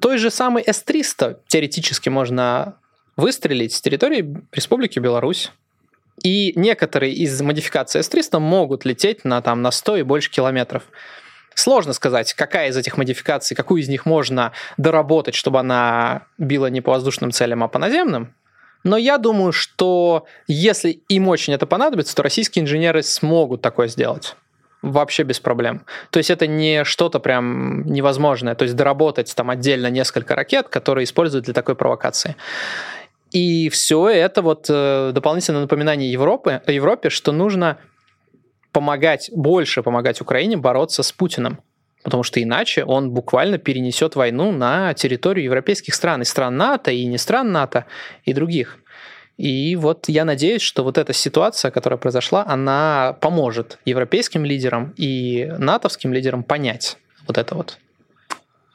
той 0.00 0.18
же 0.18 0.30
самой 0.30 0.62
С-300 0.66 1.38
теоретически 1.48 2.08
можно 2.08 2.76
выстрелить 3.16 3.74
с 3.74 3.80
территории 3.80 4.36
Республики 4.52 4.98
Беларусь. 4.98 5.50
И 6.22 6.52
некоторые 6.56 7.12
из 7.12 7.40
модификаций 7.40 8.02
С-300 8.02 8.38
могут 8.38 8.84
лететь 8.84 9.24
на, 9.24 9.42
там, 9.42 9.62
на 9.62 9.70
100 9.70 9.98
и 9.98 10.02
больше 10.02 10.30
километров. 10.30 10.84
Сложно 11.54 11.92
сказать, 11.92 12.32
какая 12.34 12.70
из 12.70 12.76
этих 12.76 12.96
модификаций, 12.96 13.56
какую 13.56 13.82
из 13.82 13.88
них 13.88 14.06
можно 14.06 14.52
доработать, 14.76 15.34
чтобы 15.34 15.60
она 15.60 16.26
била 16.38 16.66
не 16.66 16.80
по 16.80 16.92
воздушным 16.92 17.30
целям, 17.30 17.62
а 17.62 17.68
по 17.68 17.78
наземным. 17.78 18.34
Но 18.82 18.96
я 18.96 19.18
думаю, 19.18 19.52
что 19.52 20.26
если 20.46 21.00
им 21.08 21.28
очень 21.28 21.54
это 21.54 21.66
понадобится, 21.66 22.14
то 22.14 22.22
российские 22.22 22.64
инженеры 22.64 23.02
смогут 23.02 23.62
такое 23.62 23.88
сделать 23.88 24.36
вообще 24.82 25.22
без 25.22 25.40
проблем. 25.40 25.86
То 26.10 26.18
есть 26.18 26.30
это 26.30 26.46
не 26.46 26.84
что-то 26.84 27.18
прям 27.18 27.86
невозможное. 27.86 28.54
То 28.54 28.64
есть 28.64 28.76
доработать 28.76 29.34
там 29.34 29.50
отдельно 29.50 29.88
несколько 29.88 30.34
ракет, 30.34 30.68
которые 30.68 31.04
используют 31.04 31.46
для 31.46 31.54
такой 31.54 31.74
провокации. 31.74 32.36
И 33.34 33.68
все 33.68 34.08
это 34.08 34.42
вот 34.42 34.66
э, 34.68 35.10
дополнительное 35.12 35.62
напоминание 35.62 36.10
Европы, 36.10 36.62
Европе, 36.68 37.10
что 37.10 37.32
нужно 37.32 37.78
помогать, 38.70 39.28
больше 39.34 39.82
помогать 39.82 40.20
Украине 40.20 40.56
бороться 40.56 41.02
с 41.02 41.12
Путиным 41.12 41.58
потому 42.04 42.22
что 42.22 42.40
иначе 42.42 42.84
он 42.84 43.12
буквально 43.12 43.56
перенесет 43.56 44.14
войну 44.14 44.52
на 44.52 44.92
территорию 44.92 45.46
европейских 45.46 45.94
стран, 45.94 46.20
и 46.20 46.26
стран 46.26 46.54
НАТО, 46.58 46.90
и 46.90 47.06
не 47.06 47.16
стран 47.16 47.50
НАТО, 47.50 47.86
и 48.24 48.34
других. 48.34 48.78
И 49.38 49.74
вот 49.74 50.08
я 50.08 50.26
надеюсь, 50.26 50.60
что 50.60 50.84
вот 50.84 50.98
эта 50.98 51.14
ситуация, 51.14 51.70
которая 51.70 51.96
произошла, 51.96 52.44
она 52.46 53.16
поможет 53.20 53.78
европейским 53.86 54.44
лидерам 54.44 54.92
и 54.98 55.50
натовским 55.58 56.12
лидерам 56.12 56.44
понять 56.44 56.98
вот 57.26 57.38
это 57.38 57.54
вот. 57.54 57.78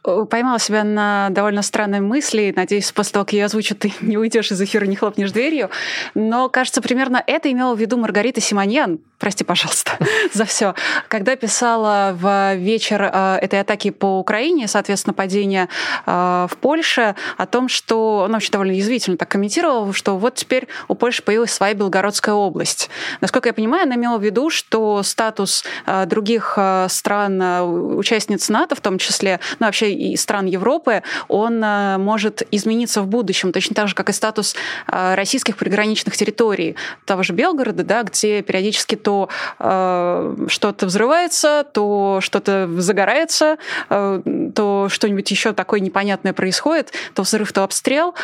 Э, 0.05 0.25
поймала 0.29 0.59
себя 0.59 0.83
на 0.83 1.29
довольно 1.31 1.61
странной 1.61 1.99
мысли. 1.99 2.53
Надеюсь, 2.55 2.91
после 2.91 3.13
того, 3.13 3.25
как 3.25 3.33
я 3.33 3.45
озвучу, 3.45 3.75
ты 3.75 3.93
не 4.01 4.17
уйдешь 4.17 4.51
из 4.51 4.61
эфира, 4.61 4.85
не 4.85 4.95
хлопнешь 4.95 5.31
дверью. 5.31 5.69
Но, 6.13 6.49
кажется, 6.49 6.81
примерно 6.81 7.21
это 7.25 7.51
имела 7.51 7.75
в 7.75 7.79
виду 7.79 7.97
Маргарита 7.97 8.39
Симоньян. 8.39 8.99
Прости, 9.17 9.43
пожалуйста, 9.43 9.91
за 10.33 10.45
все. 10.45 10.73
Когда 11.09 11.35
писала 11.35 12.11
в 12.13 12.55
вечер 12.55 13.01
э, 13.01 13.39
этой 13.41 13.59
атаки 13.59 13.89
по 13.89 14.19
Украине, 14.19 14.69
соответственно, 14.69 15.13
падения 15.13 15.67
э, 16.05 16.47
в 16.49 16.57
Польше, 16.57 17.15
о 17.37 17.45
том, 17.45 17.67
что 17.67 18.23
она 18.23 18.35
вообще 18.35 18.51
довольно 18.51 18.71
язвительно 18.71 19.17
так 19.17 19.27
комментировала, 19.27 19.91
что 19.93 20.17
вот 20.17 20.35
теперь 20.35 20.69
у 20.87 20.95
Польши 20.95 21.21
появилась 21.21 21.51
своя 21.51 21.73
Белгородская 21.73 22.33
область. 22.35 22.89
Насколько 23.19 23.49
я 23.49 23.53
понимаю, 23.53 23.83
она 23.83 23.95
имела 23.95 24.17
в 24.17 24.23
виду, 24.23 24.49
что 24.49 25.03
статус 25.03 25.65
других 26.05 26.57
стран, 26.87 27.97
участниц 27.97 28.49
НАТО 28.49 28.75
в 28.75 28.81
том 28.81 28.97
числе, 28.97 29.39
ну 29.59 29.65
вообще 29.65 29.88
и 29.93 30.15
стран 30.15 30.45
Европы, 30.45 31.03
он 31.27 31.63
э, 31.63 31.97
может 31.97 32.43
измениться 32.51 33.01
в 33.01 33.07
будущем, 33.07 33.51
точно 33.51 33.75
так 33.75 33.87
же, 33.87 33.95
как 33.95 34.09
и 34.09 34.13
статус 34.13 34.55
э, 34.87 35.15
российских 35.15 35.57
приграничных 35.57 36.15
территорий, 36.15 36.75
того 37.05 37.23
же 37.23 37.33
Белгорода, 37.33 37.83
да, 37.83 38.03
где 38.03 38.41
периодически 38.41 38.95
то 38.95 39.29
э, 39.59 40.45
что-то 40.47 40.85
взрывается, 40.85 41.65
то 41.71 42.19
что-то 42.21 42.69
загорается, 42.77 43.57
э, 43.89 44.21
то 44.55 44.87
что-нибудь 44.89 45.29
еще 45.31 45.53
такое 45.53 45.79
непонятное 45.79 46.33
происходит, 46.33 46.93
то 47.13 47.23
взрыв, 47.23 47.51
то 47.53 47.63
обстрел. 47.63 48.15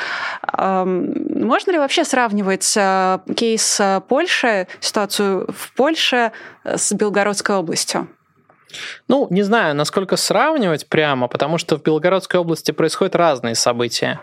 Э, 0.58 0.84
можно 0.86 1.72
ли 1.72 1.78
вообще 1.78 2.06
сравнивать 2.06 2.74
э, 2.78 3.20
кейс 3.36 3.82
Польши, 4.08 4.68
ситуацию 4.80 5.48
в 5.52 5.74
Польше 5.74 6.32
с 6.64 6.94
Белгородской 6.94 7.56
областью? 7.56 8.08
Ну, 9.08 9.28
не 9.30 9.44
знаю, 9.44 9.76
насколько 9.76 10.18
сравнивать 10.18 10.88
прямо, 10.88 11.28
потому 11.28 11.58
что 11.58 11.78
в 11.78 11.84
Белгородской 11.84 12.40
области 12.40 12.72
происходят 12.72 13.16
разные 13.16 13.56
события. 13.56 14.20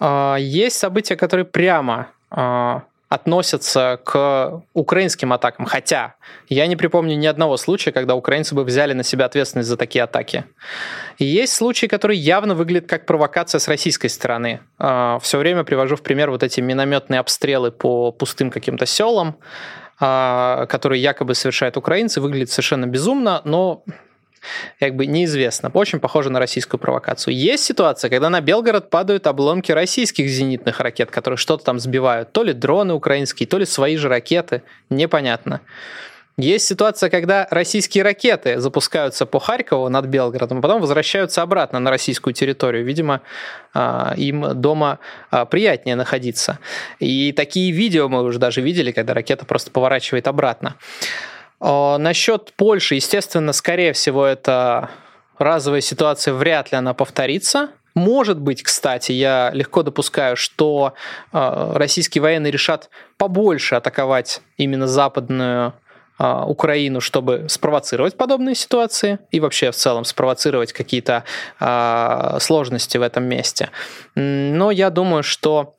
А, 0.00 0.36
есть 0.36 0.78
события, 0.78 1.16
которые 1.16 1.44
прямо 1.44 2.08
а, 2.30 2.82
относятся 3.08 4.00
к 4.04 4.62
украинским 4.74 5.32
атакам. 5.32 5.66
Хотя 5.66 6.14
я 6.48 6.66
не 6.66 6.76
припомню 6.76 7.16
ни 7.16 7.26
одного 7.26 7.56
случая, 7.56 7.92
когда 7.92 8.16
украинцы 8.16 8.54
бы 8.54 8.64
взяли 8.64 8.94
на 8.94 9.04
себя 9.04 9.26
ответственность 9.26 9.68
за 9.68 9.76
такие 9.76 10.02
атаки. 10.02 10.44
И 11.18 11.24
есть 11.24 11.54
случаи, 11.54 11.86
которые 11.86 12.18
явно 12.18 12.54
выглядят 12.54 12.88
как 12.88 13.06
провокация 13.06 13.60
с 13.60 13.68
российской 13.68 14.08
стороны. 14.08 14.60
А, 14.78 15.18
Все 15.20 15.38
время 15.38 15.62
привожу 15.62 15.96
в 15.96 16.02
пример 16.02 16.30
вот 16.30 16.42
эти 16.42 16.60
минометные 16.60 17.20
обстрелы 17.20 17.70
по 17.70 18.10
пустым 18.10 18.50
каким-то 18.50 18.86
селам, 18.86 19.36
которые 19.98 21.00
якобы 21.00 21.34
совершают 21.34 21.76
украинцы, 21.76 22.20
выглядит 22.20 22.50
совершенно 22.50 22.86
безумно, 22.86 23.40
но 23.44 23.82
как 24.78 24.94
бы 24.94 25.06
неизвестно. 25.06 25.70
Очень 25.72 26.00
похоже 26.00 26.30
на 26.30 26.38
российскую 26.38 26.78
провокацию. 26.78 27.34
Есть 27.34 27.64
ситуация, 27.64 28.10
когда 28.10 28.30
на 28.30 28.40
Белгород 28.40 28.90
падают 28.90 29.26
обломки 29.26 29.72
российских 29.72 30.28
зенитных 30.28 30.80
ракет, 30.80 31.10
которые 31.10 31.38
что-то 31.38 31.64
там 31.64 31.80
сбивают. 31.80 32.32
То 32.32 32.42
ли 32.42 32.52
дроны 32.52 32.94
украинские, 32.94 33.46
то 33.48 33.58
ли 33.58 33.64
свои 33.64 33.96
же 33.96 34.08
ракеты. 34.08 34.62
Непонятно. 34.90 35.60
Есть 36.38 36.66
ситуация, 36.66 37.08
когда 37.08 37.48
российские 37.50 38.04
ракеты 38.04 38.60
запускаются 38.60 39.24
по 39.24 39.40
Харькову 39.40 39.88
над 39.88 40.04
Белгородом, 40.04 40.58
а 40.58 40.60
потом 40.60 40.82
возвращаются 40.82 41.40
обратно 41.40 41.78
на 41.78 41.88
российскую 41.88 42.34
территорию. 42.34 42.84
Видимо, 42.84 43.22
а, 43.72 44.12
им 44.18 44.60
дома 44.60 44.98
а, 45.30 45.46
приятнее 45.46 45.96
находиться. 45.96 46.58
И 47.00 47.32
такие 47.32 47.72
видео 47.72 48.10
мы 48.10 48.22
уже 48.22 48.38
даже 48.38 48.60
видели, 48.60 48.92
когда 48.92 49.14
ракета 49.14 49.46
просто 49.46 49.70
поворачивает 49.70 50.28
обратно. 50.28 50.76
А, 51.58 51.96
насчет 51.96 52.52
Польши, 52.52 52.96
естественно, 52.96 53.54
скорее 53.54 53.94
всего, 53.94 54.26
это 54.26 54.90
разовая 55.38 55.80
ситуация, 55.80 56.34
вряд 56.34 56.70
ли 56.70 56.76
она 56.76 56.92
повторится. 56.92 57.70
Может 57.94 58.38
быть, 58.38 58.62
кстати, 58.62 59.12
я 59.12 59.50
легко 59.54 59.82
допускаю, 59.82 60.36
что 60.36 60.92
российские 61.32 62.20
военные 62.20 62.50
решат 62.50 62.90
побольше 63.16 63.74
атаковать 63.74 64.42
именно 64.58 64.86
западную 64.86 65.72
Украину, 66.18 67.00
чтобы 67.00 67.46
спровоцировать 67.48 68.16
подобные 68.16 68.54
ситуации 68.54 69.18
и 69.30 69.40
вообще 69.40 69.70
в 69.70 69.76
целом 69.76 70.04
спровоцировать 70.04 70.72
какие-то 70.72 71.24
а, 71.60 72.38
сложности 72.40 72.96
в 72.96 73.02
этом 73.02 73.24
месте. 73.24 73.70
Но 74.14 74.70
я 74.70 74.90
думаю, 74.90 75.22
что 75.22 75.74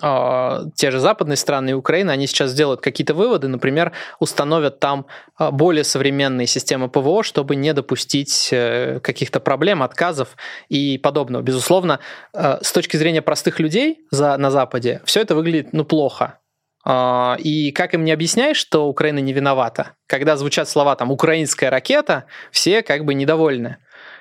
а, 0.00 0.64
те 0.74 0.90
же 0.90 1.00
западные 1.00 1.36
страны 1.36 1.70
и 1.70 1.72
Украина, 1.72 2.12
они 2.12 2.26
сейчас 2.26 2.50
сделают 2.50 2.82
какие-то 2.82 3.14
выводы, 3.14 3.48
например, 3.48 3.92
установят 4.18 4.80
там 4.80 5.06
более 5.38 5.84
современные 5.84 6.46
системы 6.46 6.88
ПВО, 6.88 7.22
чтобы 7.22 7.56
не 7.56 7.72
допустить 7.72 8.50
э, 8.52 9.00
каких-то 9.02 9.40
проблем, 9.40 9.82
отказов 9.82 10.36
и 10.68 10.98
подобного. 10.98 11.42
Безусловно, 11.42 12.00
с 12.34 12.70
точки 12.72 12.96
зрения 12.96 13.22
простых 13.22 13.60
людей 13.60 14.00
на 14.10 14.50
Западе, 14.50 15.00
все 15.04 15.22
это 15.22 15.34
выглядит 15.34 15.72
ну, 15.72 15.84
плохо. 15.84 16.38
А, 16.84 17.36
и 17.38 17.70
как 17.70 17.94
им 17.94 18.04
не 18.04 18.12
объясняешь, 18.12 18.56
что 18.56 18.88
Украина 18.88 19.20
не 19.20 19.32
виновата? 19.32 19.94
Когда 20.06 20.36
звучат 20.36 20.68
слова 20.68 20.96
там 20.96 21.10
«украинская 21.10 21.70
ракета», 21.70 22.24
все 22.50 22.82
как 22.82 23.04
бы 23.04 23.14
недовольны. 23.14 23.76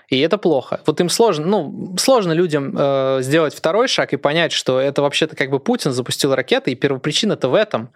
И 0.10 0.19
это 0.19 0.38
плохо. 0.38 0.82
Вот 0.86 1.00
им 1.00 1.10
сложно, 1.10 1.45
ну, 1.45 1.95
сложно 1.97 2.34
людям 2.34 2.76
э, 2.78 3.19
сделать 3.21 3.56
второй 3.56 3.88
шаг 3.88 4.13
и 4.13 4.17
понять, 4.17 4.52
что 4.52 4.80
это 4.80 5.02
вообще-то 5.02 5.36
как 5.36 5.50
бы 5.50 5.60
Путин 5.60 5.91
запустил 5.91 6.36
ракеты, 6.36 6.71
и 6.71 6.76
первопричина-то 6.76 7.47
в 7.47 7.56
этом. 7.56 7.93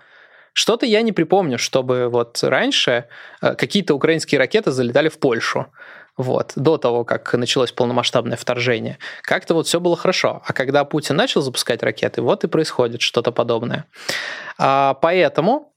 Что-то 0.53 0.85
я 0.85 1.01
не 1.01 1.11
припомню, 1.11 1.57
чтобы 1.59 2.07
вот 2.07 2.41
раньше 2.41 3.05
э, 3.41 3.55
какие-то 3.55 3.93
украинские 3.93 4.39
ракеты 4.39 4.71
залетали 4.71 5.09
в 5.09 5.19
Польшу 5.19 5.67
вот, 6.17 6.53
до 6.55 6.77
того, 6.77 7.03
как 7.03 7.33
началось 7.33 7.71
полномасштабное 7.71 8.37
вторжение. 8.37 8.97
Как-то 9.21 9.53
вот 9.53 9.67
все 9.67 9.79
было 9.79 9.95
хорошо. 9.95 10.41
А 10.45 10.53
когда 10.53 10.85
Путин 10.85 11.15
начал 11.15 11.41
запускать 11.41 11.83
ракеты, 11.83 12.21
вот 12.21 12.43
и 12.43 12.47
происходит 12.47 13.01
что-то 13.01 13.31
подобное. 13.31 13.85
А, 14.57 14.93
поэтому 14.95 15.71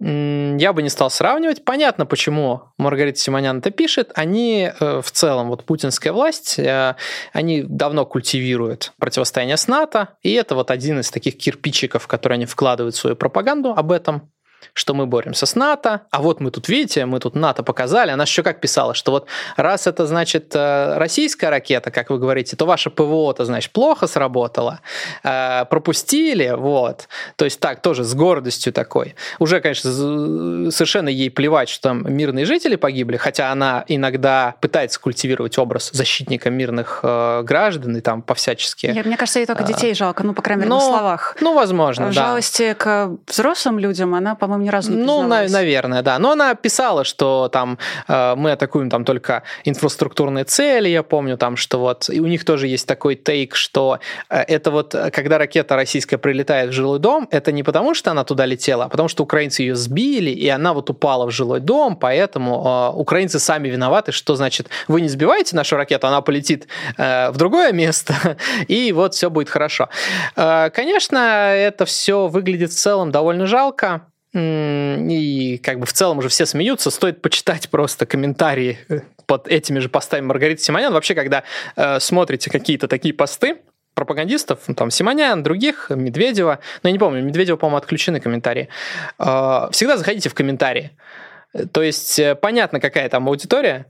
я 0.00 0.72
бы 0.72 0.82
не 0.82 0.90
стал 0.90 1.10
сравнивать. 1.10 1.64
Понятно, 1.64 2.06
почему 2.06 2.62
Маргарита 2.78 3.18
Симонян 3.18 3.58
это 3.58 3.72
пишет. 3.72 4.12
Они 4.14 4.70
э, 4.78 5.00
в 5.02 5.10
целом, 5.10 5.48
вот 5.48 5.64
путинская 5.64 6.12
власть, 6.12 6.56
э, 6.56 6.94
они 7.32 7.64
давно 7.64 8.06
культивируют 8.06 8.92
противостояние 9.00 9.56
с 9.56 9.66
НАТО, 9.66 10.16
и 10.22 10.32
это 10.34 10.54
вот 10.54 10.70
один 10.70 11.00
из 11.00 11.10
таких 11.10 11.36
кирпичиков, 11.36 12.06
которые 12.06 12.36
они 12.36 12.46
вкладывают 12.46 12.94
в 12.94 12.98
свою 12.98 13.16
пропаганду 13.16 13.70
об 13.70 13.90
этом 13.90 14.30
что 14.74 14.94
мы 14.94 15.06
боремся 15.06 15.46
с 15.46 15.54
НАТО, 15.54 16.02
а 16.10 16.22
вот 16.22 16.40
мы 16.40 16.50
тут, 16.50 16.68
видите, 16.68 17.04
мы 17.06 17.20
тут 17.20 17.34
НАТО 17.34 17.62
показали. 17.62 18.10
Она 18.10 18.24
еще 18.24 18.42
как 18.42 18.60
писала, 18.60 18.94
что 18.94 19.12
вот 19.12 19.26
раз 19.56 19.86
это, 19.86 20.06
значит, 20.06 20.52
э, 20.54 20.96
российская 20.96 21.50
ракета, 21.50 21.90
как 21.90 22.10
вы 22.10 22.18
говорите, 22.18 22.56
то 22.56 22.66
ваше 22.66 22.90
ПВО-то, 22.90 23.44
значит, 23.44 23.72
плохо 23.72 24.06
сработало, 24.06 24.80
э, 25.24 25.64
пропустили, 25.66 26.54
вот. 26.56 27.08
То 27.36 27.44
есть 27.44 27.60
так, 27.60 27.82
тоже 27.82 28.04
с 28.04 28.14
гордостью 28.14 28.72
такой. 28.72 29.14
Уже, 29.38 29.60
конечно, 29.60 29.90
совершенно 30.70 31.08
ей 31.08 31.30
плевать, 31.30 31.68
что 31.68 31.88
там 31.88 32.12
мирные 32.12 32.44
жители 32.44 32.76
погибли, 32.76 33.16
хотя 33.16 33.50
она 33.52 33.84
иногда 33.88 34.54
пытается 34.60 35.00
культивировать 35.00 35.58
образ 35.58 35.90
защитника 35.92 36.50
мирных 36.50 37.00
э, 37.02 37.42
граждан 37.42 37.96
и 37.96 38.00
там 38.00 38.22
по-всячески. 38.22 38.86
Я, 38.86 39.02
мне 39.02 39.16
кажется, 39.16 39.40
ей 39.40 39.46
только 39.46 39.64
детей 39.64 39.94
жалко, 39.94 40.24
ну, 40.24 40.34
по 40.34 40.42
крайней 40.42 40.62
мере, 40.62 40.70
Но, 40.70 40.78
на 40.78 40.84
словах. 40.84 41.36
Ну, 41.40 41.54
возможно, 41.54 42.06
В 42.06 42.14
да. 42.14 42.26
жалости 42.26 42.74
к 42.74 43.10
взрослым 43.26 43.78
людям 43.78 44.14
она, 44.14 44.34
по 44.34 44.46
по-моему, 44.48 44.64
ни 44.64 44.70
разу 44.70 44.92
не 44.92 45.04
Ну, 45.04 45.22
на, 45.22 45.46
наверное, 45.48 46.02
да. 46.02 46.18
Но 46.18 46.32
она 46.32 46.54
писала, 46.54 47.04
что 47.04 47.48
там 47.48 47.78
э, 48.08 48.34
мы 48.34 48.52
атакуем 48.52 48.88
там 48.88 49.04
только 49.04 49.42
инфраструктурные 49.64 50.44
цели, 50.44 50.88
я 50.88 51.02
помню 51.02 51.36
там, 51.36 51.56
что 51.56 51.78
вот, 51.78 52.08
и 52.08 52.20
у 52.20 52.26
них 52.26 52.44
тоже 52.44 52.66
есть 52.66 52.86
такой 52.86 53.14
тейк, 53.14 53.54
что 53.54 54.00
э, 54.30 54.40
это 54.40 54.70
вот, 54.70 54.94
когда 55.12 55.38
ракета 55.38 55.76
российская 55.76 56.16
прилетает 56.16 56.70
в 56.70 56.72
жилой 56.72 56.98
дом, 56.98 57.28
это 57.30 57.52
не 57.52 57.62
потому, 57.62 57.94
что 57.94 58.10
она 58.10 58.24
туда 58.24 58.46
летела, 58.46 58.84
а 58.84 58.88
потому 58.88 59.08
что 59.08 59.22
украинцы 59.22 59.62
ее 59.62 59.76
сбили, 59.76 60.30
и 60.30 60.48
она 60.48 60.72
вот 60.72 60.88
упала 60.88 61.26
в 61.26 61.30
жилой 61.30 61.60
дом, 61.60 61.96
поэтому 61.96 62.92
э, 62.94 62.96
украинцы 62.96 63.38
сами 63.38 63.68
виноваты, 63.68 64.12
что 64.12 64.34
значит, 64.34 64.68
вы 64.88 65.02
не 65.02 65.08
сбиваете 65.08 65.56
нашу 65.56 65.76
ракету, 65.76 66.06
она 66.06 66.22
полетит 66.22 66.68
э, 66.96 67.30
в 67.30 67.36
другое 67.36 67.72
место, 67.72 68.14
и 68.68 68.92
вот 68.92 69.14
все 69.14 69.28
будет 69.28 69.50
хорошо. 69.50 69.90
Э, 70.36 70.70
конечно, 70.70 71.18
это 71.54 71.84
все 71.84 72.28
выглядит 72.28 72.70
в 72.70 72.76
целом 72.76 73.12
довольно 73.12 73.46
жалко. 73.46 74.08
И 74.38 75.60
как 75.62 75.80
бы 75.80 75.86
в 75.86 75.92
целом 75.92 76.18
уже 76.18 76.28
все 76.28 76.46
смеются, 76.46 76.90
стоит 76.90 77.22
почитать 77.22 77.70
просто 77.70 78.06
комментарии 78.06 78.78
э, 78.88 79.00
под 79.26 79.48
этими 79.48 79.78
же 79.80 79.88
постами 79.88 80.24
Маргариты 80.24 80.62
Симонян. 80.62 80.92
Вообще, 80.92 81.14
когда 81.14 81.42
э, 81.76 81.98
смотрите 82.00 82.50
какие-то 82.50 82.88
такие 82.88 83.14
посты, 83.14 83.58
пропагандистов, 83.94 84.60
ну, 84.68 84.74
там, 84.74 84.90
Симонян, 84.92 85.42
других, 85.42 85.90
Медведева, 85.90 86.60
ну, 86.82 86.88
я 86.88 86.92
не 86.92 87.00
помню, 87.00 87.22
Медведева, 87.22 87.56
по-моему, 87.56 87.78
отключены 87.78 88.20
комментарии. 88.20 88.68
Э, 89.18 89.68
всегда 89.72 89.96
заходите 89.96 90.28
в 90.28 90.34
комментарии. 90.34 90.96
То 91.72 91.82
есть 91.82 92.18
э, 92.18 92.34
понятно, 92.36 92.78
какая 92.78 93.08
там 93.08 93.28
аудитория, 93.28 93.86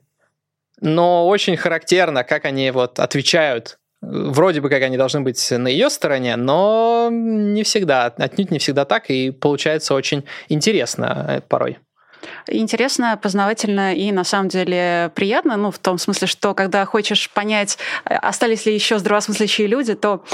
но 0.80 1.28
очень 1.28 1.56
характерно, 1.56 2.24
как 2.24 2.44
они 2.44 2.70
вот 2.70 2.98
отвечают 3.00 3.78
вроде 4.00 4.60
бы 4.60 4.68
как 4.68 4.82
они 4.82 4.96
должны 4.96 5.20
быть 5.20 5.50
на 5.50 5.68
ее 5.68 5.90
стороне, 5.90 6.36
но 6.36 7.08
не 7.10 7.62
всегда, 7.62 8.06
отнюдь 8.06 8.50
не 8.50 8.58
всегда 8.58 8.84
так, 8.84 9.10
и 9.10 9.30
получается 9.30 9.94
очень 9.94 10.24
интересно 10.48 11.26
э, 11.28 11.40
порой 11.40 11.78
интересно, 12.46 13.18
познавательно 13.20 13.94
и 13.94 14.12
на 14.12 14.24
самом 14.24 14.48
деле 14.48 15.10
приятно, 15.14 15.56
ну, 15.56 15.70
в 15.70 15.78
том 15.78 15.98
смысле, 15.98 16.26
что 16.26 16.54
когда 16.54 16.84
хочешь 16.84 17.30
понять, 17.30 17.78
остались 18.04 18.66
ли 18.66 18.74
еще 18.74 18.98
здравомыслящие 18.98 19.66
люди, 19.66 19.94
то 19.94 20.24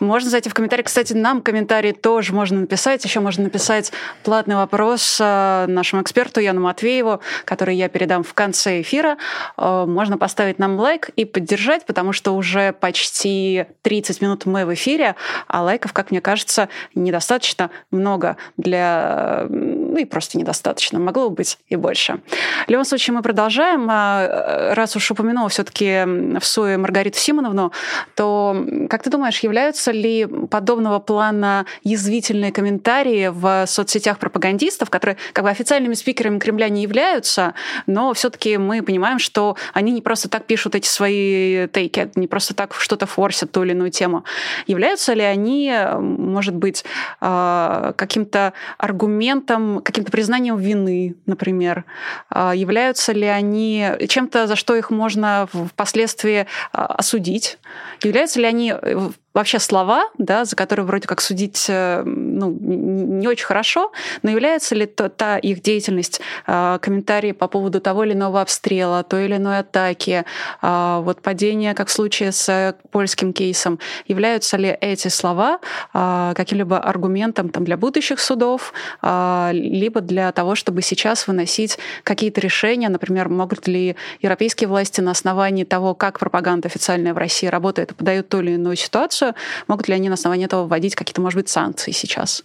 можно 0.00 0.30
зайти 0.30 0.48
в 0.48 0.54
комментарии. 0.54 0.82
Кстати, 0.82 1.12
нам 1.12 1.42
комментарии 1.42 1.92
тоже 1.92 2.32
можно 2.32 2.60
написать. 2.60 3.04
Еще 3.04 3.20
можно 3.20 3.44
написать 3.44 3.92
платный 4.24 4.56
вопрос 4.56 5.18
э, 5.20 5.66
нашему 5.68 6.02
эксперту 6.02 6.40
Яну 6.40 6.60
Матвееву, 6.60 7.20
который 7.44 7.76
я 7.76 7.88
передам 7.88 8.22
в 8.22 8.34
конце 8.34 8.80
эфира. 8.80 9.16
Э, 9.56 9.84
можно 9.86 10.18
поставить 10.18 10.58
нам 10.58 10.78
лайк 10.78 11.10
и 11.16 11.24
поддержать, 11.24 11.86
потому 11.86 12.12
что 12.12 12.34
уже 12.34 12.72
почти 12.72 13.66
30 13.82 14.20
минут 14.20 14.46
мы 14.46 14.66
в 14.66 14.74
эфире, 14.74 15.16
а 15.46 15.62
лайков, 15.62 15.92
как 15.92 16.10
мне 16.10 16.20
кажется, 16.20 16.68
недостаточно 16.94 17.70
много 17.90 18.36
для... 18.56 19.46
Ну 19.48 19.96
и 19.96 20.04
просто 20.04 20.38
недостаточно. 20.38 20.98
Могло 20.98 21.29
быть 21.30 21.58
и 21.68 21.76
больше. 21.76 22.20
В 22.66 22.70
любом 22.70 22.84
случае, 22.84 23.14
мы 23.14 23.22
продолжаем. 23.22 23.88
А, 23.90 24.74
раз 24.74 24.96
уж 24.96 25.10
упомянула 25.10 25.48
все-таки 25.48 26.04
в 26.38 26.44
СУе 26.44 26.76
Маргариту 26.76 27.18
Симоновну, 27.18 27.72
то, 28.14 28.56
как 28.88 29.02
ты 29.02 29.10
думаешь, 29.10 29.40
являются 29.40 29.92
ли 29.92 30.26
подобного 30.26 30.98
плана 30.98 31.66
язвительные 31.82 32.52
комментарии 32.52 33.28
в 33.28 33.66
соцсетях 33.66 34.18
пропагандистов, 34.18 34.90
которые 34.90 35.16
как 35.32 35.44
бы 35.44 35.50
официальными 35.50 35.94
спикерами 35.94 36.38
Кремля 36.38 36.68
не 36.68 36.82
являются, 36.82 37.54
но 37.86 38.12
все-таки 38.14 38.56
мы 38.58 38.82
понимаем, 38.82 39.18
что 39.18 39.56
они 39.72 39.92
не 39.92 40.02
просто 40.02 40.28
так 40.28 40.44
пишут 40.46 40.74
эти 40.74 40.86
свои 40.86 41.68
тейки, 41.68 42.10
не 42.14 42.26
просто 42.26 42.54
так 42.54 42.74
что-то 42.74 43.06
форсят 43.06 43.52
ту 43.52 43.62
или 43.64 43.72
иную 43.72 43.90
тему. 43.90 44.24
Являются 44.66 45.12
ли 45.12 45.22
они, 45.22 45.72
может 45.98 46.54
быть, 46.54 46.84
а, 47.20 47.92
каким-то 47.96 48.52
аргументом, 48.78 49.80
каким-то 49.82 50.10
признанием 50.10 50.56
вины, 50.56 51.16
например? 51.30 51.84
А, 52.28 52.54
являются 52.54 53.12
ли 53.12 53.26
они 53.26 53.88
чем-то, 54.08 54.46
за 54.46 54.56
что 54.56 54.74
их 54.74 54.90
можно 54.90 55.48
впоследствии 55.52 56.46
а, 56.72 56.86
осудить? 56.86 57.58
Являются 58.02 58.40
ли 58.40 58.46
они 58.46 58.74
э, 58.76 59.10
вообще 59.32 59.58
слова, 59.60 60.04
да, 60.18 60.44
за 60.44 60.56
которые 60.56 60.84
вроде 60.86 61.06
как 61.06 61.20
судить 61.20 61.66
э, 61.68 62.02
ну, 62.04 62.50
не 62.60 63.28
очень 63.28 63.46
хорошо, 63.46 63.92
но 64.22 64.30
является 64.30 64.74
ли 64.74 64.86
то, 64.86 65.08
та 65.08 65.38
их 65.38 65.62
деятельность, 65.62 66.20
э, 66.46 66.78
комментарии 66.80 67.32
по 67.32 67.46
поводу 67.46 67.80
того 67.80 68.04
или 68.04 68.12
иного 68.12 68.40
обстрела, 68.40 69.04
той 69.04 69.26
или 69.26 69.36
иной 69.36 69.60
атаки, 69.60 70.24
э, 70.62 71.00
вот 71.02 71.22
падения, 71.22 71.74
как 71.74 71.88
в 71.88 71.92
случае 71.92 72.32
с 72.32 72.74
польским 72.90 73.32
кейсом, 73.32 73.78
являются 74.06 74.56
ли 74.56 74.76
эти 74.80 75.08
слова 75.08 75.60
каким-либо 75.92 76.78
аргументом 76.78 77.50
там, 77.50 77.64
для 77.64 77.76
будущих 77.76 78.20
судов, 78.20 78.72
либо 79.02 80.00
для 80.00 80.32
того, 80.32 80.54
чтобы 80.54 80.82
сейчас 80.82 81.26
выносить 81.26 81.78
какие-то 82.04 82.40
решения, 82.40 82.88
например, 82.88 83.28
могут 83.28 83.68
ли 83.68 83.96
европейские 84.20 84.68
власти 84.68 85.00
на 85.00 85.12
основании 85.12 85.64
того, 85.64 85.94
как 85.94 86.18
пропаганда 86.18 86.68
официальная 86.68 87.14
в 87.14 87.18
России 87.18 87.46
работает, 87.46 87.94
подают 87.94 88.28
ту 88.28 88.40
или 88.40 88.52
иную 88.52 88.76
ситуацию, 88.76 89.19
ситуацию, 89.20 89.34
могут 89.68 89.88
ли 89.88 89.94
они 89.94 90.08
на 90.08 90.14
основании 90.14 90.46
этого 90.46 90.66
вводить 90.66 90.94
какие-то, 90.94 91.20
может 91.20 91.36
быть, 91.36 91.48
санкции 91.48 91.92
сейчас? 91.92 92.44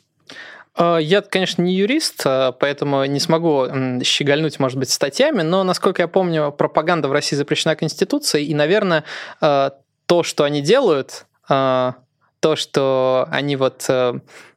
А, 0.76 0.98
я, 0.98 1.22
конечно, 1.22 1.62
не 1.62 1.74
юрист, 1.74 2.22
а, 2.26 2.52
поэтому 2.52 3.06
не 3.06 3.20
смогу 3.20 3.68
щегольнуть, 4.04 4.60
может 4.60 4.78
быть, 4.78 4.90
статьями, 4.90 5.42
но, 5.42 5.64
насколько 5.64 6.02
я 6.02 6.08
помню, 6.08 6.52
пропаганда 6.52 7.08
в 7.08 7.12
России 7.12 7.36
запрещена 7.36 7.76
Конституцией, 7.76 8.46
и, 8.46 8.54
наверное, 8.54 9.04
а, 9.42 9.74
то, 10.06 10.24
что 10.24 10.44
они 10.44 10.62
делают, 10.62 11.26
то, 11.48 12.56
что 12.56 13.28
они 13.32 13.56
вот 13.56 13.90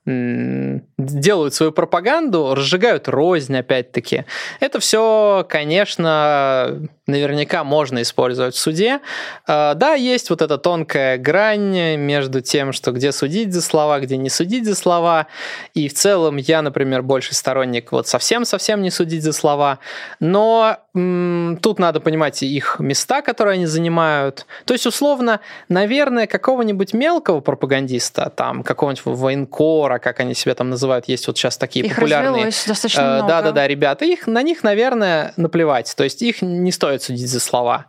делают 0.09 1.55
свою 1.55 1.73
пропаганду, 1.73 2.55
разжигают 2.55 3.09
рознь, 3.09 3.57
опять-таки. 3.57 4.25
Это 4.61 4.81
все, 4.81 5.47
конечно, 5.49 6.89
наверняка 7.07 7.65
можно 7.65 8.03
использовать 8.03 8.55
в 8.55 8.59
суде. 8.59 9.01
А, 9.47 9.75
да, 9.75 9.95
есть 9.95 10.31
вот 10.31 10.43
эта 10.43 10.59
тонкая 10.59 11.19
грань 11.19 11.97
между 11.97 12.41
тем, 12.41 12.73
что 12.73 12.93
где 12.93 13.13
судить 13.13 13.53
за 13.53 13.63
слова, 13.63 14.01
где 14.01 14.17
не 14.17 14.31
судить 14.31 14.67
за 14.67 14.75
слова. 14.75 15.27
И 15.75 15.89
в 15.89 15.95
целом 15.95 16.37
я, 16.37 16.63
например, 16.63 17.03
больше 17.03 17.35
сторонник 17.35 17.93
вот 17.93 18.07
совсем-совсем 18.07 18.83
не 18.83 18.91
судить 18.91 19.23
за 19.23 19.33
слова. 19.33 19.79
Но 20.21 20.77
м- 20.95 21.59
тут 21.63 21.79
надо 21.79 22.01
понимать 22.01 22.43
их 22.43 22.77
места, 22.79 23.23
которые 23.23 23.55
они 23.55 23.67
занимают. 23.67 24.47
То 24.65 24.75
есть, 24.75 24.87
условно, 24.87 25.41
наверное, 25.69 26.27
какого-нибудь 26.27 26.93
мелкого 26.93 27.41
пропагандиста, 27.41 28.31
там, 28.35 28.63
какого-нибудь 28.63 29.05
военкора, 29.07 29.98
как 29.99 30.21
они 30.21 30.35
себя 30.35 30.55
там 30.55 30.71
называют, 30.71 31.09
есть 31.09 31.27
вот 31.27 31.37
сейчас 31.37 31.57
такие 31.57 31.87
их 31.87 31.95
популярные. 31.95 32.47
достаточно 32.47 33.01
э, 33.01 33.15
много. 33.17 33.29
Да, 33.29 33.43
да, 33.43 33.53
да, 33.53 33.69
ребята, 33.69 34.05
их 34.05 34.27
на 34.27 34.43
них, 34.43 34.63
наверное, 34.63 35.33
наплевать. 35.37 35.95
То 35.97 36.05
есть 36.05 36.23
их 36.23 36.43
не 36.43 36.73
стоит 36.73 37.03
судить 37.03 37.29
за 37.29 37.41
слова. 37.41 37.87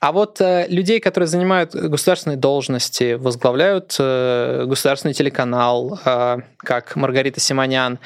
А 0.00 0.12
вот 0.12 0.40
э, 0.40 0.66
людей, 0.68 1.00
которые 1.00 1.28
занимают 1.28 1.74
государственные 1.74 2.36
должности, 2.36 3.14
возглавляют 3.14 3.96
э, 3.98 4.64
государственный 4.66 5.14
телеканал, 5.14 5.98
э, 6.04 6.38
как 6.58 6.96
Маргарита 6.96 7.40
Симонян, 7.40 7.98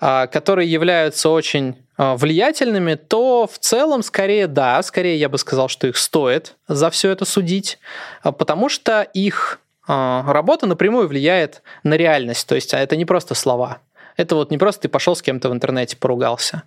э, 0.00 0.26
которые 0.28 0.70
являются 0.70 1.30
очень 1.30 1.76
э, 1.96 2.14
влиятельными, 2.16 2.94
то 2.94 3.48
в 3.50 3.58
целом 3.58 4.02
скорее 4.02 4.46
да, 4.46 4.82
скорее 4.82 5.16
я 5.16 5.28
бы 5.28 5.38
сказал, 5.38 5.68
что 5.68 5.86
их 5.86 5.96
стоит 5.96 6.54
за 6.68 6.90
все 6.90 7.10
это 7.10 7.24
судить, 7.24 7.78
э, 8.24 8.32
потому 8.32 8.68
что 8.68 9.02
их 9.02 9.60
работа 9.88 10.66
напрямую 10.66 11.08
влияет 11.08 11.62
на 11.82 11.94
реальность. 11.94 12.46
То 12.46 12.54
есть 12.54 12.74
а 12.74 12.78
это 12.78 12.94
не 12.96 13.04
просто 13.04 13.34
слова. 13.34 13.78
Это 14.16 14.34
вот 14.34 14.50
не 14.50 14.58
просто 14.58 14.82
ты 14.82 14.88
пошел 14.88 15.16
с 15.16 15.22
кем-то 15.22 15.48
в 15.48 15.52
интернете 15.52 15.96
поругался. 15.96 16.64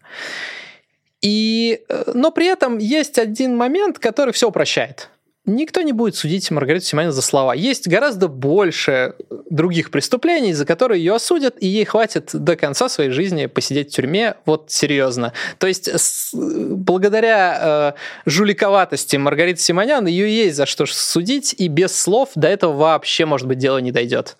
И, 1.21 1.83
э, 1.87 2.11
но 2.15 2.31
при 2.31 2.47
этом 2.47 2.79
есть 2.79 3.19
один 3.19 3.55
момент, 3.55 3.99
который 3.99 4.33
все 4.33 4.47
упрощает. 4.47 5.10
Никто 5.45 5.81
не 5.81 5.91
будет 5.91 6.15
судить 6.15 6.49
Маргариту 6.51 6.85
Симонян 6.85 7.11
за 7.11 7.21
слова. 7.21 7.53
Есть 7.53 7.87
гораздо 7.87 8.27
больше 8.27 9.15
других 9.49 9.91
преступлений, 9.91 10.53
за 10.53 10.65
которые 10.65 11.03
ее 11.03 11.15
осудят, 11.15 11.55
и 11.59 11.67
ей 11.67 11.85
хватит 11.85 12.29
до 12.33 12.55
конца 12.55 12.89
своей 12.89 13.09
жизни 13.09 13.47
посидеть 13.47 13.91
в 13.91 13.95
тюрьме, 13.95 14.35
вот 14.45 14.71
серьезно. 14.71 15.33
То 15.57 15.67
есть 15.67 15.87
с, 15.87 16.31
благодаря 16.33 17.95
э, 17.95 18.29
жуликоватости 18.29 19.15
Маргариты 19.17 19.61
Симонян 19.61 20.05
ее 20.05 20.43
есть 20.43 20.57
за 20.57 20.65
что 20.65 20.85
судить, 20.85 21.55
и 21.57 21.67
без 21.67 21.95
слов 21.95 22.29
до 22.35 22.47
этого 22.47 22.73
вообще, 22.73 23.25
может 23.25 23.47
быть, 23.47 23.57
дело 23.57 23.79
не 23.79 23.91
дойдет. 23.91 24.37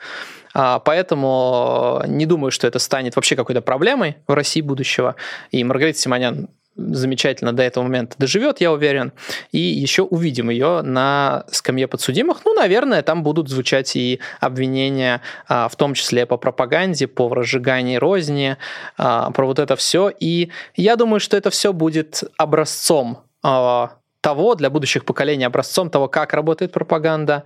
А, 0.54 0.80
поэтому 0.80 2.04
не 2.08 2.26
думаю, 2.26 2.52
что 2.52 2.68
это 2.68 2.80
станет 2.80 3.16
вообще 3.16 3.36
какой-то 3.36 3.62
проблемой 3.62 4.18
в 4.28 4.34
России 4.34 4.62
будущего. 4.62 5.16
И 5.52 5.64
Маргарита 5.64 6.00
Симонян 6.00 6.50
замечательно 6.76 7.54
до 7.54 7.64
этого 7.64 7.84
момента 7.84 8.16
доживет, 8.18 8.62
я 8.62 8.72
уверен. 8.72 9.12
И 9.52 9.60
еще 9.60 10.04
увидим 10.04 10.50
ее 10.50 10.82
на 10.82 11.44
скамье 11.52 11.88
подсудимых. 11.88 12.42
Ну, 12.46 12.54
наверное, 12.54 13.02
там 13.02 13.24
будут 13.24 13.50
звучать 13.50 13.96
и 13.96 14.20
обвинения, 14.40 15.22
а, 15.48 15.68
в 15.68 15.76
том 15.76 15.94
числе 15.94 16.26
по 16.26 16.38
пропаганде, 16.38 17.08
по 17.08 17.34
разжиганию 17.34 18.00
розни, 18.00 18.58
а, 18.98 19.32
про 19.32 19.46
вот 19.46 19.60
это 19.60 19.76
все. 19.76 20.12
И 20.20 20.50
я 20.76 20.96
думаю, 20.96 21.20
что 21.20 21.36
это 21.36 21.50
все 21.50 21.74
будет 21.74 22.24
образцом 22.38 23.20
а, 23.44 23.92
того 24.22 24.56
для 24.56 24.70
будущих 24.70 25.04
поколений, 25.04 25.46
образцом 25.46 25.90
того, 25.90 26.08
как 26.08 26.34
работает 26.34 26.72
пропаганда, 26.72 27.44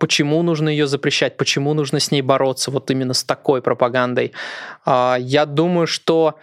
почему 0.00 0.42
нужно 0.42 0.70
ее 0.70 0.86
запрещать, 0.86 1.36
почему 1.36 1.74
нужно 1.74 2.00
с 2.00 2.10
ней 2.10 2.22
бороться, 2.22 2.70
вот 2.70 2.90
именно 2.90 3.12
с 3.12 3.24
такой 3.24 3.60
пропагандой. 3.60 4.32
Я 4.86 5.44
думаю, 5.44 5.86
что 5.86 6.38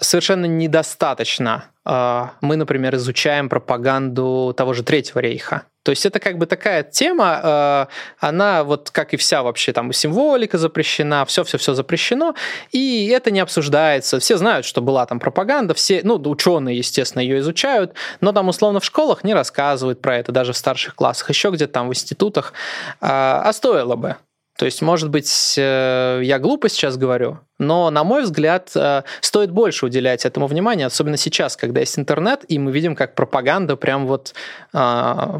совершенно 0.00 0.46
недостаточно. 0.46 1.64
А, 1.84 2.34
мы, 2.40 2.56
например, 2.56 2.94
изучаем 2.94 3.48
пропаганду 3.48 4.54
того 4.56 4.72
же 4.72 4.84
Третьего 4.84 5.18
рейха. 5.18 5.62
То 5.82 5.90
есть 5.90 6.06
это 6.06 6.20
как 6.20 6.38
бы 6.38 6.46
такая 6.46 6.84
тема, 6.84 7.40
а, 7.42 7.88
она 8.20 8.62
вот 8.62 8.90
как 8.90 9.14
и 9.14 9.16
вся 9.16 9.42
вообще 9.42 9.72
там 9.72 9.92
символика 9.92 10.58
запрещена, 10.58 11.24
все-все-все 11.24 11.74
запрещено, 11.74 12.36
и 12.70 13.08
это 13.08 13.32
не 13.32 13.40
обсуждается. 13.40 14.20
Все 14.20 14.36
знают, 14.36 14.64
что 14.64 14.80
была 14.80 15.06
там 15.06 15.18
пропаганда, 15.18 15.74
все, 15.74 16.02
ну, 16.04 16.14
ученые, 16.24 16.78
естественно, 16.78 17.20
ее 17.20 17.40
изучают, 17.40 17.94
но 18.20 18.32
там 18.32 18.48
условно 18.48 18.78
в 18.78 18.84
школах 18.84 19.24
не 19.24 19.34
рассказывают 19.34 20.00
про 20.00 20.18
это, 20.18 20.30
даже 20.30 20.52
в 20.52 20.56
старших 20.56 20.94
классах, 20.94 21.30
еще 21.30 21.50
где-то 21.50 21.72
там 21.72 21.88
в 21.88 21.90
институтах. 21.90 22.52
А 23.00 23.52
стоило 23.52 23.96
бы. 23.96 24.16
То 24.62 24.66
есть, 24.66 24.80
может 24.80 25.10
быть, 25.10 25.54
э, 25.58 26.20
я 26.22 26.38
глупо 26.38 26.68
сейчас 26.68 26.96
говорю, 26.96 27.40
но, 27.58 27.90
на 27.90 28.04
мой 28.04 28.22
взгляд, 28.22 28.70
э, 28.76 29.02
стоит 29.20 29.50
больше 29.50 29.86
уделять 29.86 30.24
этому 30.24 30.46
внимания, 30.46 30.86
особенно 30.86 31.16
сейчас, 31.16 31.56
когда 31.56 31.80
есть 31.80 31.98
интернет, 31.98 32.44
и 32.46 32.60
мы 32.60 32.70
видим, 32.70 32.94
как 32.94 33.16
пропаганда 33.16 33.74
прям 33.74 34.06
вот 34.06 34.34
э, 34.72 34.78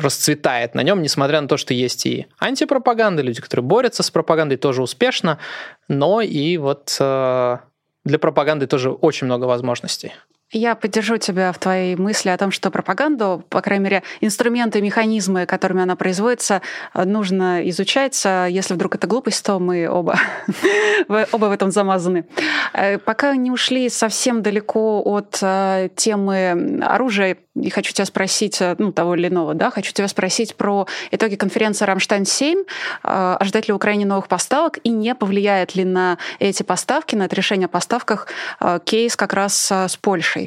расцветает 0.02 0.74
на 0.74 0.82
нем, 0.82 1.02
несмотря 1.02 1.40
на 1.40 1.46
то, 1.46 1.56
что 1.56 1.72
есть 1.72 2.04
и 2.04 2.26
антипропаганда, 2.40 3.22
люди, 3.22 3.40
которые 3.40 3.62
борются 3.62 4.02
с 4.02 4.11
пропагандой, 4.11 4.56
тоже 4.56 4.82
успешно, 4.82 5.38
но 5.87 6.20
и 6.20 6.56
вот 6.56 6.96
для 6.98 8.18
пропаганды 8.18 8.66
тоже 8.66 8.90
очень 8.90 9.26
много 9.26 9.44
возможностей. 9.44 10.14
Я 10.54 10.74
поддержу 10.74 11.16
тебя 11.16 11.50
в 11.50 11.58
твоей 11.58 11.96
мысли 11.96 12.28
о 12.28 12.36
том, 12.36 12.50
что 12.50 12.70
пропаганду, 12.70 13.42
по 13.48 13.62
крайней 13.62 13.84
мере, 13.84 14.02
инструменты, 14.20 14.82
механизмы, 14.82 15.46
которыми 15.46 15.82
она 15.82 15.96
производится, 15.96 16.60
нужно 16.94 17.66
изучать. 17.70 18.22
Если 18.24 18.74
вдруг 18.74 18.94
это 18.94 19.06
глупость, 19.06 19.44
то 19.46 19.58
мы 19.58 19.88
оба, 19.88 20.18
оба 21.08 21.46
в 21.46 21.52
этом 21.52 21.70
замазаны. 21.70 22.26
Э, 22.74 22.98
пока 22.98 23.34
не 23.34 23.50
ушли 23.50 23.88
совсем 23.88 24.42
далеко 24.42 25.02
от 25.02 25.38
э, 25.40 25.88
темы 25.96 26.82
оружия, 26.82 27.38
и 27.54 27.70
хочу 27.70 27.92
тебя 27.92 28.04
спросить, 28.04 28.60
э, 28.60 28.74
ну, 28.78 28.92
того 28.92 29.14
или 29.14 29.28
иного, 29.28 29.54
да, 29.54 29.70
хочу 29.70 29.92
тебя 29.92 30.08
спросить 30.08 30.56
про 30.56 30.86
итоги 31.10 31.36
конференции 31.36 31.86
«Рамштайн-7». 31.86 32.66
Ожидать 33.02 33.68
ли 33.68 33.74
Украине 33.74 34.04
новых 34.06 34.28
поставок 34.28 34.78
и 34.84 34.90
не 34.90 35.14
повлияет 35.14 35.74
ли 35.74 35.84
на 35.84 36.18
эти 36.38 36.62
поставки, 36.62 37.14
на 37.14 37.24
это 37.24 37.36
решение 37.36 37.66
о 37.66 37.68
поставках 37.68 38.28
кейс 38.84 39.16
как 39.16 39.32
раз 39.32 39.70
с 39.70 39.96
Польшей? 39.96 40.41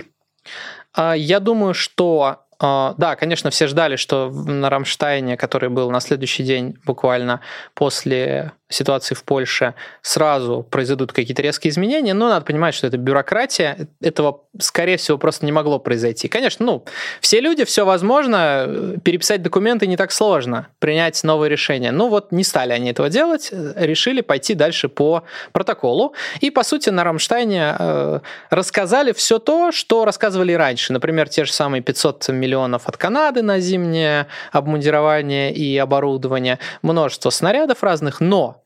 А, 0.93 1.13
я 1.13 1.39
думаю, 1.39 1.73
что 1.73 2.45
а, 2.57 2.95
да, 2.97 3.15
конечно, 3.15 3.49
все 3.49 3.67
ждали, 3.67 3.97
что 3.97 4.29
на 4.29 4.69
Рамштайне, 4.69 5.35
который 5.35 5.69
был 5.69 5.91
на 5.91 5.99
следующий 5.99 6.43
день 6.43 6.77
буквально 6.85 7.41
после 7.73 8.53
ситуации 8.75 9.15
в 9.15 9.23
Польше, 9.23 9.73
сразу 10.01 10.65
произойдут 10.69 11.11
какие-то 11.13 11.41
резкие 11.41 11.71
изменения, 11.71 12.13
но 12.13 12.29
надо 12.29 12.45
понимать, 12.45 12.75
что 12.75 12.87
это 12.87 12.97
бюрократия, 12.97 13.87
этого, 14.01 14.41
скорее 14.59 14.97
всего, 14.97 15.17
просто 15.17 15.45
не 15.45 15.51
могло 15.51 15.79
произойти. 15.79 16.27
Конечно, 16.27 16.65
ну, 16.65 16.85
все 17.21 17.39
люди, 17.39 17.65
все 17.65 17.85
возможно, 17.85 18.97
переписать 19.03 19.41
документы 19.41 19.87
не 19.87 19.97
так 19.97 20.11
сложно, 20.11 20.67
принять 20.79 21.23
новые 21.23 21.49
решения. 21.49 21.91
Ну 21.91 22.09
вот 22.09 22.31
не 22.31 22.43
стали 22.43 22.73
они 22.73 22.91
этого 22.91 23.09
делать, 23.09 23.51
решили 23.51 24.21
пойти 24.21 24.53
дальше 24.53 24.89
по 24.89 25.23
протоколу, 25.51 26.13
и, 26.41 26.49
по 26.51 26.63
сути, 26.63 26.89
на 26.89 27.03
Рамштайне 27.03 27.75
э, 27.77 28.19
рассказали 28.49 29.13
все 29.13 29.39
то, 29.39 29.71
что 29.71 30.05
рассказывали 30.05 30.53
раньше. 30.53 30.93
Например, 30.93 31.29
те 31.29 31.45
же 31.45 31.53
самые 31.53 31.81
500 31.81 32.29
миллионов 32.29 32.87
от 32.87 32.97
Канады 32.97 33.41
на 33.41 33.59
зимнее 33.59 34.27
обмундирование 34.51 35.53
и 35.53 35.77
оборудование, 35.77 36.59
множество 36.81 37.29
снарядов 37.29 37.83
разных, 37.83 38.19
но 38.19 38.64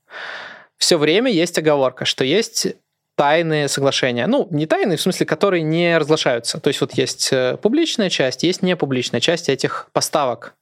все 0.78 0.98
время 0.98 1.32
есть 1.32 1.58
оговорка, 1.58 2.06
что 2.06 2.24
есть 2.24 2.67
тайные 3.15 3.67
соглашения. 3.67 4.28
Ну, 4.28 4.48
не 4.50 4.65
тайные, 4.65 4.98
в 4.98 5.02
смысле, 5.02 5.26
которые 5.26 5.62
не 5.62 5.98
разглашаются. 5.98 6.60
То 6.60 6.69
есть 6.69 6.80
вот 6.80 6.93
есть 6.93 7.30
э, 7.34 7.58
публичная 7.62 8.10
часть, 8.10 8.43
есть 8.43 8.62
непубличная 8.62 9.19
часть 9.19 9.50
этих 9.50 9.89
поставок. 9.91 10.54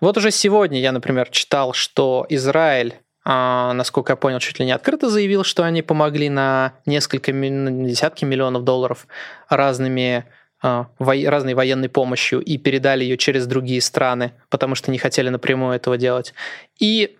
Вот 0.00 0.16
уже 0.16 0.30
сегодня 0.30 0.78
я, 0.80 0.92
например, 0.92 1.28
читал, 1.30 1.72
что 1.72 2.26
Израиль 2.28 2.94
а, 3.24 3.74
насколько 3.74 4.12
я 4.12 4.16
понял, 4.16 4.38
чуть 4.38 4.58
ли 4.58 4.64
не 4.64 4.72
открыто 4.72 5.10
заявил, 5.10 5.44
что 5.44 5.64
они 5.64 5.82
помогли 5.82 6.28
на 6.28 6.72
несколько, 6.86 7.32
на 7.32 7.86
десятки 7.86 8.24
миллионов 8.24 8.64
долларов 8.64 9.06
разными 9.48 10.24
а, 10.62 10.86
разной 10.98 11.54
военной 11.54 11.88
помощью 11.88 12.40
и 12.40 12.56
передали 12.56 13.04
ее 13.04 13.18
через 13.18 13.46
другие 13.46 13.80
страны, 13.80 14.32
потому 14.48 14.74
что 14.74 14.90
не 14.90 14.98
хотели 14.98 15.28
напрямую 15.28 15.76
этого 15.76 15.98
делать. 15.98 16.34
И 16.78 17.18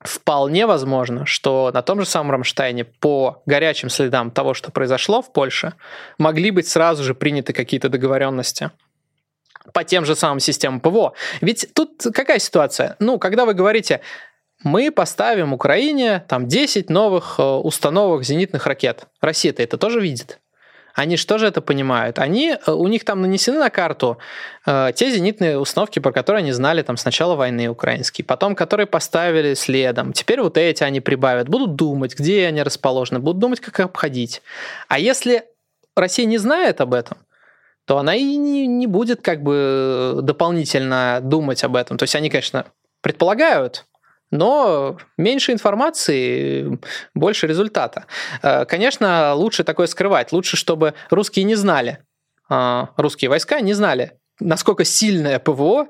Вполне 0.00 0.66
возможно, 0.66 1.26
что 1.26 1.70
на 1.74 1.82
том 1.82 2.00
же 2.00 2.06
самом 2.06 2.30
Рамштайне 2.30 2.84
по 2.84 3.42
горячим 3.46 3.90
следам 3.90 4.30
того, 4.30 4.54
что 4.54 4.70
произошло 4.70 5.22
в 5.22 5.32
Польше, 5.32 5.74
могли 6.18 6.52
быть 6.52 6.68
сразу 6.68 7.02
же 7.02 7.14
приняты 7.14 7.52
какие-то 7.52 7.88
договоренности 7.88 8.70
по 9.72 9.84
тем 9.84 10.04
же 10.04 10.14
самым 10.14 10.40
системам 10.40 10.80
ПВО. 10.80 11.14
Ведь 11.40 11.68
тут 11.74 12.02
какая 12.14 12.38
ситуация? 12.38 12.96
Ну, 13.00 13.18
когда 13.18 13.44
вы 13.44 13.54
говорите, 13.54 14.00
мы 14.62 14.90
поставим 14.90 15.52
Украине 15.52 16.24
там 16.28 16.46
10 16.46 16.90
новых 16.90 17.36
э, 17.38 17.42
установок 17.42 18.24
зенитных 18.24 18.66
ракет. 18.66 19.06
Россия-то 19.20 19.62
это 19.62 19.78
тоже 19.78 20.00
видит. 20.00 20.40
Они 20.98 21.16
что 21.16 21.38
же 21.38 21.46
это 21.46 21.60
понимают? 21.60 22.18
Они, 22.18 22.56
э, 22.66 22.72
у 22.72 22.88
них 22.88 23.04
там 23.04 23.22
нанесены 23.22 23.60
на 23.60 23.70
карту 23.70 24.18
э, 24.66 24.90
те 24.96 25.12
зенитные 25.12 25.56
установки, 25.56 26.00
про 26.00 26.10
которые 26.10 26.40
они 26.40 26.50
знали 26.50 26.82
там 26.82 26.96
с 26.96 27.04
начала 27.04 27.36
войны 27.36 27.68
украинские, 27.68 28.24
потом 28.24 28.56
которые 28.56 28.88
поставили 28.88 29.54
следом. 29.54 30.12
Теперь 30.12 30.40
вот 30.40 30.58
эти 30.58 30.82
они 30.82 31.00
прибавят, 31.00 31.48
будут 31.48 31.76
думать, 31.76 32.18
где 32.18 32.46
они 32.48 32.64
расположены, 32.64 33.20
будут 33.20 33.38
думать, 33.38 33.60
как 33.60 33.78
обходить. 33.78 34.42
А 34.88 34.98
если 34.98 35.44
Россия 35.94 36.26
не 36.26 36.38
знает 36.38 36.80
об 36.80 36.92
этом, 36.94 37.18
то 37.84 37.98
она 37.98 38.16
и 38.16 38.34
не, 38.34 38.66
не 38.66 38.88
будет 38.88 39.22
как 39.22 39.44
бы 39.44 40.18
дополнительно 40.22 41.20
думать 41.22 41.62
об 41.62 41.76
этом. 41.76 41.96
То 41.96 42.02
есть 42.02 42.16
они, 42.16 42.28
конечно, 42.28 42.64
предполагают, 43.02 43.86
но 44.30 44.98
меньше 45.16 45.52
информации, 45.52 46.78
больше 47.14 47.46
результата. 47.46 48.06
Э, 48.42 48.64
конечно, 48.64 49.34
лучше 49.34 49.64
такое 49.64 49.86
скрывать. 49.86 50.32
Лучше, 50.32 50.56
чтобы 50.56 50.94
русские 51.10 51.44
не 51.44 51.54
знали, 51.54 51.98
э, 52.50 52.86
русские 52.96 53.30
войска 53.30 53.60
не 53.60 53.74
знали, 53.74 54.12
насколько 54.40 54.84
сильное 54.84 55.38
ПВО 55.38 55.88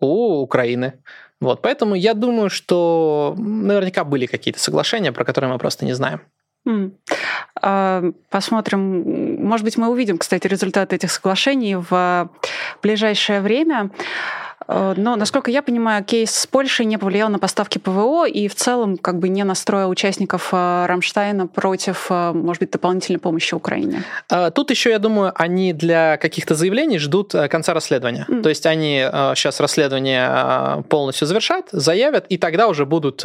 у 0.00 0.40
Украины. 0.40 0.94
Вот, 1.40 1.62
поэтому 1.62 1.94
я 1.94 2.14
думаю, 2.14 2.48
что 2.48 3.34
наверняка 3.38 4.04
были 4.04 4.26
какие-то 4.26 4.58
соглашения, 4.60 5.12
про 5.12 5.24
которые 5.24 5.52
мы 5.52 5.58
просто 5.58 5.84
не 5.84 5.92
знаем. 5.92 6.22
Посмотрим. 8.30 9.44
Может 9.46 9.64
быть, 9.64 9.76
мы 9.76 9.88
увидим, 9.88 10.18
кстати, 10.18 10.46
результаты 10.46 10.96
этих 10.96 11.10
соглашений 11.10 11.76
в 11.76 12.30
ближайшее 12.82 13.40
время. 13.40 13.90
Э, 14.68 14.94
но, 14.96 15.16
насколько 15.16 15.50
я 15.50 15.62
понимаю, 15.62 16.04
кейс 16.04 16.34
с 16.34 16.46
Польшей 16.46 16.86
не 16.86 16.98
повлиял 16.98 17.28
на 17.28 17.38
поставки 17.38 17.78
ПВО 17.78 18.26
и 18.26 18.48
в 18.48 18.54
целом 18.54 18.96
как 18.96 19.18
бы 19.18 19.28
не 19.28 19.44
настроил 19.44 19.90
участников 19.90 20.50
э, 20.52 20.86
Рамштайна 20.86 21.46
против, 21.46 22.06
э, 22.10 22.32
может 22.32 22.60
быть, 22.60 22.70
дополнительной 22.70 23.18
помощи 23.18 23.54
Украине. 23.54 24.02
Тут 24.54 24.70
еще, 24.70 24.90
я 24.90 24.98
думаю, 24.98 25.32
они 25.34 25.72
для 25.72 26.16
каких-то 26.16 26.54
заявлений 26.54 26.98
ждут 26.98 27.32
конца 27.50 27.74
расследования. 27.74 28.26
Mm. 28.28 28.42
То 28.42 28.48
есть 28.48 28.66
они 28.66 28.98
сейчас 29.34 29.60
расследование 29.60 30.82
полностью 30.88 31.26
завершат, 31.26 31.68
заявят, 31.72 32.26
и 32.28 32.38
тогда 32.38 32.68
уже 32.68 32.86
будут 32.86 33.24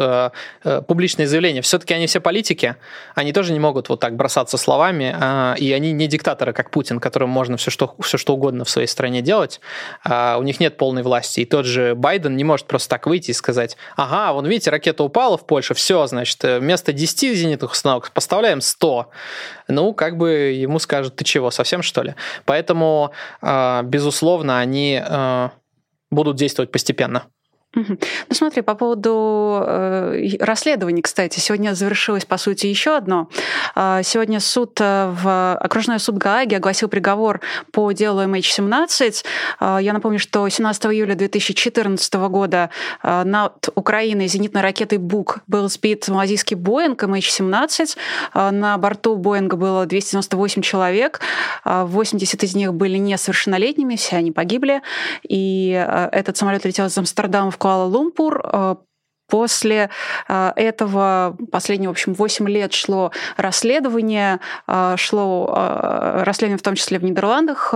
публичные 0.87 1.27
заявления. 1.27 1.61
Все-таки 1.61 1.93
они 1.93 2.07
все 2.07 2.19
политики, 2.19 2.75
они 3.15 3.33
тоже 3.33 3.53
не 3.53 3.59
могут 3.59 3.89
вот 3.89 3.99
так 3.99 4.15
бросаться 4.15 4.57
словами, 4.57 5.15
и 5.57 5.71
они 5.71 5.91
не 5.91 6.07
диктаторы, 6.07 6.53
как 6.53 6.71
Путин, 6.71 6.99
которым 6.99 7.29
можно 7.29 7.57
все 7.57 7.71
что, 7.71 7.95
все 8.01 8.17
что 8.17 8.33
угодно 8.33 8.63
в 8.65 8.69
своей 8.69 8.87
стране 8.87 9.21
делать. 9.21 9.59
У 10.05 10.43
них 10.43 10.59
нет 10.59 10.77
полной 10.77 11.03
власти 11.03 11.30
безопасности. 11.32 11.39
И 11.39 11.45
тот 11.45 11.65
же 11.65 11.95
Байден 11.95 12.36
не 12.36 12.43
может 12.43 12.67
просто 12.67 12.89
так 12.89 13.07
выйти 13.07 13.32
и 13.32 13.34
сказать, 13.34 13.77
ага, 13.95 14.34
вон 14.34 14.45
видите, 14.45 14.71
ракета 14.71 15.03
упала 15.03 15.38
в 15.38 15.45
Польшу, 15.45 15.73
все, 15.73 16.05
значит, 16.07 16.43
вместо 16.43 16.93
10 16.93 17.38
зенитных 17.38 17.71
установок 17.71 18.11
поставляем 18.11 18.61
100. 18.61 19.09
Ну, 19.67 19.93
как 19.93 20.17
бы 20.17 20.29
ему 20.29 20.79
скажут, 20.79 21.15
ты 21.15 21.23
чего, 21.23 21.51
совсем 21.51 21.82
что 21.82 22.03
ли? 22.03 22.15
Поэтому, 22.45 23.11
а, 23.41 23.84
безусловно, 23.84 24.59
они 24.59 25.01
а, 25.03 25.51
будут 26.11 26.38
действовать 26.38 26.71
постепенно. 26.71 27.23
Ну 27.74 27.97
смотри, 28.32 28.61
по 28.63 28.76
поводу 28.76 29.63
э, 29.65 30.36
расследований, 30.39 31.01
кстати, 31.01 31.39
сегодня 31.39 31.74
завершилось, 31.74 32.26
по 32.26 32.38
сути, 32.38 32.67
еще 32.67 32.97
одно. 32.97 33.30
Э, 33.76 34.01
сегодня 34.03 34.41
суд 34.41 34.78
э, 34.82 35.13
в 35.22 35.55
окружной 35.55 35.99
суд 35.99 36.17
Гааги 36.17 36.55
огласил 36.55 36.89
приговор 36.89 37.39
по 37.72 37.89
делу 37.93 38.22
MH17. 38.24 39.24
Э, 39.61 39.78
я 39.82 39.93
напомню, 39.93 40.19
что 40.19 40.47
17 40.49 40.86
июля 40.88 41.15
2014 41.15 42.13
года 42.15 42.72
э, 43.03 43.24
над 43.24 43.69
Украиной 43.76 44.28
зенитной 44.28 44.61
ракетой 44.61 44.97
«Бук» 44.97 45.39
был 45.47 45.69
сбит 45.69 46.09
малазийский 46.09 46.57
Боинг 46.57 47.01
MH17. 47.01 47.97
Э, 48.34 48.51
на 48.51 48.78
борту 48.78 49.15
Боинга 49.15 49.55
было 49.55 49.86
298 49.86 50.61
человек, 50.61 51.22
э, 51.63 51.86
80 51.86 52.43
из 52.43 52.53
них 52.53 52.74
были 52.74 52.97
несовершеннолетними, 52.97 53.95
все 53.95 54.17
они 54.17 54.34
погибли. 54.34 54.82
И 55.24 55.72
э, 55.72 56.09
этот 56.11 56.36
самолет 56.36 56.65
летел 56.65 56.88
из 56.88 56.97
Амстердама 56.97 57.49
в 57.49 57.61
Куала-Лумпур. 57.61 58.40
Э, 59.32 59.41
после 59.41 59.89
э, 60.27 60.51
этого 60.55 61.36
последние, 61.51 61.89
в 61.89 61.91
общем, 61.91 62.13
8 62.13 62.49
лет 62.49 62.73
шло 62.73 63.11
расследование, 63.38 64.39
э, 64.67 64.95
шло 64.97 65.47
расследование 66.23 66.57
в 66.57 66.61
том 66.61 66.75
числе 66.75 66.99
в 66.99 67.03
Нидерландах, 67.03 67.73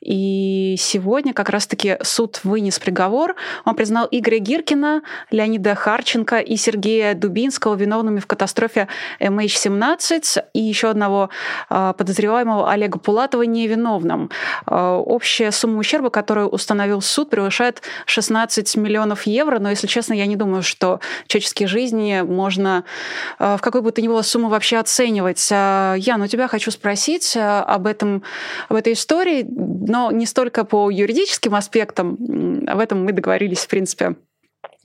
и 0.00 0.76
сегодня 0.78 1.32
как 1.32 1.48
раз-таки 1.48 1.96
суд 2.02 2.40
вынес 2.44 2.78
приговор. 2.78 3.34
Он 3.64 3.74
признал 3.74 4.06
Игоря 4.10 4.38
Гиркина, 4.38 5.02
Леонида 5.30 5.74
Харченко 5.74 6.38
и 6.38 6.56
Сергея 6.56 7.14
Дубинского 7.14 7.74
виновными 7.74 8.20
в 8.20 8.26
катастрофе 8.26 8.88
MH17 9.20 10.44
и 10.52 10.60
еще 10.60 10.90
одного 10.90 11.30
подозреваемого 11.68 12.70
Олега 12.70 12.98
Пулатова 12.98 13.42
невиновным. 13.42 14.30
Общая 14.66 15.50
сумма 15.50 15.78
ущерба, 15.78 16.10
которую 16.10 16.48
установил 16.48 17.00
суд, 17.00 17.30
превышает 17.30 17.82
16 18.06 18.76
миллионов 18.76 19.12
миллионов 19.12 19.26
евро, 19.26 19.58
но, 19.58 19.70
если 19.70 19.86
честно, 19.86 20.14
я 20.14 20.26
не 20.26 20.36
думаю, 20.36 20.62
что 20.62 20.81
человеческие 21.26 21.68
жизни 21.68 22.22
можно 22.22 22.84
э, 23.38 23.56
в 23.56 23.60
какой 23.60 23.82
бы 23.82 23.90
то 23.92 24.02
ни 24.02 24.08
было 24.08 24.22
сумму 24.22 24.48
вообще 24.48 24.78
оценивать. 24.78 25.48
Э, 25.50 25.94
Ян, 25.98 26.22
у 26.22 26.26
тебя 26.26 26.48
хочу 26.48 26.70
спросить 26.70 27.36
э, 27.36 27.40
об 27.40 27.86
этом, 27.86 28.22
об 28.68 28.76
этой 28.76 28.92
истории, 28.94 29.46
но 29.48 30.10
не 30.10 30.26
столько 30.26 30.64
по 30.64 30.90
юридическим 30.90 31.54
аспектам, 31.54 32.16
об 32.66 32.78
этом 32.78 33.04
мы 33.04 33.12
договорились, 33.12 33.60
в 33.60 33.68
принципе, 33.68 34.16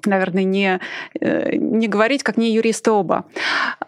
наверное, 0.05 0.43
не, 0.43 0.79
э, 1.19 1.55
не 1.55 1.87
говорить, 1.87 2.23
как 2.23 2.37
не 2.37 2.51
юристы 2.51 2.91
оба. 2.91 3.25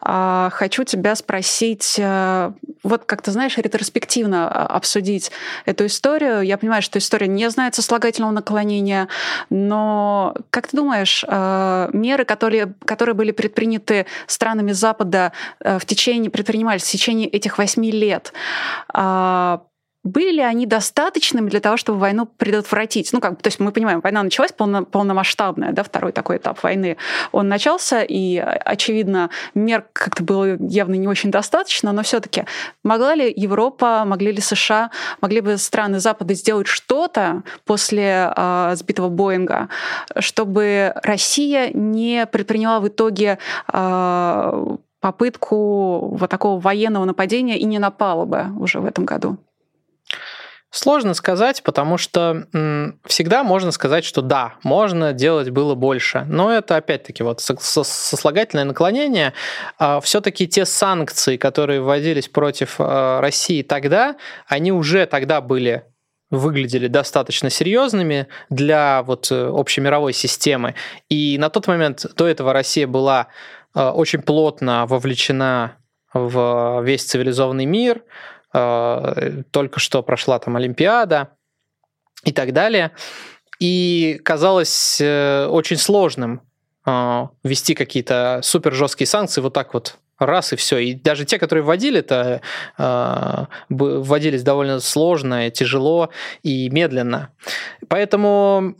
А 0.01 0.49
хочу 0.51 0.84
тебя 0.84 1.16
спросить, 1.16 1.95
э, 1.97 2.51
вот 2.84 3.05
как 3.05 3.22
ты 3.22 3.32
знаешь, 3.32 3.57
ретроспективно 3.57 4.49
а, 4.49 4.66
обсудить 4.68 5.32
эту 5.66 5.86
историю. 5.86 6.41
Я 6.41 6.57
понимаю, 6.57 6.82
что 6.82 6.99
история 6.99 7.28
не 7.28 7.49
знает 7.49 7.76
сослагательного 7.76 8.32
наклонения, 8.32 9.07
но 9.49 10.36
как 10.49 10.68
ты 10.68 10.78
думаешь, 10.78 11.24
э, 11.28 11.89
меры, 11.93 12.26
которые, 12.26 12.74
которые 12.86 13.16
были 13.16 13.32
предприняты 13.32 14.05
странами 14.28 14.72
Запада 14.72 15.32
в 15.60 15.86
течение, 15.86 16.32
предпринимались 16.32 16.84
в 16.84 16.89
течение 16.89 17.28
этих 17.28 17.57
восьми 17.57 17.91
лет, 17.91 18.34
а, 18.93 19.62
были 20.04 20.32
ли 20.32 20.41
они 20.41 20.66
достаточными 20.66 21.50
для 21.50 21.60
того, 21.60 21.78
чтобы 21.78 22.00
войну 22.00 22.26
предотвратить? 22.26 23.12
Ну, 23.12 23.20
как, 23.20 23.41
то 23.41 23.47
есть 23.47 23.60
мы 23.60 23.72
понимаем, 23.72 24.00
война 24.00 24.24
началась 24.24 24.52
полно, 24.52 24.86
полномасштабная, 24.86 25.74
да, 25.74 25.84
второй 25.84 26.12
такой 26.12 26.38
этап 26.38 26.64
войны. 26.64 26.97
Он 27.32 27.50
начался, 27.50 28.02
и, 28.04 28.38
очевидно, 28.38 29.30
мер 29.54 29.86
как-то 29.91 30.24
было 30.24 30.58
явно 30.60 30.95
не 30.95 31.08
очень 31.08 31.32
достаточно, 31.32 31.91
но 31.91 32.04
все 32.04 32.20
таки 32.22 32.45
могла 32.84 33.14
ли 33.14 33.32
Европа, 33.36 34.04
могли 34.06 34.32
ли 34.32 34.41
США, 34.41 34.91
могли 35.22 35.41
бы 35.41 35.58
страны 35.58 36.00
Запада 36.00 36.34
сделать 36.34 36.68
что-то 36.68 37.43
после 37.66 38.32
э, 38.36 38.72
сбитого 38.76 39.10
Боинга, 39.10 39.68
чтобы 40.18 40.93
Россия 41.04 41.72
не 41.74 42.26
предприняла 42.26 42.80
в 42.80 42.88
итоге 42.88 43.38
э, 43.72 44.76
попытку 45.02 46.16
вот 46.16 46.30
такого 46.30 46.60
военного 46.60 47.06
нападения 47.06 47.58
и 47.58 47.66
не 47.66 47.80
напала 47.80 48.26
бы 48.26 48.47
уже 48.58 48.80
в 48.80 48.86
этом 48.86 49.06
году? 49.06 49.38
Сложно 50.72 51.15
сказать, 51.15 51.63
потому 51.63 51.97
что 51.97 52.45
м, 52.53 52.99
всегда 53.05 53.43
можно 53.43 53.72
сказать, 53.72 54.05
что 54.05 54.22
да, 54.22 54.53
можно 54.61 55.13
делать 55.13 55.49
было 55.49 55.74
больше. 55.74 56.26
Но 56.30 56.53
это 56.53 56.76
опять-таки 56.76 57.24
вот 57.24 57.41
сослагательное 57.41 58.65
наклонение. 58.65 59.34
А, 59.80 59.99
Все-таки 59.99 60.47
те 60.47 60.65
санкции, 60.65 61.38
которые 61.38 61.82
вводились 61.82 62.28
против 62.28 62.76
а, 62.78 63.20
России 63.20 63.63
тогда, 63.63 64.15
они 64.47 64.72
уже 64.72 65.07
тогда 65.07 65.41
были 65.41 65.86
выглядели 66.30 66.86
достаточно 66.86 67.49
серьезными 67.49 68.28
для 68.51 69.01
вот 69.01 69.32
э, 69.32 69.47
общемировой 69.51 70.13
системы. 70.13 70.76
И 71.09 71.39
на 71.39 71.49
тот 71.49 71.65
момент 71.65 72.05
до 72.15 72.28
этого 72.28 72.53
Россия 72.53 72.86
была 72.86 73.30
а, 73.74 73.91
очень 73.93 74.22
плотно 74.22 74.86
вовлечена 74.86 75.78
в 76.13 76.84
весь 76.84 77.05
цивилизованный 77.05 77.65
мир, 77.65 78.03
Э, 78.03 78.38
только 78.52 79.80
что 79.80 80.02
прошла 80.02 80.39
там 80.39 80.56
Олимпиада 80.56 81.38
и 82.24 82.32
так 82.32 82.54
далее. 82.54 82.91
И 83.60 84.20
казалось 84.24 85.00
э, 85.02 85.45
очень 85.47 85.76
сложным 85.78 86.41
э, 86.86 87.28
ввести 87.43 87.76
какие-то 87.76 88.39
супер 88.41 88.74
жесткие 88.74 89.08
санкции 89.08 89.41
вот 89.41 89.54
так 89.54 89.74
вот 89.74 89.97
раз 90.20 90.53
и 90.53 90.55
все. 90.55 90.78
И 90.78 90.93
даже 90.93 91.26
те, 91.26 91.39
которые 91.39 91.63
вводили, 91.63 91.99
это 91.99 92.41
э, 92.78 93.45
вводились 93.70 94.43
довольно 94.43 94.80
сложно, 94.80 95.49
тяжело 95.49 96.09
и 96.43 96.70
медленно. 96.70 97.30
Поэтому 97.88 98.76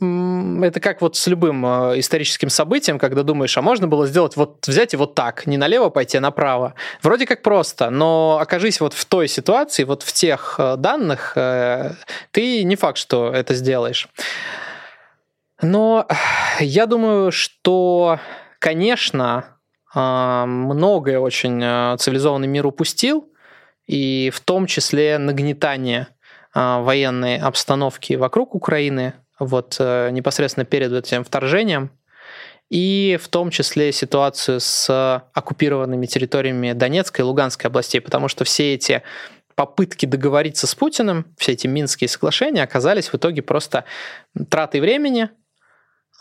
это 0.62 0.80
как 0.80 1.00
вот 1.00 1.16
с 1.16 1.26
любым 1.26 1.64
э, 1.64 1.98
историческим 1.98 2.50
событием, 2.50 2.98
когда 2.98 3.22
думаешь, 3.22 3.56
а 3.56 3.62
можно 3.62 3.88
было 3.88 4.06
сделать 4.06 4.36
вот 4.36 4.66
взять 4.66 4.94
и 4.94 4.96
вот 4.96 5.14
так, 5.14 5.46
не 5.46 5.56
налево 5.56 5.90
пойти, 5.90 6.18
а 6.18 6.20
направо. 6.20 6.74
Вроде 7.02 7.26
как 7.26 7.42
просто, 7.42 7.90
но 7.90 8.38
окажись 8.40 8.80
вот 8.80 8.94
в 8.94 9.04
той 9.04 9.28
ситуации, 9.28 9.84
вот 9.84 10.02
в 10.02 10.12
тех 10.12 10.56
э, 10.58 10.76
данных, 10.76 11.32
э, 11.36 11.92
ты 12.30 12.62
не 12.64 12.76
факт, 12.76 12.98
что 12.98 13.32
это 13.32 13.54
сделаешь. 13.54 14.08
Но 15.62 16.06
я 16.58 16.86
думаю, 16.86 17.32
что, 17.32 18.18
конечно, 18.58 19.59
многое 19.94 21.18
очень 21.18 21.60
а, 21.62 21.96
цивилизованный 21.96 22.46
мир 22.46 22.66
упустил, 22.66 23.28
и 23.86 24.30
в 24.32 24.40
том 24.40 24.66
числе 24.66 25.18
нагнетание 25.18 26.08
а, 26.54 26.80
военной 26.80 27.38
обстановки 27.38 28.14
вокруг 28.14 28.54
Украины, 28.54 29.14
вот 29.38 29.76
э, 29.78 30.10
непосредственно 30.10 30.66
перед 30.66 30.92
этим 30.92 31.24
вторжением, 31.24 31.90
и 32.68 33.18
в 33.20 33.28
том 33.28 33.50
числе 33.50 33.90
ситуацию 33.90 34.60
с 34.60 35.24
оккупированными 35.32 36.06
территориями 36.06 36.72
Донецкой 36.72 37.24
и 37.24 37.26
Луганской 37.26 37.68
областей, 37.68 38.00
потому 38.00 38.28
что 38.28 38.44
все 38.44 38.74
эти 38.74 39.02
попытки 39.56 40.06
договориться 40.06 40.66
с 40.66 40.74
Путиным, 40.74 41.26
все 41.36 41.52
эти 41.52 41.66
Минские 41.66 42.08
соглашения 42.08 42.62
оказались 42.62 43.08
в 43.08 43.14
итоге 43.14 43.42
просто 43.42 43.84
тратой 44.48 44.80
времени, 44.80 45.24
а, 45.24 45.39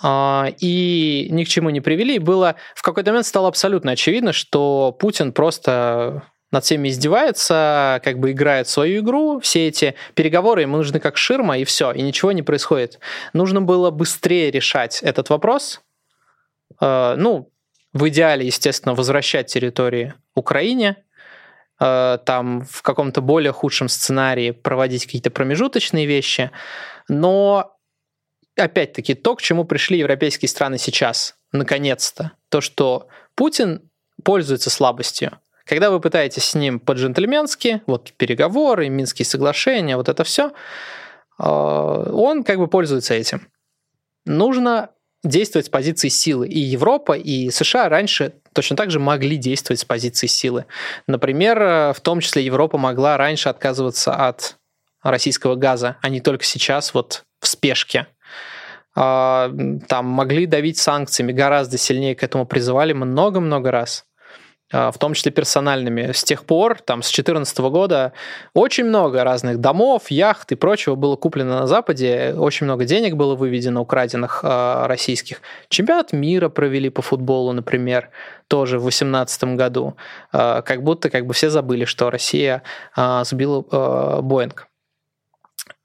и 0.02 1.28
ни 1.30 1.44
к 1.44 1.48
чему 1.48 1.70
не 1.70 1.82
привели. 1.82 2.20
было 2.20 2.56
в 2.76 2.82
какой-то 2.82 3.12
момент 3.12 3.26
стало 3.26 3.48
абсолютно 3.48 3.92
очевидно, 3.92 4.32
что 4.34 4.96
Путин 4.98 5.34
просто 5.34 6.24
над 6.52 6.64
всеми 6.64 6.90
издевается, 6.90 8.02
как 8.04 8.20
бы 8.20 8.32
играет 8.32 8.68
свою 8.68 9.02
игру, 9.02 9.40
все 9.40 9.68
эти 9.68 9.96
переговоры 10.16 10.62
ему 10.62 10.78
нужны 10.78 11.00
как 11.00 11.18
ширма, 11.18 11.58
и 11.58 11.64
все, 11.64 11.92
и 11.92 12.02
ничего 12.02 12.32
не 12.32 12.42
происходит. 12.42 13.00
Нужно 13.34 13.62
было 13.62 13.92
быстрее 13.92 14.50
решать 14.50 15.02
этот 15.04 15.30
вопрос. 15.30 15.82
А, 16.80 17.16
ну, 17.16 17.52
в 17.94 18.08
идеале, 18.10 18.46
естественно, 18.48 18.96
возвращать 18.96 19.48
территории 19.48 20.16
Украине, 20.36 20.98
а, 21.80 22.18
там 22.18 22.64
в 22.64 22.82
каком-то 22.82 23.22
более 23.22 23.52
худшем 23.52 23.88
сценарии 23.88 24.52
проводить 24.52 25.06
какие-то 25.06 25.30
промежуточные 25.32 26.06
вещи, 26.08 26.52
но 27.08 27.76
опять-таки, 28.60 29.14
то, 29.14 29.36
к 29.36 29.42
чему 29.42 29.64
пришли 29.64 29.98
европейские 30.00 30.50
страны 30.50 30.78
сейчас, 30.78 31.36
наконец-то, 31.52 32.34
то, 32.50 32.62
что 32.62 33.08
Путин 33.36 33.90
пользуется 34.24 34.70
слабостью. 34.70 35.40
Когда 35.66 35.92
вы 35.92 36.00
пытаетесь 36.00 36.44
с 36.44 36.56
ним 36.56 36.80
по-джентльменски, 36.80 37.84
вот 37.86 38.14
переговоры, 38.14 38.90
Минские 38.90 39.26
соглашения, 39.26 39.98
вот 39.98 40.10
это 40.10 40.24
все, 40.24 40.52
э, 41.38 41.44
он 41.44 42.44
как 42.44 42.58
бы 42.58 42.68
пользуется 42.68 43.14
этим. 43.14 43.48
Нужно 44.26 44.90
действовать 45.24 45.68
с 45.68 45.70
позиции 45.70 46.08
силы. 46.10 46.48
И 46.48 46.60
Европа, 46.60 47.14
и 47.14 47.50
США 47.52 47.90
раньше 47.90 48.34
точно 48.54 48.76
так 48.76 48.90
же 48.90 49.00
могли 49.00 49.38
действовать 49.38 49.80
с 49.80 49.86
позиции 49.86 50.28
силы. 50.28 50.66
Например, 51.08 51.62
э, 51.62 51.94
в 51.94 52.02
том 52.02 52.20
числе 52.20 52.44
Европа 52.44 52.78
могла 52.78 53.18
раньше 53.18 53.50
отказываться 53.50 54.16
от 54.16 54.58
российского 55.04 55.56
газа, 55.56 55.98
а 56.02 56.10
не 56.10 56.20
только 56.20 56.44
сейчас 56.44 56.94
вот 56.94 57.24
в 57.40 57.48
спешке 57.48 58.08
там 59.00 60.06
могли 60.06 60.46
давить 60.46 60.78
санкциями, 60.78 61.32
гораздо 61.32 61.78
сильнее 61.78 62.16
к 62.16 62.24
этому 62.24 62.46
призывали 62.46 62.92
много-много 62.92 63.72
раз. 63.72 64.06
А, 64.72 64.92
в 64.92 64.98
том 64.98 65.14
числе 65.14 65.32
персональными. 65.32 66.12
С 66.12 66.24
тех 66.24 66.46
пор, 66.46 66.80
там, 66.82 67.02
с 67.02 67.08
2014 67.08 67.58
года, 67.60 68.14
очень 68.54 68.86
много 68.86 69.24
разных 69.24 69.60
домов, 69.60 70.12
яхт 70.12 70.52
и 70.52 70.56
прочего 70.56 70.96
было 70.96 71.16
куплено 71.16 71.62
на 71.62 71.68
Западе, 71.68 72.36
очень 72.38 72.66
много 72.66 72.86
денег 72.86 73.16
было 73.16 73.36
выведено, 73.36 73.82
украденных 73.82 74.42
э, 74.44 74.86
российских. 74.86 75.42
Чемпионат 75.70 76.14
мира 76.14 76.50
провели 76.50 76.90
по 76.90 77.02
футболу, 77.02 77.52
например, 77.52 78.10
тоже 78.48 78.78
в 78.78 78.84
2018 78.84 79.56
году. 79.56 79.96
Э, 80.32 80.62
как 80.64 80.84
будто 80.84 81.10
как 81.10 81.26
бы 81.26 81.34
все 81.34 81.50
забыли, 81.50 81.86
что 81.86 82.12
Россия 82.12 82.62
э, 82.96 83.24
сбила 83.26 83.66
э, 83.72 84.22
Боинг. 84.22 84.69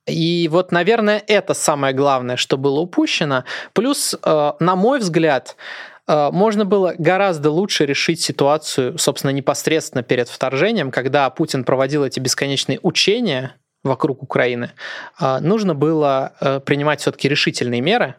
И 0.06 0.48
вот, 0.50 0.72
наверное, 0.72 1.22
это 1.26 1.54
самое 1.54 1.94
главное, 1.94 2.36
что 2.36 2.56
было 2.58 2.80
упущено. 2.80 3.44
Плюс, 3.72 4.14
на 4.22 4.76
мой 4.76 4.98
взгляд, 4.98 5.56
Э, 6.06 6.30
можно 6.32 6.64
было 6.64 6.94
гораздо 6.98 7.50
лучше 7.50 7.86
решить 7.86 8.20
ситуацию, 8.20 8.98
собственно, 8.98 9.30
непосредственно 9.30 10.02
перед 10.02 10.28
вторжением, 10.28 10.90
когда 10.90 11.28
Путин 11.30 11.64
проводил 11.64 12.04
эти 12.04 12.20
бесконечные 12.20 12.78
учения 12.82 13.56
вокруг 13.82 14.22
Украины. 14.22 14.72
Э, 15.20 15.38
нужно 15.40 15.74
было 15.74 16.34
э, 16.40 16.60
принимать 16.60 17.00
все-таки 17.00 17.28
решительные 17.28 17.80
меры, 17.80 18.16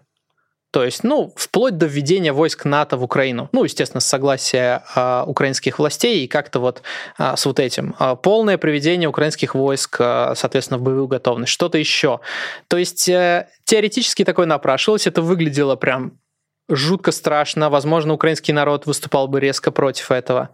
то 0.75 0.83
есть, 0.83 1.05
ну, 1.05 1.31
вплоть 1.37 1.77
до 1.77 1.85
введения 1.85 2.33
войск 2.33 2.65
НАТО 2.65 2.97
в 2.97 3.03
Украину. 3.03 3.47
Ну, 3.53 3.63
естественно, 3.63 4.01
с 4.01 4.05
согласия 4.05 4.83
э, 4.93 5.23
украинских 5.25 5.79
властей 5.79 6.25
и 6.25 6.27
как-то 6.27 6.59
вот 6.59 6.81
э, 7.17 7.35
с 7.37 7.45
вот 7.45 7.61
этим. 7.61 7.95
Э, 7.97 8.17
полное 8.21 8.57
приведение 8.57 9.07
украинских 9.07 9.55
войск, 9.55 9.95
э, 10.01 10.33
соответственно, 10.35 10.77
в 10.77 10.81
боевую 10.81 11.07
готовность. 11.07 11.53
Что-то 11.53 11.77
еще. 11.77 12.19
То 12.67 12.75
есть, 12.75 13.07
э, 13.07 13.47
теоретически 13.63 14.25
такое 14.25 14.47
напрашивалось. 14.47 15.07
Это 15.07 15.21
выглядело 15.21 15.77
прям 15.77 16.19
жутко 16.67 17.13
страшно. 17.13 17.69
Возможно, 17.69 18.13
украинский 18.13 18.53
народ 18.53 18.85
выступал 18.85 19.29
бы 19.29 19.39
резко 19.39 19.71
против 19.71 20.11
этого. 20.11 20.49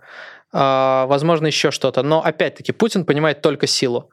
А, 0.53 1.07
возможно, 1.07 1.47
еще 1.47 1.71
что-то. 1.71 2.03
Но 2.03 2.23
опять-таки, 2.23 2.73
Путин 2.73 3.05
понимает 3.05 3.41
только 3.41 3.65
силу. 3.65 4.11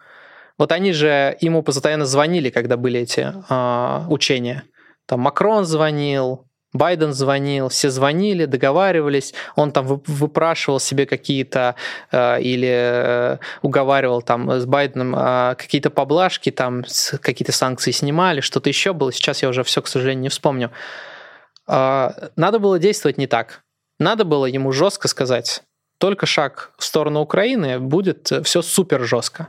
Вот 0.56 0.72
они 0.72 0.94
же 0.94 1.36
ему 1.42 1.62
постоянно 1.62 2.06
звонили, 2.06 2.48
когда 2.48 2.78
были 2.78 3.00
эти 3.00 3.30
э, 3.50 4.06
учения. 4.08 4.64
Там 5.08 5.20
Макрон 5.20 5.64
звонил, 5.64 6.44
Байден 6.74 7.14
звонил, 7.14 7.70
все 7.70 7.88
звонили, 7.88 8.44
договаривались, 8.44 9.32
он 9.56 9.72
там 9.72 9.86
выпрашивал 9.86 10.80
себе 10.80 11.06
какие-то 11.06 11.76
э, 12.12 12.42
или 12.42 12.68
э, 12.68 13.38
уговаривал 13.62 14.20
там 14.20 14.60
с 14.60 14.66
Байденом 14.66 15.16
э, 15.16 15.54
какие-то 15.56 15.88
поблажки, 15.88 16.50
там 16.50 16.84
какие-то 17.22 17.52
санкции 17.52 17.90
снимали, 17.90 18.42
что-то 18.42 18.68
еще 18.68 18.92
было. 18.92 19.10
Сейчас 19.10 19.42
я 19.42 19.48
уже 19.48 19.64
все, 19.64 19.80
к 19.80 19.88
сожалению, 19.88 20.24
не 20.24 20.28
вспомню. 20.28 20.70
А, 21.66 22.14
надо 22.36 22.58
было 22.58 22.78
действовать 22.78 23.16
не 23.16 23.26
так. 23.26 23.62
Надо 23.98 24.26
было 24.26 24.44
ему 24.44 24.72
жестко 24.72 25.08
сказать, 25.08 25.62
только 25.98 26.26
шаг 26.26 26.72
в 26.76 26.84
сторону 26.84 27.20
Украины 27.20 27.78
будет 27.78 28.30
все 28.44 28.60
супер 28.60 29.04
жестко. 29.04 29.48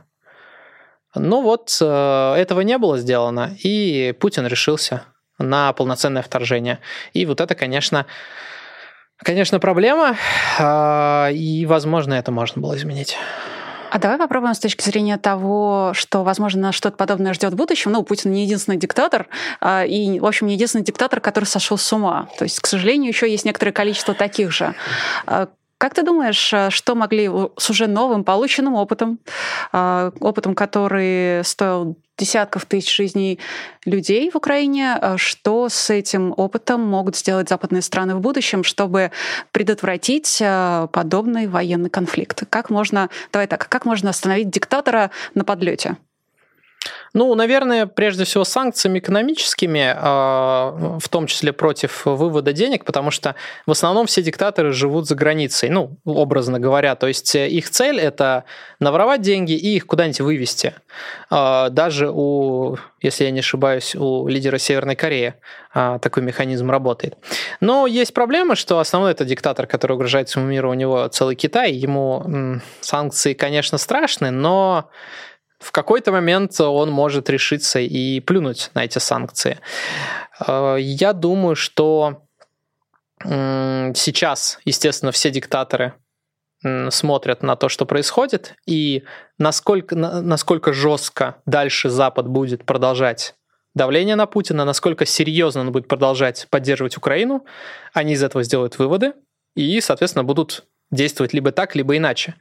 Но 1.14 1.42
вот 1.42 1.76
э, 1.82 2.34
этого 2.38 2.62
не 2.62 2.78
было 2.78 2.96
сделано, 2.96 3.54
и 3.62 4.14
Путин 4.18 4.46
решился 4.46 5.04
на 5.42 5.72
полноценное 5.72 6.22
вторжение. 6.22 6.78
И 7.12 7.26
вот 7.26 7.40
это, 7.40 7.54
конечно, 7.54 8.06
конечно, 9.18 9.60
проблема, 9.60 10.16
а, 10.58 11.28
и, 11.30 11.66
возможно, 11.66 12.14
это 12.14 12.32
можно 12.32 12.60
было 12.62 12.76
изменить. 12.76 13.16
А 13.90 13.98
давай 13.98 14.18
попробуем 14.18 14.54
с 14.54 14.60
точки 14.60 14.84
зрения 14.84 15.18
того, 15.18 15.92
что, 15.94 16.22
возможно, 16.22 16.62
нас 16.62 16.76
что-то 16.76 16.96
подобное 16.96 17.34
ждет 17.34 17.52
в 17.52 17.56
будущем. 17.56 17.90
Ну, 17.90 18.04
Путин 18.04 18.30
не 18.30 18.44
единственный 18.44 18.76
диктатор, 18.76 19.26
а, 19.60 19.84
и, 19.84 20.20
в 20.20 20.26
общем, 20.26 20.46
не 20.46 20.54
единственный 20.54 20.84
диктатор, 20.84 21.20
который 21.20 21.46
сошел 21.46 21.76
с 21.76 21.92
ума. 21.92 22.28
То 22.38 22.44
есть, 22.44 22.60
к 22.60 22.66
сожалению, 22.66 23.08
еще 23.08 23.28
есть 23.28 23.44
некоторое 23.44 23.72
количество 23.72 24.14
таких 24.14 24.52
же. 24.52 24.74
Как 25.80 25.94
ты 25.94 26.02
думаешь, 26.02 26.52
э, 26.52 26.68
что 26.68 26.94
могли 26.94 27.30
с 27.56 27.70
уже 27.70 27.86
новым 27.86 28.22
полученным 28.22 28.74
опытом, 28.74 29.18
э, 29.72 30.10
опытом, 30.20 30.54
который 30.54 31.42
стоил 31.42 31.96
десятков 32.18 32.66
тысяч 32.66 32.94
жизней 32.94 33.38
людей 33.86 34.30
в 34.30 34.36
Украине, 34.36 34.98
э, 35.00 35.16
что 35.16 35.70
с 35.70 35.88
этим 35.88 36.34
опытом 36.36 36.82
могут 36.82 37.16
сделать 37.16 37.48
западные 37.48 37.80
страны 37.80 38.14
в 38.14 38.20
будущем, 38.20 38.62
чтобы 38.62 39.10
предотвратить 39.52 40.42
подобный 40.92 41.46
военный 41.46 41.88
конфликт? 41.88 42.42
Как 42.50 42.68
можно, 42.68 43.08
давай 43.32 43.46
так, 43.46 43.66
как 43.66 43.86
можно 43.86 44.10
остановить 44.10 44.50
диктатора 44.50 45.10
на 45.34 45.44
подлете? 45.44 45.96
Ну, 47.12 47.34
наверное, 47.34 47.86
прежде 47.86 48.24
всего 48.24 48.44
санкциями 48.44 49.00
экономическими, 49.00 49.92
а, 49.96 50.98
в 51.00 51.08
том 51.08 51.26
числе 51.26 51.52
против 51.52 52.06
вывода 52.06 52.52
денег, 52.52 52.84
потому 52.84 53.10
что 53.10 53.34
в 53.66 53.72
основном 53.72 54.06
все 54.06 54.22
диктаторы 54.22 54.72
живут 54.72 55.08
за 55.08 55.16
границей, 55.16 55.70
ну, 55.70 55.96
образно 56.04 56.60
говоря. 56.60 56.94
То 56.94 57.08
есть 57.08 57.34
э, 57.34 57.48
их 57.48 57.68
цель– 57.70 57.98
это 58.00 58.44
наворовать 58.78 59.22
деньги 59.22 59.52
и 59.52 59.76
их 59.76 59.86
куда-нибудь 59.86 60.20
вывести. 60.20 60.74
А, 61.30 61.68
даже 61.70 62.10
у, 62.10 62.76
если 63.00 63.24
я 63.24 63.32
не 63.32 63.40
ошибаюсь, 63.40 63.96
у 63.96 64.28
лидера 64.28 64.58
Северной 64.58 64.94
Кореи 64.94 65.34
а, 65.74 65.98
такой 65.98 66.22
механизм 66.22 66.70
работает. 66.70 67.16
Но 67.60 67.88
есть 67.88 68.14
проблема, 68.14 68.54
что 68.54 68.78
основной 68.78 69.12
это 69.12 69.24
диктатор, 69.24 69.66
который 69.66 69.92
угрожает 69.92 70.28
всему 70.28 70.46
миру, 70.46 70.70
у 70.70 70.74
него 70.74 71.08
целый 71.08 71.34
Китай, 71.34 71.72
ему 71.72 72.60
санкции, 72.80 73.34
конечно, 73.34 73.78
страшны, 73.78 74.30
но 74.30 74.90
в 75.60 75.72
какой-то 75.72 76.10
момент 76.10 76.60
он 76.60 76.90
может 76.90 77.30
решиться 77.30 77.78
и 77.78 78.20
плюнуть 78.20 78.70
на 78.74 78.84
эти 78.84 78.98
санкции. 78.98 79.60
Э, 80.46 80.76
я 80.78 81.12
думаю, 81.12 81.54
что 81.54 82.22
сейчас, 83.22 84.60
естественно, 84.64 85.12
все 85.12 85.30
диктаторы 85.30 85.92
смотрят 86.88 87.42
на 87.42 87.54
то, 87.54 87.68
что 87.68 87.84
происходит, 87.84 88.54
и 88.66 89.04
насколько, 89.38 89.94
насколько 89.94 90.72
жестко 90.72 91.36
дальше 91.44 91.90
Запад 91.90 92.28
будет 92.28 92.64
продолжать 92.64 93.34
давление 93.74 94.16
на 94.16 94.26
Путина, 94.26 94.64
насколько 94.64 95.06
серьезно 95.06 95.62
он 95.62 95.72
будет 95.72 95.88
продолжать 95.88 96.46
поддерживать 96.50 96.96
Украину, 96.96 97.44
они 97.92 98.14
из 98.14 98.22
этого 98.22 98.42
сделают 98.42 98.78
выводы 98.78 99.12
и, 99.54 99.80
соответственно, 99.80 100.24
будут 100.24 100.64
действовать 100.90 101.32
либо 101.32 101.52
так, 101.52 101.74
либо 101.76 101.96
иначе. 101.96 102.34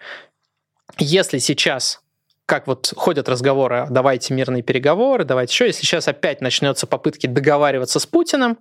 Если 0.98 1.38
сейчас 1.38 2.02
как 2.50 2.66
вот 2.66 2.92
ходят 2.96 3.30
разговоры, 3.30 3.86
давайте 3.90 4.34
мирные 4.34 4.64
переговоры, 4.64 5.24
давайте 5.24 5.54
еще, 5.54 5.68
если 5.68 5.86
сейчас 5.86 6.08
опять 6.08 6.42
начнется 6.42 6.88
попытки 6.88 7.28
договариваться 7.28 8.00
с 8.00 8.06
Путиным, 8.08 8.58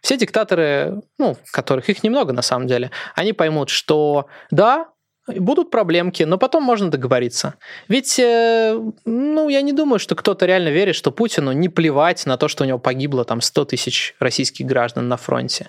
все 0.00 0.16
диктаторы, 0.16 1.02
ну, 1.18 1.36
которых 1.50 1.88
их 1.88 2.04
немного 2.04 2.32
на 2.32 2.42
самом 2.42 2.68
деле, 2.68 2.92
они 3.14 3.32
поймут, 3.32 3.70
что 3.70 4.28
да, 4.52 4.86
Будут 5.28 5.70
проблемки, 5.70 6.24
но 6.24 6.36
потом 6.36 6.64
можно 6.64 6.90
договориться. 6.90 7.54
Ведь, 7.86 8.18
э, 8.18 8.76
ну, 9.04 9.48
я 9.48 9.62
не 9.62 9.72
думаю, 9.72 10.00
что 10.00 10.16
кто-то 10.16 10.46
реально 10.46 10.70
верит, 10.70 10.96
что 10.96 11.12
Путину 11.12 11.52
не 11.52 11.68
плевать 11.68 12.26
на 12.26 12.36
то, 12.36 12.48
что 12.48 12.64
у 12.64 12.66
него 12.66 12.80
погибло 12.80 13.24
там 13.24 13.40
100 13.40 13.66
тысяч 13.66 14.16
российских 14.18 14.66
граждан 14.66 15.06
на 15.06 15.16
фронте. 15.16 15.68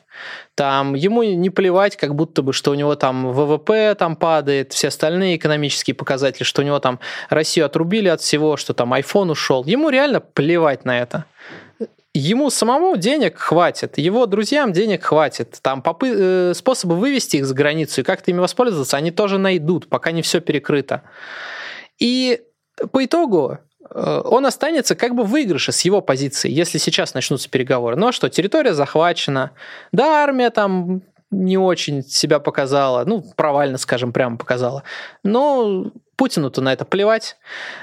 Там 0.55 0.95
ему 0.95 1.21
не 1.21 1.51
плевать, 1.51 1.97
как 1.97 2.15
будто 2.15 2.41
бы, 2.41 2.51
что 2.51 2.71
у 2.71 2.73
него 2.73 2.95
там 2.95 3.31
ВВП 3.31 3.93
там 3.93 4.15
падает, 4.15 4.73
все 4.73 4.87
остальные 4.87 5.35
экономические 5.35 5.93
показатели, 5.93 6.43
что 6.43 6.63
у 6.63 6.65
него 6.65 6.79
там 6.79 6.99
Россию 7.29 7.67
отрубили 7.67 8.07
от 8.07 8.21
всего, 8.21 8.57
что 8.57 8.73
там 8.73 8.91
iPhone 8.95 9.29
ушел. 9.29 9.63
Ему 9.65 9.89
реально 9.89 10.19
плевать 10.19 10.83
на 10.83 10.99
это 10.99 11.25
ему 12.13 12.49
самому 12.49 12.95
денег 12.95 13.37
хватит, 13.39 13.97
его 13.97 14.25
друзьям 14.25 14.71
денег 14.71 15.03
хватит. 15.03 15.59
Там 15.61 15.81
попы- 15.81 16.13
э, 16.15 16.53
способы 16.53 16.95
вывести 16.95 17.37
их 17.37 17.45
за 17.45 17.55
границу 17.55 18.01
и 18.01 18.03
как-то 18.03 18.31
ими 18.31 18.39
воспользоваться, 18.39 18.97
они 18.97 19.11
тоже 19.11 19.37
найдут, 19.37 19.89
пока 19.89 20.11
не 20.11 20.21
все 20.21 20.39
перекрыто. 20.39 21.01
И 21.99 22.41
по 22.91 23.03
итогу 23.03 23.57
э, 23.89 24.21
он 24.25 24.45
останется 24.45 24.95
как 24.95 25.15
бы 25.15 25.23
в 25.23 25.29
выигрыше 25.29 25.71
с 25.71 25.81
его 25.81 26.01
позиции, 26.01 26.51
если 26.51 26.77
сейчас 26.77 27.13
начнутся 27.15 27.49
переговоры. 27.49 27.95
Ну 27.95 28.07
а 28.07 28.11
что, 28.11 28.29
территория 28.29 28.73
захвачена, 28.73 29.51
да, 29.91 30.23
армия 30.23 30.51
там 30.51 31.01
не 31.33 31.57
очень 31.57 32.03
себя 32.03 32.39
показала, 32.39 33.03
ну, 33.05 33.23
провально, 33.35 33.77
скажем, 33.77 34.13
прямо 34.13 34.37
показала. 34.37 34.83
Но 35.23 35.91
Путину-то 36.15 36.61
на 36.61 36.71
это 36.71 36.85
плевать. 36.85 37.37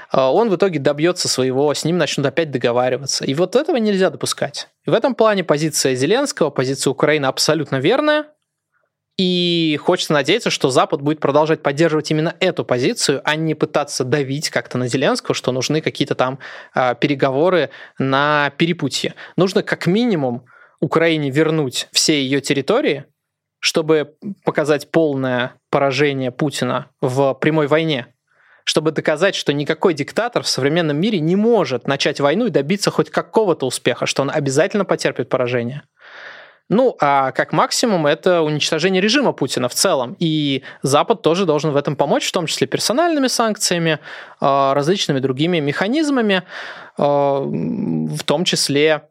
А, 0.09 0.31
он 0.31 0.49
в 0.49 0.55
итоге 0.55 0.79
добьется 0.79 1.27
своего, 1.27 1.73
с 1.73 1.83
ним 1.83 1.97
начнут 1.97 2.25
опять 2.25 2.49
договариваться. 2.49 3.25
И 3.25 3.33
вот 3.33 3.55
этого 3.55 3.77
нельзя 3.77 4.09
допускать. 4.09 4.69
В 4.85 4.93
этом 4.93 5.15
плане 5.15 5.43
позиция 5.43 5.95
Зеленского, 5.95 6.49
позиция 6.49 6.91
Украины 6.91 7.25
абсолютно 7.25 7.77
верная. 7.77 8.27
И 9.17 9.77
хочется 9.83 10.13
надеяться, 10.13 10.49
что 10.49 10.69
Запад 10.69 11.01
будет 11.01 11.19
продолжать 11.19 11.61
поддерживать 11.61 12.09
именно 12.09 12.35
эту 12.39 12.63
позицию, 12.63 13.21
а 13.25 13.35
не 13.35 13.53
пытаться 13.53 14.05
давить 14.05 14.49
как-то 14.49 14.77
на 14.77 14.87
Зеленского, 14.87 15.35
что 15.35 15.51
нужны 15.51 15.81
какие-то 15.81 16.15
там 16.15 16.39
э, 16.73 16.95
переговоры 16.95 17.69
на 17.99 18.51
перепутье. 18.57 19.13
Нужно 19.35 19.61
как 19.61 19.85
минимум 19.85 20.45
Украине 20.79 21.29
вернуть 21.29 21.89
все 21.91 22.21
ее 22.23 22.39
территории, 22.39 23.05
чтобы 23.61 24.15
показать 24.43 24.91
полное 24.91 25.53
поражение 25.69 26.31
Путина 26.31 26.87
в 26.99 27.33
прямой 27.35 27.67
войне 27.67 28.07
чтобы 28.63 28.91
доказать, 28.91 29.33
что 29.33 29.53
никакой 29.53 29.95
диктатор 29.95 30.43
в 30.43 30.47
современном 30.47 30.95
мире 30.95 31.19
не 31.19 31.35
может 31.35 31.87
начать 31.87 32.19
войну 32.19 32.45
и 32.45 32.51
добиться 32.51 32.91
хоть 32.91 33.09
какого-то 33.09 33.65
успеха, 33.65 34.05
что 34.05 34.21
он 34.21 34.29
обязательно 34.29 34.85
потерпит 34.85 35.29
поражение. 35.29 35.81
Ну, 36.69 36.95
а 37.01 37.31
как 37.33 37.51
максимум 37.51 38.07
это 38.07 38.43
уничтожение 38.43 39.01
режима 39.01 39.33
Путина 39.33 39.67
в 39.67 39.73
целом. 39.73 40.15
И 40.19 40.63
Запад 40.83 41.21
тоже 41.21 41.45
должен 41.45 41.71
в 41.71 41.75
этом 41.75 41.97
помочь, 41.97 42.25
в 42.25 42.31
том 42.31 42.45
числе 42.45 42.65
персональными 42.65 43.27
санкциями, 43.27 43.99
а, 44.39 44.73
различными 44.73 45.19
другими 45.19 45.59
механизмами, 45.59 46.43
а, 46.97 47.41
в 47.41 48.23
том 48.23 48.45
числе 48.45 49.09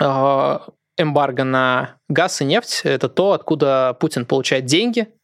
а, 0.00 0.66
эмбарго 0.96 1.44
на 1.44 1.96
газ 2.08 2.40
и 2.40 2.44
нефть. 2.44 2.82
Это 2.84 3.08
то, 3.08 3.32
откуда 3.32 3.96
Путин 4.00 4.26
получает 4.26 4.66
деньги– 4.66 5.08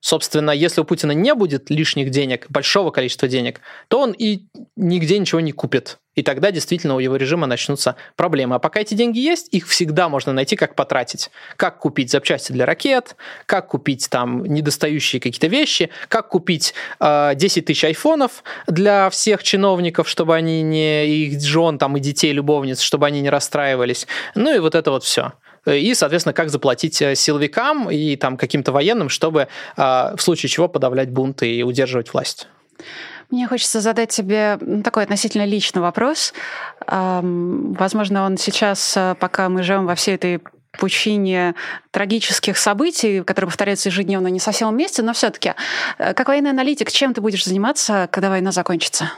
Собственно, 0.00 0.52
если 0.52 0.80
у 0.80 0.84
Путина 0.84 1.12
не 1.12 1.34
будет 1.34 1.70
лишних 1.70 2.10
денег, 2.10 2.46
большого 2.48 2.90
количества 2.90 3.26
денег, 3.26 3.60
то 3.88 4.00
он 4.00 4.12
и 4.12 4.44
нигде 4.76 5.18
ничего 5.18 5.40
не 5.40 5.50
купит. 5.50 5.98
И 6.14 6.22
тогда 6.22 6.50
действительно 6.50 6.96
у 6.96 6.98
его 6.98 7.16
режима 7.16 7.46
начнутся 7.46 7.96
проблемы. 8.16 8.56
А 8.56 8.58
пока 8.58 8.80
эти 8.80 8.94
деньги 8.94 9.18
есть, 9.18 9.48
их 9.52 9.68
всегда 9.68 10.08
можно 10.08 10.32
найти, 10.32 10.56
как 10.56 10.74
потратить. 10.74 11.30
Как 11.56 11.78
купить 11.78 12.10
запчасти 12.10 12.52
для 12.52 12.66
ракет, 12.66 13.16
как 13.46 13.68
купить 13.68 14.08
там 14.10 14.44
недостающие 14.44 15.20
какие-то 15.20 15.46
вещи, 15.46 15.90
как 16.08 16.28
купить 16.28 16.74
э, 17.00 17.32
10 17.34 17.64
тысяч 17.64 17.84
айфонов 17.84 18.42
для 18.66 19.10
всех 19.10 19.42
чиновников, 19.42 20.08
чтобы 20.08 20.34
они 20.34 20.62
не 20.62 21.06
их 21.06 21.40
жен 21.40 21.78
там 21.78 21.96
и 21.96 22.00
детей, 22.00 22.32
любовниц, 22.32 22.80
чтобы 22.80 23.06
они 23.06 23.20
не 23.20 23.30
расстраивались. 23.30 24.06
Ну 24.34 24.54
и 24.54 24.58
вот 24.58 24.74
это 24.74 24.90
вот 24.90 25.04
все 25.04 25.32
и, 25.66 25.94
соответственно, 25.94 26.32
как 26.32 26.50
заплатить 26.50 27.00
э, 27.02 27.14
силовикам 27.14 27.90
и 27.90 28.16
там 28.16 28.36
каким-то 28.36 28.72
военным, 28.72 29.08
чтобы 29.08 29.48
а, 29.76 30.14
в 30.16 30.22
случае 30.22 30.50
чего 30.50 30.68
подавлять 30.68 31.10
бунты 31.10 31.52
и 31.54 31.62
удерживать 31.62 32.12
власть. 32.12 32.48
Мне 33.30 33.46
хочется 33.46 33.80
задать 33.80 34.08
тебе 34.08 34.58
такой 34.82 35.02
относительно 35.02 35.44
личный 35.44 35.82
вопрос. 35.82 36.32
Возможно, 36.86 38.24
он 38.24 38.38
сейчас, 38.38 38.96
э, 38.96 39.14
пока 39.20 39.48
мы 39.48 39.62
живем 39.62 39.86
во 39.86 39.94
всей 39.94 40.14
этой 40.14 40.40
пучине 40.78 41.54
трагических 41.90 42.56
событий, 42.56 43.22
которые 43.22 43.48
повторяются 43.48 43.88
ежедневно, 43.88 44.28
не 44.28 44.40
совсем 44.40 44.70
вместе, 44.70 45.02
но 45.02 45.12
все-таки, 45.12 45.54
э, 45.98 46.14
как 46.14 46.28
военный 46.28 46.50
аналитик, 46.50 46.90
чем 46.90 47.12
ты 47.12 47.20
будешь 47.20 47.44
заниматься, 47.44 48.08
когда 48.10 48.30
война 48.30 48.50
закончится? 48.50 49.12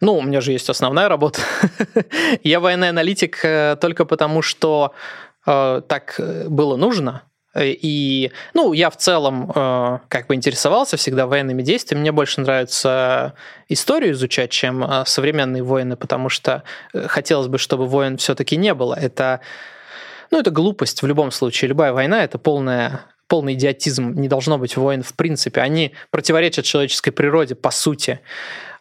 Ну, 0.00 0.18
у 0.18 0.22
меня 0.22 0.40
же 0.40 0.52
есть 0.52 0.68
основная 0.68 1.08
работа. 1.08 1.40
Я 2.44 2.60
военный 2.60 2.90
аналитик 2.90 3.40
только 3.80 4.04
потому, 4.04 4.42
что 4.42 4.92
Э, 4.92 5.25
так 5.46 6.16
э, 6.18 6.48
было 6.48 6.76
нужно. 6.76 7.22
И, 7.58 8.32
ну, 8.52 8.74
я 8.74 8.90
в 8.90 8.96
целом 8.96 9.50
э, 9.54 9.98
как 10.08 10.26
бы 10.26 10.34
интересовался 10.34 10.98
всегда 10.98 11.26
военными 11.26 11.62
действиями. 11.62 12.02
Мне 12.02 12.12
больше 12.12 12.42
нравится 12.42 13.32
историю 13.68 14.12
изучать, 14.12 14.50
чем 14.50 14.84
современные 15.06 15.62
войны, 15.62 15.96
потому 15.96 16.28
что 16.28 16.64
хотелось 16.92 17.46
бы, 17.46 17.56
чтобы 17.56 17.86
войн 17.86 18.18
все-таки 18.18 18.56
не 18.56 18.74
было. 18.74 18.94
Это, 18.94 19.40
ну, 20.30 20.38
это 20.40 20.50
глупость 20.50 21.00
в 21.00 21.06
любом 21.06 21.30
случае. 21.30 21.70
Любая 21.70 21.92
война— 21.94 22.22
это 22.24 22.36
полная 22.38 23.00
полный 23.28 23.54
идиотизм, 23.54 24.12
не 24.14 24.28
должно 24.28 24.58
быть 24.58 24.76
войн 24.76 25.02
в 25.02 25.14
принципе. 25.14 25.60
Они 25.60 25.94
противоречат 26.10 26.64
человеческой 26.64 27.10
природе, 27.10 27.54
по 27.54 27.70
сути. 27.70 28.20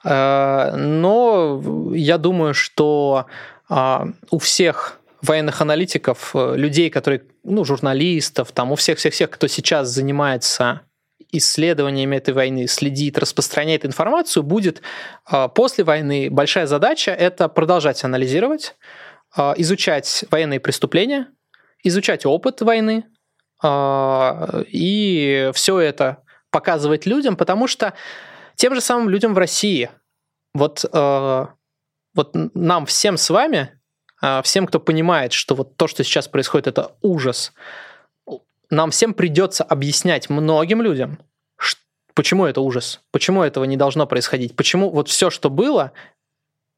Но 0.04 1.64
я 1.96 2.18
думаю, 2.20 2.54
что 2.54 3.26
у 3.70 4.38
всех 4.38 5.00
военных 5.26 5.62
аналитиков, 5.62 6.32
э, 6.34 6.56
людей, 6.56 6.90
которые, 6.90 7.24
ну, 7.44 7.66
журналистов, 7.66 8.52
там, 8.52 8.72
у 8.72 8.76
всех-всех-всех, 8.76 9.30
кто 9.30 9.48
сейчас 9.48 9.90
занимается 9.90 10.82
исследованиями 11.32 12.18
этой 12.18 12.34
войны, 12.34 12.68
следит, 12.68 13.18
распространяет 13.18 13.86
информацию, 13.86 14.44
будет 14.44 14.82
э, 15.32 15.50
после 15.54 15.84
войны 15.84 16.30
большая 16.30 16.68
задача– 16.68 17.12
это 17.12 17.50
продолжать 17.50 18.04
анализировать, 18.04 18.76
э, 19.38 19.54
изучать 19.58 20.26
военные 20.32 20.60
преступления, 20.60 21.28
изучать 21.84 22.26
опыт 22.26 22.62
войны, 22.62 23.06
и 23.64 25.52
все 25.54 25.80
это 25.80 26.24
показывать 26.52 27.06
людям, 27.06 27.36
потому 27.38 27.68
что 27.68 27.94
тем 28.56 28.76
же 28.76 28.82
самым 28.82 29.10
людям 29.10 29.34
в 29.34 29.38
России, 29.38 29.90
вот, 30.54 30.84
вот 30.94 32.32
нам 32.34 32.86
всем 32.86 33.18
с 33.18 33.30
вами 33.30 33.70
а, 33.70 33.85
всем, 34.44 34.68
кто 34.68 34.80
понимает, 34.80 35.34
что 35.34 35.56
вот 35.56 35.76
то, 35.78 35.88
что 35.88 36.04
сейчас 36.04 36.28
происходит, 36.28 36.68
это 36.68 36.96
ужас, 37.02 37.54
нам 38.70 38.92
всем 38.92 39.14
придется 39.14 39.64
объяснять 39.64 40.30
многим 40.30 40.82
людям, 40.82 41.20
почему 42.14 42.46
это 42.46 42.62
ужас, 42.62 43.02
почему 43.12 43.44
этого 43.44 43.66
не 43.66 43.78
должно 43.78 44.08
происходить, 44.08 44.56
почему 44.56 44.90
вот 44.90 45.10
все, 45.10 45.30
что 45.30 45.50
было, 45.50 45.92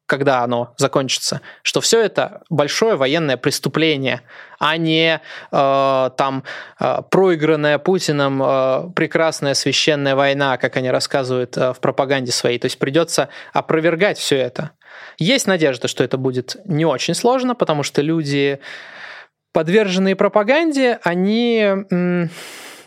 когда 0.08 0.42
оно 0.42 0.74
закончится, 0.78 1.42
что 1.62 1.82
все 1.82 2.02
это 2.02 2.42
большое 2.50 2.96
военное 2.96 3.38
преступление, 3.38 4.22
а 4.58 4.78
не 4.78 5.22
э, 5.52 6.10
там 6.18 6.44
э, 6.80 7.02
проигранная 7.12 7.78
Путиным 7.78 8.42
э, 8.42 8.90
прекрасная 8.96 9.54
священная 9.54 10.16
война, 10.16 10.58
как 10.58 10.78
они 10.78 10.90
рассказывают 10.90 11.58
э, 11.58 11.74
в 11.74 11.80
пропаганде 11.80 12.32
своей. 12.32 12.58
То 12.58 12.66
есть 12.66 12.80
придется 12.80 13.28
опровергать 13.54 14.18
все 14.18 14.38
это. 14.38 14.72
Есть 15.20 15.46
надежда, 15.46 15.90
что 15.90 16.04
это 16.06 16.18
будет 16.18 16.56
не 16.66 16.86
очень 16.86 17.14
сложно, 17.14 17.54
потому 17.54 17.84
что 17.84 18.02
люди, 18.02 18.60
подверженные 19.52 20.16
пропаганде, 20.16 21.00
они 21.04 22.30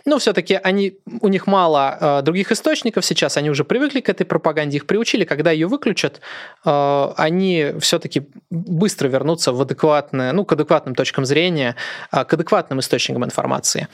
ну, 0.05 0.19
все-таки 0.19 0.59
они, 0.63 0.99
у 1.21 1.29
них 1.29 1.47
мало 1.47 1.99
э, 2.01 2.23
других 2.23 2.53
источников 2.53 3.05
сейчас, 3.05 3.37
они 3.37 3.51
уже 3.51 3.65
привыкли 3.65 4.01
к 4.01 4.09
этой 4.09 4.25
пропаганде, 4.25 4.77
их 4.77 4.87
приучили, 4.87 5.25
когда 5.25 5.51
ее 5.51 5.67
выключат, 5.67 6.21
э, 6.65 7.13
они 7.17 7.73
все-таки 7.81 8.29
быстро 8.51 9.09
вернутся 9.09 9.53
в 9.53 9.61
адекватное, 9.61 10.33
ну, 10.33 10.45
к 10.45 10.53
адекватным 10.53 10.95
точкам 10.95 11.25
зрения, 11.25 11.77
э, 12.13 12.25
к 12.25 12.33
адекватным 12.35 12.81
источникам 12.81 13.25
информации. 13.25 13.89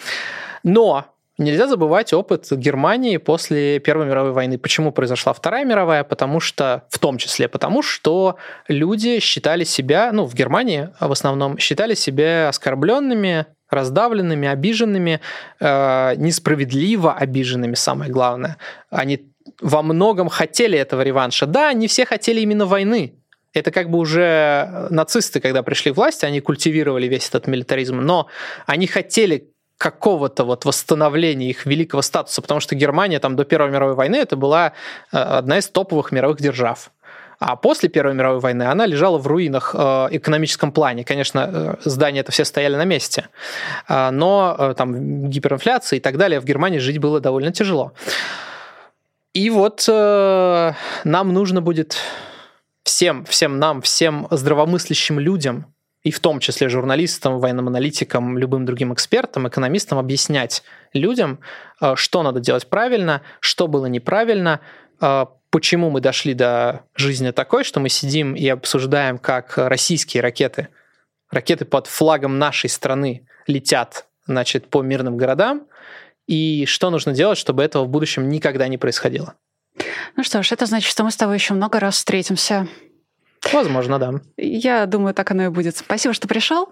Но 0.62 1.06
Нельзя 1.38 1.68
забывать 1.68 2.14
опыт 2.14 2.50
Германии 2.50 3.18
после 3.18 3.78
Первой 3.78 4.06
мировой 4.06 4.32
войны. 4.32 4.56
Почему 4.56 4.90
произошла 4.90 5.34
Вторая 5.34 5.66
мировая? 5.66 6.02
Потому 6.02 6.40
что, 6.40 6.84
в 6.88 6.98
том 6.98 7.18
числе 7.18 7.46
потому, 7.46 7.82
что 7.82 8.36
люди 8.68 9.20
считали 9.20 9.64
себя, 9.64 10.12
ну, 10.12 10.24
в 10.24 10.34
Германии 10.34 10.88
в 10.98 11.12
основном, 11.12 11.58
считали 11.58 11.92
себя 11.92 12.48
оскорбленными, 12.48 13.44
раздавленными, 13.70 14.48
обиженными, 14.48 15.20
э, 15.60 16.14
несправедливо 16.16 17.14
обиженными, 17.14 17.74
самое 17.74 18.10
главное. 18.10 18.56
Они 18.90 19.32
во 19.60 19.82
многом 19.82 20.28
хотели 20.28 20.78
этого 20.78 21.02
реванша. 21.02 21.46
Да, 21.46 21.72
не 21.72 21.86
все 21.86 22.04
хотели 22.04 22.40
именно 22.40 22.66
войны, 22.66 23.14
это 23.56 23.70
как 23.70 23.90
бы 23.90 23.98
уже 23.98 24.86
нацисты, 24.90 25.40
когда 25.40 25.62
пришли 25.62 25.90
в 25.90 25.96
власть, 25.96 26.24
они 26.24 26.40
культивировали 26.40 27.06
весь 27.06 27.28
этот 27.28 27.46
милитаризм, 27.46 27.96
но 27.96 28.28
они 28.66 28.86
хотели 28.86 29.50
какого-то 29.78 30.44
вот 30.44 30.64
восстановления 30.64 31.50
их 31.50 31.66
великого 31.66 32.02
статуса, 32.02 32.42
потому 32.42 32.60
что 32.60 32.74
Германия 32.74 33.18
там 33.18 33.36
до 33.36 33.44
Первой 33.44 33.70
мировой 33.70 33.94
войны 33.94 34.16
это 34.16 34.36
была 34.36 34.72
э, 35.12 35.16
одна 35.16 35.58
из 35.58 35.68
топовых 35.68 36.12
мировых 36.12 36.40
держав. 36.40 36.90
А 37.38 37.56
после 37.56 37.88
Первой 37.88 38.14
мировой 38.14 38.40
войны 38.40 38.64
она 38.64 38.86
лежала 38.86 39.18
в 39.18 39.26
руинах 39.26 39.74
э, 39.76 40.08
экономическом 40.10 40.72
плане. 40.72 41.04
Конечно, 41.04 41.50
э, 41.52 41.74
здания 41.84 42.20
это 42.20 42.32
все 42.32 42.44
стояли 42.44 42.76
на 42.76 42.84
месте, 42.84 43.28
но 43.88 44.74
там 44.76 45.28
гиперинфляция 45.28 45.98
и 45.98 46.00
так 46.00 46.16
далее 46.16 46.40
в 46.40 46.44
Германии 46.44 46.78
жить 46.78 46.98
было 46.98 47.20
довольно 47.20 47.52
тяжело. 47.52 47.92
И 49.34 49.50
вот 49.50 49.86
нам 49.86 51.32
нужно 51.32 51.60
будет 51.60 51.98
всем, 52.84 53.24
всем 53.26 53.58
нам, 53.58 53.82
всем 53.82 54.28
здравомыслящим 54.30 55.18
людям 55.18 55.66
и 56.06 56.12
в 56.12 56.20
том 56.20 56.38
числе 56.38 56.68
журналистам, 56.68 57.40
военным 57.40 57.66
аналитикам, 57.66 58.38
любым 58.38 58.64
другим 58.64 58.94
экспертам, 58.94 59.48
экономистам 59.48 59.98
объяснять 59.98 60.62
людям, 60.92 61.40
э, 61.80 61.96
что 61.96 62.22
надо 62.22 62.38
делать 62.38 62.68
правильно, 62.68 63.22
что 63.40 63.66
было 63.66 63.86
неправильно, 63.86 64.60
э, 65.00 65.26
почему 65.56 65.88
мы 65.88 66.02
дошли 66.02 66.34
до 66.34 66.82
жизни 66.96 67.30
такой, 67.30 67.64
что 67.64 67.80
мы 67.80 67.88
сидим 67.88 68.34
и 68.34 68.46
обсуждаем, 68.46 69.16
как 69.16 69.56
российские 69.56 70.20
ракеты, 70.20 70.68
ракеты 71.30 71.64
под 71.64 71.86
флагом 71.86 72.38
нашей 72.38 72.68
страны 72.68 73.26
летят 73.46 74.06
значит, 74.26 74.68
по 74.68 74.82
мирным 74.82 75.16
городам, 75.16 75.66
и 76.26 76.66
что 76.66 76.90
нужно 76.90 77.12
делать, 77.12 77.38
чтобы 77.38 77.62
этого 77.62 77.84
в 77.84 77.88
будущем 77.88 78.28
никогда 78.28 78.68
не 78.68 78.76
происходило. 78.76 79.32
Ну 80.14 80.24
что 80.24 80.42
ж, 80.42 80.52
это 80.52 80.66
значит, 80.66 80.90
что 80.90 81.04
мы 81.04 81.10
с 81.10 81.16
тобой 81.16 81.36
еще 81.36 81.54
много 81.54 81.80
раз 81.80 81.94
встретимся. 81.94 82.68
Возможно, 83.52 83.98
да. 83.98 84.14
Я 84.36 84.86
думаю, 84.86 85.14
так 85.14 85.30
оно 85.30 85.44
и 85.44 85.48
будет. 85.48 85.76
Спасибо, 85.76 86.14
что 86.14 86.26
пришел. 86.28 86.68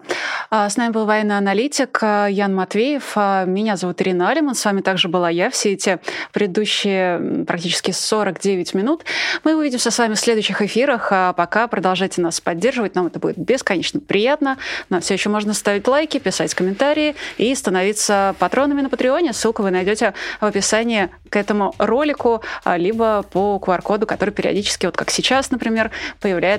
А, 0.49 0.69
с 0.69 0.77
нами 0.77 0.91
был 0.91 1.05
военный 1.05 1.37
аналитик 1.37 1.99
а, 2.01 2.27
Ян 2.27 2.53
Матвеев. 2.53 3.13
А, 3.15 3.45
меня 3.45 3.77
зовут 3.77 4.01
Ирина 4.01 4.29
Алиман. 4.29 4.55
С 4.55 4.65
вами 4.65 4.81
также 4.81 5.07
была 5.07 5.29
я 5.29 5.49
все 5.49 5.73
эти 5.73 5.99
предыдущие 6.33 7.45
практически 7.45 7.91
49 7.91 8.73
минут. 8.73 9.05
Мы 9.43 9.55
увидимся 9.55 9.91
с 9.91 9.97
вами 9.97 10.15
в 10.15 10.19
следующих 10.19 10.61
эфирах. 10.61 11.09
А 11.11 11.33
пока 11.33 11.67
продолжайте 11.67 12.21
нас 12.21 12.41
поддерживать. 12.41 12.95
Нам 12.95 13.07
это 13.07 13.19
будет 13.19 13.37
бесконечно 13.37 13.99
приятно. 13.99 14.57
Нам 14.89 15.01
все 15.01 15.13
еще 15.13 15.29
можно 15.29 15.53
ставить 15.53 15.87
лайки, 15.87 16.19
писать 16.19 16.53
комментарии 16.53 17.15
и 17.37 17.53
становиться 17.55 18.35
патронами 18.39 18.81
на 18.81 18.89
Патреоне. 18.89 19.33
Ссылку 19.33 19.63
вы 19.63 19.71
найдете 19.71 20.13
в 20.41 20.45
описании 20.45 21.09
к 21.29 21.37
этому 21.37 21.73
ролику, 21.77 22.41
либо 22.65 23.23
по 23.23 23.61
QR-коду, 23.63 24.05
который 24.05 24.31
периодически, 24.31 24.85
вот 24.85 24.95
как 24.95 25.09
сейчас, 25.09 25.51
например, 25.51 25.91
появляется 26.19 26.54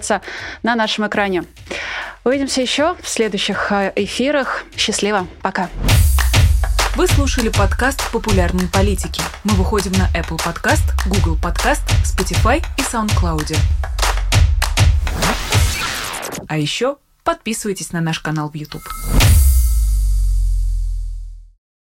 на 0.62 0.74
нашем 0.74 1.06
экране. 1.06 1.44
Увидимся 2.24 2.60
еще 2.60 2.96
в 3.00 3.08
следующих 3.08 3.70
а, 3.70 3.92
эфирах. 3.94 4.64
Счастливо. 4.76 5.26
Пока. 5.42 5.68
Вы 6.96 7.06
слушали 7.06 7.50
подкаст 7.50 8.10
«Популярные 8.10 8.68
политики». 8.68 9.20
Мы 9.44 9.54
выходим 9.54 9.92
на 9.92 10.08
Apple 10.18 10.38
Podcast, 10.38 10.82
Google 11.06 11.36
Podcast, 11.36 11.82
Spotify 12.04 12.64
и 12.78 12.82
SoundCloud. 12.82 13.56
А 16.48 16.56
еще 16.56 16.96
подписывайтесь 17.22 17.92
на 17.92 18.00
наш 18.00 18.20
канал 18.20 18.50
в 18.50 18.54
YouTube. 18.54 18.82